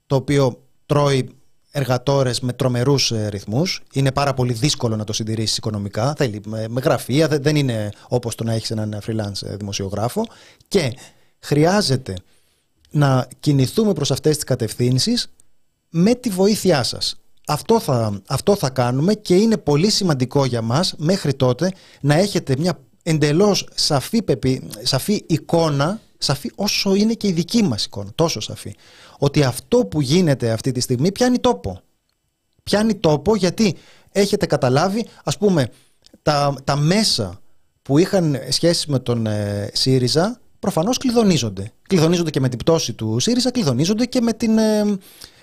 [0.07, 1.38] το οποίο τρώει
[1.79, 3.83] εργατόρες με τρομερούς ε, ρυθμούς.
[3.93, 6.15] Είναι πάρα πολύ δύσκολο να το συντηρήσεις οικονομικά.
[6.17, 10.27] Θέλει με, με γραφεία, δεν, δεν είναι όπως το να έχεις έναν freelance ε, δημοσιογράφο.
[10.69, 10.93] Και
[11.39, 12.15] χρειάζεται
[12.91, 15.31] να κινηθούμε προς αυτές τις κατευθύνσεις
[15.91, 17.17] με τη βοήθειά σας.
[17.47, 22.55] Αυτό θα, αυτό θα κάνουμε και είναι πολύ σημαντικό για μας μέχρι τότε να έχετε
[22.59, 28.41] μια εντελώς σαφή, πεπι- σαφή εικόνα, σαφή όσο είναι και η δική μας εικόνα, τόσο
[28.41, 28.75] σαφή,
[29.19, 31.81] ότι αυτό που γίνεται αυτή τη στιγμή πιάνει τόπο.
[32.63, 33.77] Πιάνει τόπο γιατί
[34.13, 35.69] έχετε καταλάβει, ας πούμε,
[36.23, 37.41] τα, τα μέσα
[37.83, 41.73] που είχαν σχέση με τον ε, ΣΥΡΙΖΑ προφανώς κλειδονίζονται.
[41.89, 44.99] Κλειδονίζονται και με την πτώση του ΣΥΡΙΖΑ, κλειδονίζονται και με την ε,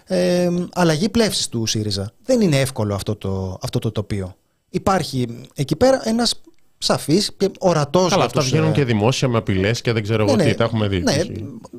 [0.05, 2.11] ε, αλλαγή πλεύσης του ΣΥΡΙΖΑ.
[2.23, 4.35] Δεν είναι εύκολο αυτό το, αυτό το τοπίο.
[4.69, 6.41] Υπάρχει εκεί πέρα ένας
[6.77, 10.03] σαφής και ορατός Καλά, για αυτά τους, βγαίνουν ε, και δημόσια με απειλές και δεν
[10.03, 10.55] ξέρω εγώ τι.
[10.55, 10.99] Τα έχουμε δει.
[10.99, 11.27] ναι, π.χ.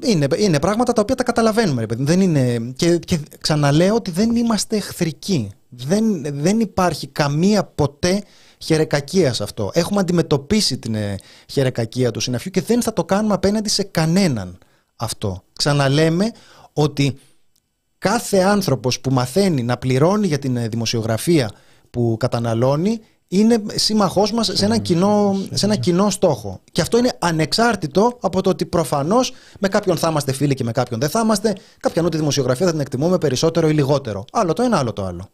[0.06, 1.80] είναι, είναι πράγματα τα οποία τα καταλαβαίνουμε.
[1.80, 2.04] Ρε παιδί.
[2.04, 5.50] Δεν είναι, και, και ξαναλέω ότι δεν είμαστε εχθρικοί.
[5.68, 8.22] Δεν, δεν υπάρχει καμία ποτέ
[8.58, 9.70] χερεκακία σε αυτό.
[9.74, 11.16] Έχουμε αντιμετωπίσει την ε,
[11.50, 14.58] χερεκακία του συναφιού και δεν θα το κάνουμε απέναντι σε κανέναν
[14.96, 15.42] αυτό.
[15.52, 16.32] Ξαναλέμε
[16.72, 17.18] ότι
[17.98, 21.50] κάθε άνθρωπος που μαθαίνει να πληρώνει για την ε, δημοσιογραφία
[21.90, 26.60] που καταναλώνει είναι σύμμαχός μας σε ένα, κοινό, σε ένα κοινό στόχο.
[26.72, 30.72] Και αυτό είναι ανεξάρτητο από το ότι προφανώς με κάποιον θα είμαστε φίλοι και με
[30.72, 31.56] κάποιον δεν θα είμαστε.
[31.80, 34.24] Κάποιον ούτε δημοσιογραφία θα την εκτιμούμε περισσότερο ή λιγότερο.
[34.32, 35.28] Άλλο το ένα, άλλο το άλλο.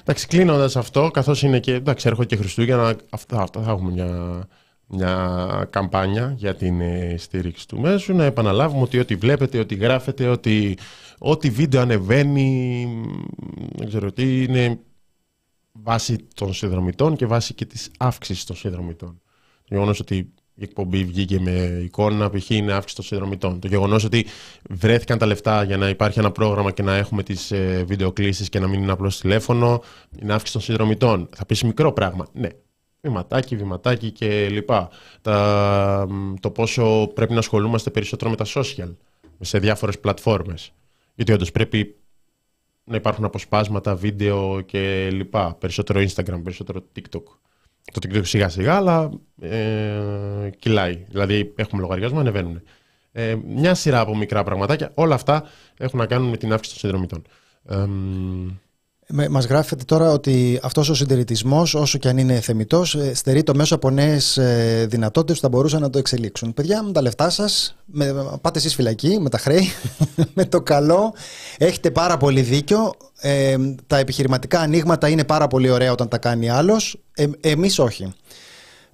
[0.00, 1.72] Εντάξει, κλείνοντας αυτό, καθώς είναι και.
[1.74, 4.44] Εντάξει, έρχονται και Χριστούγεννα, αυτά, αυτά θα έχουμε μια,
[4.86, 8.14] μια καμπάνια για την ε, στήριξη του μέσου.
[8.14, 10.78] Να επαναλάβουμε ότι ό,τι βλέπετε, ό,τι γράφετε, ότι
[11.18, 12.88] ό,τι βίντεο ανεβαίνει,
[13.76, 14.78] δεν ξέρω τι, είναι
[15.86, 19.20] βάση των συνδρομητών και βάση και της αύξησης των συνδρομητών.
[19.64, 20.16] Το γεγονός ότι
[20.54, 22.50] η εκπομπή βγήκε με εικόνα, π.χ.
[22.50, 23.60] είναι αύξηση των συνδρομητών.
[23.60, 24.26] Το γεγονός ότι
[24.70, 28.58] βρέθηκαν τα λεφτά για να υπάρχει ένα πρόγραμμα και να έχουμε τις ε, βιντεοκλήσεις και
[28.58, 29.82] να μην είναι απλώς τηλέφωνο,
[30.22, 31.28] είναι αύξηση των συνδρομητών.
[31.36, 32.26] Θα πεις μικρό πράγμα.
[32.32, 32.48] Ναι.
[33.00, 34.88] Βηματάκι, βηματάκι και λοιπά.
[35.22, 36.08] Τα,
[36.40, 38.94] το πόσο πρέπει να ασχολούμαστε περισσότερο με τα social
[39.40, 40.72] σε διάφορες πλατφόρμες.
[41.14, 41.96] Γιατί όντως πρέπει
[42.86, 45.54] να υπάρχουν αποσπάσματα, βίντεο και λοιπά.
[45.54, 47.22] Περισσότερο Instagram, περισσότερο TikTok.
[47.92, 49.10] Το TikTok σιγά σιγά, αλλά
[49.40, 51.04] ε, κυλάει.
[51.08, 52.62] Δηλαδή έχουμε λογαριασμό, ανεβαίνουν.
[53.12, 54.90] Ε, μια σειρά από μικρά πραγματάκια.
[54.94, 55.44] Όλα αυτά
[55.76, 57.22] έχουν να κάνουν με την αύξηση των συνδρομητών.
[57.64, 57.86] Ε,
[59.08, 63.42] Με, μας γράφετε τώρα ότι αυτός ο συντηρητισμός, όσο και αν είναι θεμητός, ε, στερεί
[63.42, 64.38] το μέσο από νέες
[64.86, 66.54] δυνατότητες που θα μπορούσαν να το εξελίξουν.
[66.54, 69.68] Παιδιά, με τα λεφτά σας, με, πάτε εσείς φυλακή, με τα χρέη,
[70.34, 71.14] με το καλό.
[71.58, 72.92] Έχετε πάρα πολύ δίκιο.
[73.20, 76.98] Ε, τα επιχειρηματικά ανοίγματα είναι πάρα πολύ ωραία όταν τα κάνει άλλος.
[77.14, 78.14] Ε, εμείς όχι.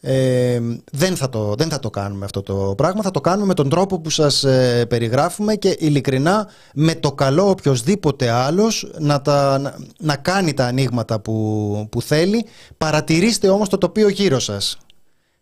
[0.05, 0.61] Ε,
[0.92, 3.03] δεν, θα το, δεν θα το κάνουμε αυτό το πράγμα.
[3.03, 7.48] Θα το κάνουμε με τον τρόπο που σας ε, περιγράφουμε και ειλικρινά με το καλό
[7.48, 12.44] οποιοδήποτε άλλος να, τα, να, να κάνει τα ανοίγματα που, που θέλει.
[12.78, 14.78] Παρατηρήστε όμως το τοπίο γύρω σας.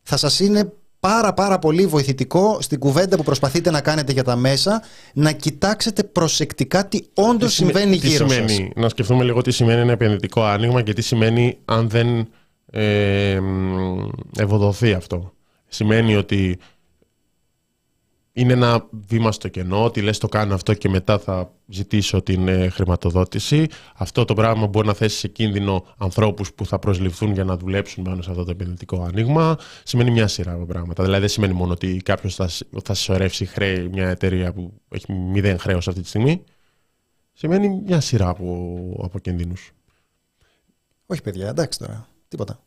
[0.02, 4.36] Θα σας είναι πάρα πάρα πολύ βοηθητικό στην κουβέντα που προσπαθείτε να κάνετε για τα
[4.36, 4.82] μέσα
[5.14, 8.68] να κοιτάξετε προσεκτικά τι όντως συμβαίνει τι γύρω σημαίνει, σας.
[8.76, 12.28] Να σκεφτούμε λίγο τι σημαίνει ένα επενδυτικό άνοιγμα και τι σημαίνει αν δεν
[12.70, 14.08] ε, μ,
[14.38, 15.32] ευοδοθεί αυτό.
[15.68, 16.58] Σημαίνει ότι
[18.32, 22.48] είναι ένα βήμα στο κενό, ότι λες το κάνω αυτό και μετά θα ζητήσω την
[22.48, 23.66] ε, χρηματοδότηση.
[23.94, 28.04] Αυτό το πράγμα μπορεί να θέσει σε κίνδυνο ανθρώπους που θα προσληφθούν για να δουλέψουν
[28.04, 29.56] πάνω σε αυτό το επενδυτικό άνοιγμα.
[29.84, 31.02] Σημαίνει μια σειρά από πράγματα.
[31.02, 35.12] Δηλαδή δεν σημαίνει μόνο ότι κάποιος θα, σ- θα συσσωρεύσει χρέη μια εταιρεία που έχει
[35.12, 36.44] μηδέν χρέος αυτή τη στιγμή.
[37.32, 39.70] Σημαίνει μια σειρά από, από κινδύνους.
[41.06, 42.08] Όχι παιδιά, εντάξει τώρα.
[42.30, 42.58] Τίποτα.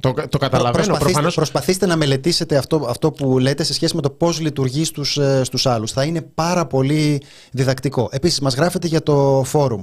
[0.00, 1.34] Το, το καταλαβαίνω Προσπαθήστε, προφανώς.
[1.34, 5.44] προσπαθήστε να μελετήσετε αυτό, αυτό που λέτε σε σχέση με το πώς λειτουργεί στους, ε,
[5.44, 5.92] στους άλλους.
[5.92, 7.22] Θα είναι πάρα πολύ
[7.52, 8.08] διδακτικό.
[8.12, 9.80] Επίσης, μας γράφετε για το φόρουμ.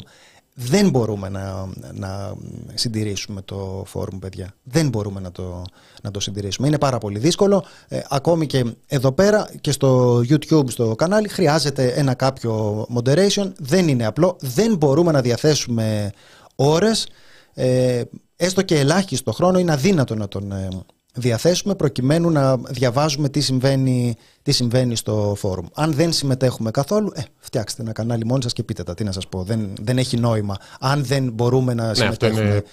[0.54, 2.34] Δεν μπορούμε να, να
[2.74, 4.54] συντηρήσουμε το φόρουμ, παιδιά.
[4.64, 5.64] Δεν μπορούμε να το,
[6.04, 6.68] να το συντηρήσουμε.
[6.68, 7.66] Είναι πάρα πολύ δύσκολο.
[7.88, 13.52] Ε, ακόμη και εδώ πέρα και στο YouTube, στο κανάλι, χρειάζεται ένα κάποιο moderation.
[13.58, 14.38] Δεν είναι απλό.
[14.40, 16.12] Δεν μπορούμε να διαθέσουμε
[16.56, 17.08] ώρες.
[17.54, 18.02] Ε,
[18.36, 20.68] έστω και ελάχιστο χρόνο είναι αδύνατο να τον ε,
[21.14, 25.66] διαθέσουμε προκειμένου να διαβάζουμε τι συμβαίνει, τι συμβαίνει στο φόρουμ.
[25.74, 28.94] Αν δεν συμμετέχουμε καθόλου, ε, φτιάξτε ένα κανάλι μόνοι σας και πείτε τα.
[28.94, 30.58] Τι να σας πω, δεν, δεν έχει νόημα.
[30.80, 32.44] Αν δεν μπορούμε να Ναι, αυτό συμμετέχουμε...
[32.50, 32.64] είναι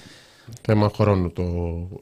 [0.63, 1.33] θέμα χρόνου.
[1.33, 1.43] Το...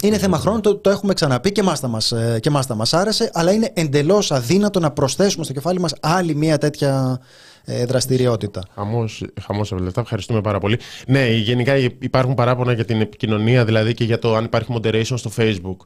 [0.02, 2.74] Είναι θέμα χρόνου, το, το έχουμε ξαναπεί και εμάς θα μας, ε, και εμάς θα
[2.74, 7.57] μας άρεσε, αλλά είναι εντελώς αδύνατο να προσθέσουμε στο κεφάλι μας άλλη μια τέτοια ε,
[7.86, 8.62] δραστηριότητα.
[8.74, 10.00] Χαμός, χαμός λεφτά.
[10.00, 10.78] Ευχαριστούμε πάρα πολύ.
[11.06, 15.30] Ναι, γενικά υπάρχουν παράπονα για την επικοινωνία, δηλαδή και για το αν υπάρχει moderation στο
[15.36, 15.76] Facebook.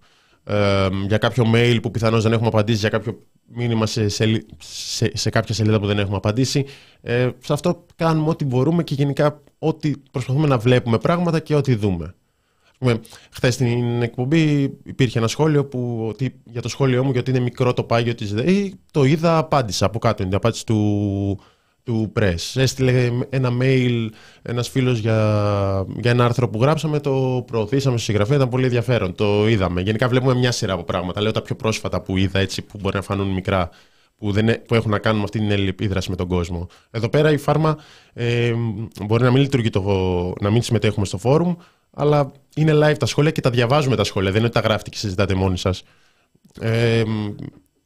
[0.45, 3.19] Ε, για κάποιο mail που πιθανώς δεν έχουμε απαντήσει, για κάποιο
[3.55, 6.65] μήνυμα σε, σελί- σε, σε κάποια σελίδα που δεν έχουμε απαντήσει.
[7.01, 11.75] Ε, σε αυτό κάνουμε ό,τι μπορούμε και γενικά ό,τι προσπαθούμε να βλέπουμε πράγματα και ό,τι
[11.75, 12.15] δούμε.
[13.31, 17.73] Χθες στην εκπομπή υπήρχε ένα σχόλιο που, ότι, για το σχόλιο μου γιατί είναι μικρό
[17.73, 18.75] το πάγιο της ΔΕΗ.
[18.91, 20.23] Το είδα, απάντησα από κάτω.
[20.23, 21.41] Είναι την απάντηση του,
[21.85, 22.37] του Press.
[22.55, 24.09] Έστειλε ένα mail
[24.43, 25.17] ένας φίλος για,
[26.01, 29.15] για ένα άρθρο που γράψαμε, το προωθήσαμε στη συγγραφέα, ήταν πολύ ενδιαφέρον.
[29.15, 29.81] Το είδαμε.
[29.81, 31.21] Γενικά βλέπουμε μια σειρά από πράγματα.
[31.21, 33.71] Λέω τα πιο πρόσφατα που είδα έτσι που μπορεί να φανούν μικρά
[34.17, 36.67] που, δεν, ε- που έχουν να κάνουν με αυτή την επίδραση με τον κόσμο.
[36.91, 37.77] Εδώ πέρα η φάρμα
[38.13, 38.53] ε,
[39.07, 39.83] μπορεί να μην λειτουργεί το,
[40.41, 41.55] να μην συμμετέχουμε στο φόρουμ,
[41.91, 44.31] αλλά είναι live τα σχόλια και τα διαβάζουμε τα σχόλια.
[44.31, 45.83] Δεν είναι ότι τα γράφετε και συζητάτε μόνοι σας.
[46.61, 47.03] Ε,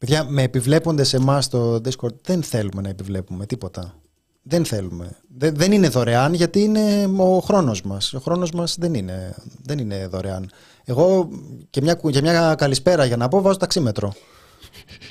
[0.07, 3.94] Παιδιά, με επιβλέπονται σε εμάς στο Discord, δεν θέλουμε να επιβλέπουμε τίποτα.
[4.42, 5.16] Δεν θέλουμε.
[5.36, 8.14] Δεν, δεν είναι δωρεάν γιατί είναι ο χρόνος μας.
[8.14, 10.50] Ο χρόνος μας δεν είναι, δεν είναι δωρεάν.
[10.84, 11.28] Εγώ
[11.70, 14.12] και μια, για μια καλησπέρα για να πω βάζω ταξίμετρο.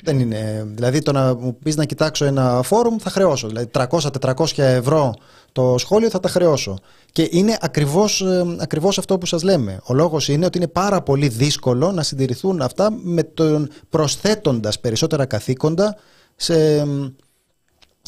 [0.02, 3.46] Δεν είναι, δηλαδή το να μου πεις να κοιτάξω ένα φόρουμ θα χρεώσω.
[3.46, 5.14] Δηλαδή 300-400 ευρώ
[5.52, 6.78] το σχόλιο θα τα χρεώσω.
[7.12, 9.80] Και είναι ακριβώς, ε, ακριβώς αυτό που σας λέμε.
[9.84, 15.26] Ο λόγος είναι ότι είναι πάρα πολύ δύσκολο να συντηρηθούν αυτά με τον προσθέτοντας περισσότερα
[15.26, 15.96] καθήκοντα
[16.36, 16.76] σε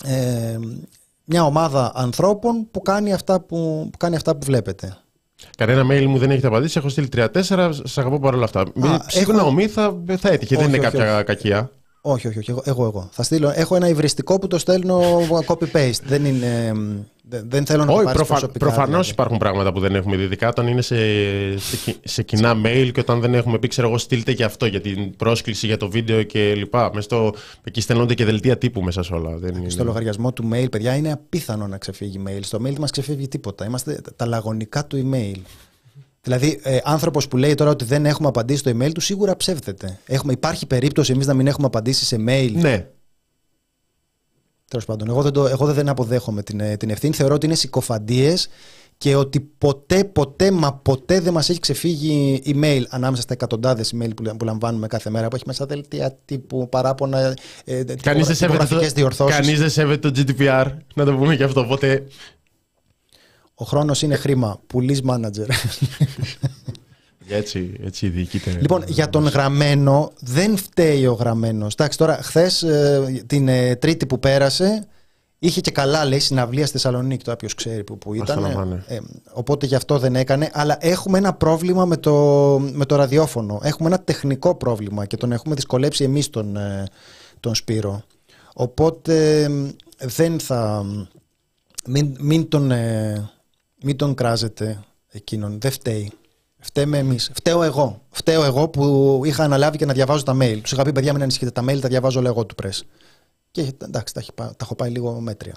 [0.05, 0.59] ε,
[1.25, 4.97] μια ομάδα ανθρώπων που κάνει αυτά που, που, κάνει αυτά που βλέπετε.
[5.57, 6.79] Κανένα mail μου δεν έχετε απαντήσει.
[6.79, 7.71] Έχω στείλει 3-4.
[7.85, 8.65] Σα αγαπώ παρόλα αυτά.
[9.07, 10.57] Συγγνώμη, θα, θα έτυχε.
[10.57, 11.25] δεν Όχι, είναι όχι, κάποια όχι.
[11.25, 11.71] κακία.
[12.01, 12.51] Όχι, όχι, όχι.
[12.51, 13.09] Εγώ, εγώ, εγώ.
[13.13, 13.53] Θα στείλω.
[13.55, 15.01] Έχω ένα υβριστικό που το στέλνω
[15.47, 16.03] copy-paste.
[16.05, 16.73] Δεν είναι.
[17.31, 18.33] Δεν, δεν θέλω να το Όχι, πάρεις προφα...
[18.35, 18.59] προσωπικά.
[18.59, 19.11] προφανώς δηλαδή.
[19.11, 20.97] υπάρχουν πράγματα που δεν έχουμε δει, ειδικά όταν είναι σε,
[21.59, 24.67] σε, κι- σε κοινά mail και όταν δεν έχουμε πει, ξέρω εγώ, στείλτε και αυτό
[24.67, 26.91] για την πρόσκληση για το βίντεο και λοιπά.
[26.95, 27.35] Μες στο...
[27.65, 29.37] Εκεί στέλνονται και δελτία τύπου μέσα σε όλα.
[29.37, 29.71] Δεν είναι...
[29.71, 32.41] Στο λογαριασμό του mail, παιδιά, είναι απίθανο να ξεφύγει mail.
[32.41, 33.65] Στο mail δεν μας ξεφύγει τίποτα.
[33.65, 35.37] Είμαστε τα λαγωνικά του email.
[36.29, 39.99] Δηλαδή, ε, άνθρωπος που λέει τώρα ότι δεν έχουμε απαντήσει στο email του, σίγουρα ψεύδεται.
[40.07, 42.53] Έχουμε, υπάρχει περίπτωση εμείς να μην έχουμε απαντήσει σε mail.
[42.53, 42.87] Ναι.
[44.69, 47.15] Τέλος πάντων, εγώ δεν, το, εγώ δεν αποδέχομαι την, ε, την ευθύνη.
[47.15, 48.49] Θεωρώ ότι είναι συκοφαντίες
[48.99, 54.11] και ότι ποτέ, ποτέ, μα ποτέ δεν μας έχει ξεφύγει email ανάμεσα στα εκατοντάδες email
[54.17, 58.59] που, που λαμβάνουμε κάθε μέρα που έχει μέσα δελτία τύπου παράπονα, ε, Κανείς δεν, σέβεται
[58.59, 58.95] τυπογραφικές το...
[58.95, 59.37] διορθώσεις.
[59.37, 60.67] κανείς δεν σέβεται το GDPR.
[60.95, 61.61] Να το πούμε και αυτό.
[61.61, 62.05] Οπότε
[63.61, 64.61] Ο χρόνος είναι χρήμα.
[64.67, 65.49] Πουλής manager.
[67.29, 68.59] έτσι, έτσι διοικείται.
[68.61, 71.73] λοιπόν, για τον γραμμένο δεν φταίει ο γραμμένος.
[71.73, 72.65] Εντάξει, τώρα χθες
[73.27, 74.87] την ε, Τρίτη που πέρασε.
[75.39, 78.45] Είχε και καλά, λέει, συναυλία στη Θεσσαλονίκη, το όποιος ξέρει που, που ήταν.
[78.45, 78.85] Ασφαλαμάνε.
[78.87, 78.99] Ε,
[79.33, 80.51] οπότε γι' αυτό δεν έκανε.
[80.53, 82.15] Αλλά έχουμε ένα πρόβλημα με το,
[82.73, 83.61] με το ραδιόφωνο.
[83.63, 86.85] Έχουμε ένα τεχνικό πρόβλημα και τον έχουμε δυσκολέψει εμείς τον, ε,
[87.41, 88.03] τον Σπύρο.
[88.55, 90.85] Οπότε ε, δεν θα.
[91.87, 93.31] Μην, μην, τον, ε,
[93.83, 95.61] μην τον κράζετε εκείνον.
[95.61, 96.13] Δεν φταίει.
[96.59, 97.31] Φταίμε εμείς.
[97.35, 98.03] Φταίω εγώ.
[98.11, 100.59] Φταίω εγώ που είχα αναλάβει και να διαβάζω τα mail.
[100.63, 101.51] Τους είχα πει, παιδιά, μην ανησυχείτε.
[101.51, 102.81] Τα mail τα διαβάζω όλα εγώ του press.
[103.51, 105.55] Και εντάξει, τα, έχει πά- τα έχω πάει λίγο μέτρια.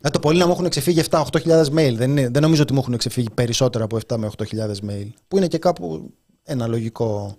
[0.00, 1.94] Ε, το πολύ να μου έχουν ξεφύγει 7-8 χιλιάδες mail.
[1.96, 5.06] Δεν, είναι, δεν νομίζω ότι μου έχουν ξεφύγει περισσότερα από 7 με 8 χιλιάδες mail.
[5.28, 6.10] Που είναι και κάπου
[6.42, 7.36] ένα λογικό.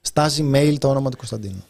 [0.00, 1.64] Στάζει mail το όνομα του Κωνσταντίνου.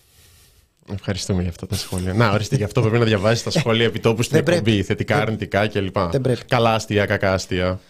[0.92, 2.12] Ευχαριστούμε για αυτά τα σχόλια.
[2.14, 4.58] Να, ορίστε, γι' αυτό πρέπει να διαβάσεις τα σχόλια επιτόπου στην Δεν πρέπει.
[4.58, 4.82] εκπομπή.
[4.82, 5.98] Θετικά, αρνητικά κλπ.
[5.98, 6.44] Δεν πρέπει.
[6.44, 7.80] Καλά αστεία, κακά αστεία.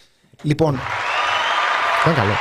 [0.42, 0.78] Λοιπόν,
[2.02, 2.32] Ήταν καλό.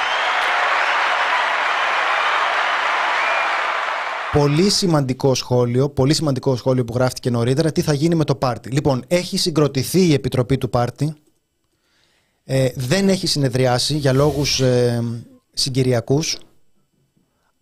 [4.32, 8.70] πολύ σημαντικό σχόλιο, πολύ σημαντικό σχόλιο που γράφτηκε νωρίτερα, τι θα γίνει με το πάρτι;
[8.70, 11.14] Λοιπόν, έχει συγκροτηθεί η επιτροπή του πάρτι.
[12.46, 15.04] Ε, δεν έχει συνεδριάσει για λόγους ε,
[15.54, 16.38] συγκυριακούς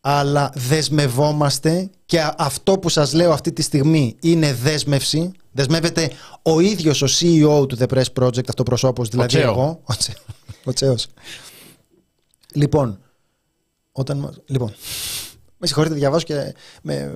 [0.02, 5.32] αλλά δεσμευόμαστε και α- αυτό που σας λέω αυτή τη στιγμή είναι δέσμευση.
[5.52, 6.12] Δεσμεύεται
[6.42, 9.44] ο ίδιος ο CEO του The Press Project, αυτοπροσώπος, δηλαδή Τσέος.
[9.46, 9.82] εγώ.
[9.84, 10.14] Ο, Τσέ,
[10.64, 11.08] ο Τσέος.
[12.54, 13.00] Λοιπόν,
[13.92, 14.74] όταν, μας- λοιπόν,
[15.58, 16.54] με συγχωρείτε, διαβάζω και
[16.84, 17.16] με,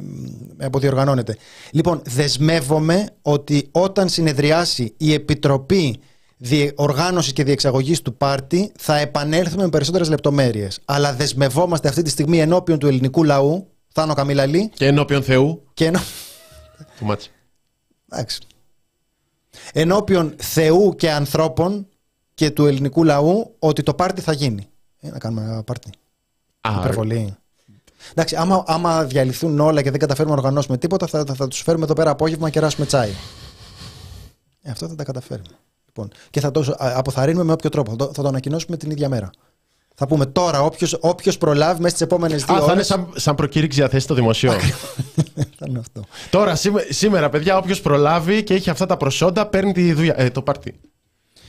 [0.57, 1.37] με αποδιοργανώνεται.
[1.71, 5.99] Λοιπόν, δεσμεύομαι ότι όταν συνεδριάσει η Επιτροπή
[6.37, 10.79] Διοργάνωσης και Διεξαγωγής του Πάρτι θα επανέλθουμε με περισσότερες λεπτομέρειες.
[10.85, 15.63] Αλλά δεσμευόμαστε αυτή τη στιγμή ενώπιον του ελληνικού λαού, Θάνο Καμίλαλη, Και ενώπιον Θεού.
[15.73, 15.99] και ενώ...
[16.97, 17.31] Του μάτς.
[18.11, 18.39] Εντάξει.
[19.73, 21.87] ενώπιον Θεού και ανθρώπων
[22.33, 24.67] και του ελληνικού λαού ότι το πάρτι θα γίνει.
[24.99, 25.89] Ε, να κάνουμε ένα πάρτι.
[26.61, 27.35] Α, Υπερβολή.
[28.11, 31.61] Εντάξει, άμα, άμα διαλυθούν όλα και δεν καταφέρουμε να οργανώσουμε τίποτα, θα, θα, θα τους
[31.61, 33.11] φέρουμε εδώ πέρα απόγευμα και ράσουμε τσάι.
[34.61, 35.49] Ε, αυτό θα τα καταφέρουμε.
[35.97, 37.91] Λοιπόν, και θα το α, αποθαρρύνουμε με όποιο τρόπο.
[37.91, 39.29] Θα το, θα το ανακοινώσουμε την ίδια μέρα.
[39.95, 40.61] Θα πούμε τώρα,
[40.99, 44.03] όποιο προλάβει μέσα στις επόμενες δύο Α, θα είναι ώρες- σαν, σαν προκήρυξη για θέση
[44.03, 44.51] στο δημοσίο.
[45.57, 46.01] θα είναι αυτό.
[46.29, 50.29] Τώρα, σήμε- σήμερα, παιδιά, όποιος προλάβει και έχει αυτά τα προσόντα, παίρνει τη δουλειά, ε,
[50.29, 50.79] το πάρτι.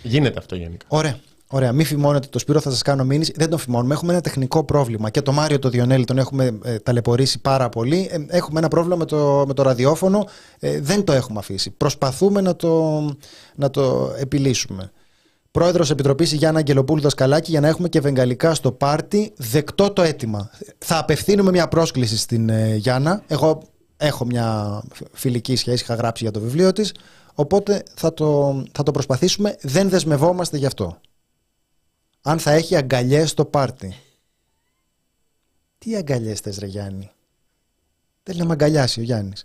[0.03, 0.87] Γίνεται αυτό γενικά.
[0.89, 1.19] Ωραία.
[1.49, 3.33] Ωραία, μην φημώνετε το Σπύρο, θα σας κάνω μήνυση.
[3.37, 3.95] Δεν τον φημώνουμε.
[3.95, 5.11] Έχουμε ένα τεχνικό πρόβλημα.
[5.11, 8.09] Και το Μάριο το Διονέλη τον έχουμε ε, ταλαιπωρήσει πάρα πολύ.
[8.11, 10.27] Ε, έχουμε ένα πρόβλημα με το, με το ραδιόφωνο.
[10.59, 11.71] Ε, δεν το έχουμε αφήσει.
[11.71, 13.03] Προσπαθούμε να το,
[13.55, 14.91] να το επιλύσουμε.
[15.51, 19.33] Πρόεδρος Επιτροπής η Γιάννα Αγγελοπούλου Δασκαλάκη για να έχουμε και βεγγαλικά στο πάρτι.
[19.37, 20.51] Δεκτό το αίτημα.
[20.79, 23.23] Θα απευθύνουμε μια πρόσκληση στην ε, Γιάννα.
[23.27, 23.63] Εγώ
[23.97, 24.81] έχω μια
[25.13, 26.95] φιλική σχέση, είχα γράψει για το βιβλίο της.
[27.35, 29.57] Οπότε θα το, θα το προσπαθήσουμε.
[29.61, 30.99] Δεν δεσμευόμαστε γι' αυτό.
[32.29, 33.97] Αν θα έχει αγκαλιές στο πάρτι.
[35.79, 37.11] Τι αγκαλιές θες, Ρε Γιάννη;
[38.23, 39.45] Δεν λέμε αγκαλιάσει ο Γιάννης.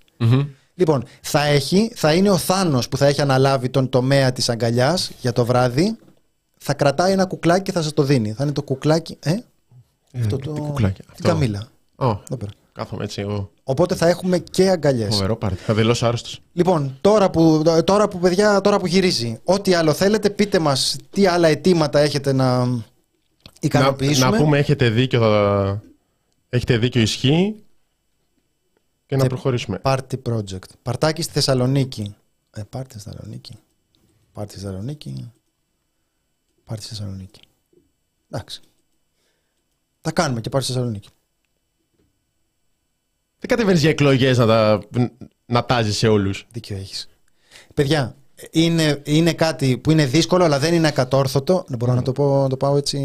[0.74, 5.12] Λοιπόν, θα, έχει, θα είναι ο Θάνος που θα έχει αναλάβει τον τομέα της αγκαλιάς
[5.22, 5.98] για το βράδυ.
[6.58, 8.34] Θα κρατάει ένα κουκλάκι και θα σας το δίνει.
[8.34, 9.18] Θα είναι το κουκλάκι.
[9.20, 9.38] Ε,
[10.22, 10.54] αυτό το.
[10.54, 11.28] τι κουκλάκι, Την αυτό.
[11.28, 11.68] Καμίλα.
[11.96, 12.52] Ω, Εδώ πέρα.
[12.72, 13.52] Κάθομαι έτσι εγώ.
[13.64, 15.14] Οπότε θα έχουμε και αγκαλιές.
[15.16, 15.62] Φοβερό πάρτι.
[15.64, 16.40] Θα δηλώσω άρρωστος.
[16.54, 21.26] Λοιπόν, τώρα που, τώρα που παιδιά, τώρα που γυρίζει, ό,τι άλλο θέλετε, πείτε μας τι
[21.28, 22.84] άλλα αιτήματα έχετε να Να,
[23.60, 24.30] ικανοποιήσουμε.
[24.30, 25.82] να πούμε, έχετε δίκιο, θα...
[26.50, 27.56] έχετε δίκιο, ισχύει.
[29.06, 29.80] Και να Και- προχωρήσουμε.
[29.84, 30.70] Party Project.
[30.82, 32.16] Παρτάκι στη Θεσσαλονίκη.
[32.52, 33.58] Ε, πάρτι στη Θεσσαλονίκη.
[34.34, 35.32] Πάρτι στη Θεσσαλονίκη.
[36.66, 37.40] Πάρτι στη Θεσσαλονίκη.
[38.30, 38.62] Εντάξει.
[40.02, 41.10] Τα κάνουμε και πάρτι στη Θεσσαλονίκη.
[43.42, 44.80] Δεν κατεβαίνεις για εκλογές να τα
[45.46, 46.48] να τάζεις σε όλους.
[46.52, 47.10] Δίκιο έχεις.
[47.74, 48.16] Παιδιά,
[48.52, 51.64] είναι, είναι κάτι που είναι δύσκολο, αλλά δεν είναι ακατόρθωτο.
[51.68, 53.00] Δεν μπορώ να το, πω, να το πάω έτσι.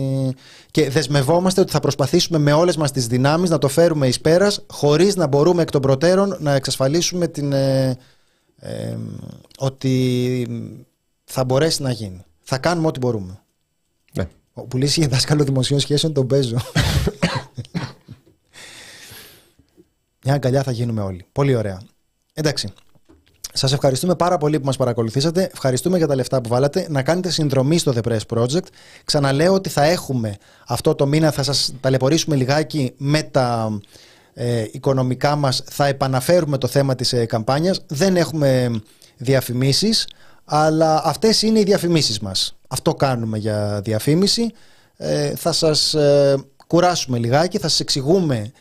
[0.71, 4.65] Και δεσμευόμαστε ότι θα προσπαθήσουμε με όλες μας τις δυνάμεις να το φέρουμε εις πέρας,
[4.67, 7.97] χωρίς να μπορούμε εκ των προτέρων να εξασφαλίσουμε την, ε,
[8.57, 8.97] ε,
[9.59, 10.47] ότι
[11.25, 12.25] θα μπορέσει να γίνει.
[12.43, 13.43] Θα κάνουμε ό,τι μπορούμε.
[14.13, 14.29] Ναι.
[14.53, 16.57] Ο Πουλής είναι δάσκαλο δημοσίων σχέσεων, τον παίζω.
[20.27, 21.27] Μια αγκαλιά θα γίνουμε όλοι.
[21.32, 21.81] Πολύ ωραία.
[22.32, 22.73] Εντάξει.
[23.53, 25.51] Σας ευχαριστούμε πάρα πολύ που μας παρακολουθήσατε.
[25.53, 26.86] Ευχαριστούμε για τα λεφτά που βάλατε.
[26.90, 28.66] Να κάνετε συνδρομή στο The Press Project.
[29.05, 30.36] Ξαναλέω ότι θα έχουμε
[30.66, 33.78] αυτό το μήνα, θα σας ταλαιπωρήσουμε λιγάκι με τα
[34.35, 35.62] ε, οικονομικά μας.
[35.70, 37.85] Θα επαναφέρουμε το θέμα της ε, καμπάνιας.
[37.86, 38.81] Δεν έχουμε
[39.16, 40.09] διαφημίσεις,
[40.44, 42.57] αλλά αυτές είναι οι διαφημίσεις μας.
[42.69, 44.53] Αυτό κάνουμε για διαφήμιση.
[44.97, 46.36] Ε, θα σας ε,
[46.66, 48.53] κουράσουμε λιγάκι, θα σας εξηγούμε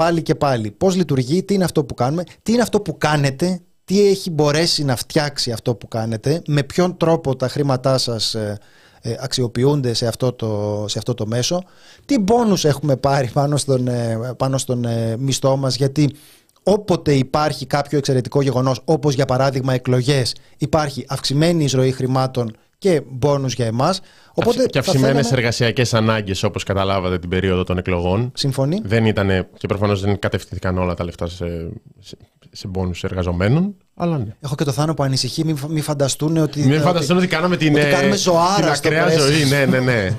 [0.00, 0.70] πάλι και πάλι.
[0.70, 4.84] Πώς λειτουργεί, τι είναι αυτό που κάνουμε, τι είναι αυτό που κάνετε, τι έχει μπορέσει
[4.84, 8.58] να φτιάξει αυτό που κάνετε, με ποιον τρόπο τα χρήματά σας ε,
[9.00, 11.62] ε, αξιοποιούνται σε αυτό, το, σε αυτό το μέσο,
[12.06, 16.16] τι μπόνους έχουμε πάρει πάνω στον, ε, πάνω στον ε, μισθό μας, γιατί
[16.62, 23.54] όποτε υπάρχει κάποιο εξαιρετικό γεγονός, όπως για παράδειγμα εκλογές, υπάρχει αυξημένη εισρωή χρημάτων και μπόνους
[23.54, 24.00] για εμάς.
[24.34, 28.32] Οπότε και θα αυξημένες θέλαμε- εργασιακές ανάγκες, όπως καταλάβατε την περίοδο των εκλογών.
[28.34, 28.80] Συμφωνεί.
[28.84, 31.68] Δεν ήταν και προφανώς δεν κατευθυνθήκαν όλα τα λεφτά σε,
[32.00, 32.16] σε,
[32.50, 33.74] σε μπόνου εργαζομένων.
[33.94, 34.34] Αλλά ναι.
[34.40, 36.60] Έχω και το Θάνο που ανησυχεί, μην, μην φανταστούν ότι...
[36.60, 39.32] Μην ότι- φανταστούν ότι κάναμε την, ότι ε, κάνουμε ζωάρα την στο ακραία πρέσβη.
[39.32, 39.44] ζωή.
[39.48, 40.10] Ναι, ναι, ναι.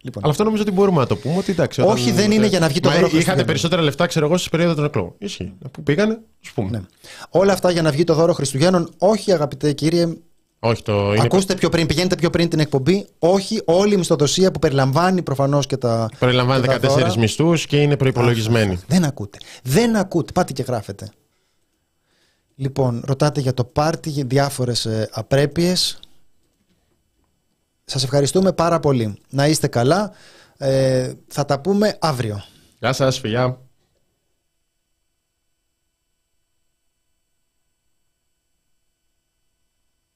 [0.00, 0.22] Λοιπόν.
[0.22, 1.36] Αλλά αυτό νομίζω ότι μπορούμε να το πούμε.
[1.38, 3.46] Ότι, εντάξει, Όχι, δεν είναι για να βγει το Μα δώρο Είχατε Χριστουγέννων.
[3.46, 5.12] περισσότερα λεφτά, ξέρω εγώ, στι περίοδο των εκλογών.
[5.18, 5.52] Ισχύει.
[5.70, 6.70] Πού πήγανε, ας πούμε.
[6.70, 6.80] Ναι.
[7.30, 8.90] Όλα αυτά για να βγει το δώρο Χριστουγέννων.
[8.98, 10.08] Όχι, αγαπητέ κύριε,
[10.58, 11.22] Όχι, το είναι.
[11.24, 13.06] ακούστε πιο πριν, πηγαίνετε πιο πριν την εκπομπή.
[13.18, 16.08] Όχι, όλη η μισθοδοσία που περιλαμβάνει προφανώς και τα.
[16.18, 17.18] Περιλαμβάνει και τα 14 δώρα.
[17.18, 18.80] μισθούς και είναι προπολογισμένη.
[18.86, 19.38] Δεν ακούτε.
[19.62, 20.32] Δεν ακούτε.
[20.32, 21.10] Πάτε και γράφετε.
[22.54, 25.98] Λοιπόν, ρωτάτε για το πάρτι, για διάφορες ε, απρέπειες.
[27.84, 29.18] Σας ευχαριστούμε πάρα πολύ.
[29.30, 30.12] Να είστε καλά.
[30.58, 32.42] Ε, θα τα πούμε αύριο.
[32.78, 33.58] Γεια σας, φιλιά.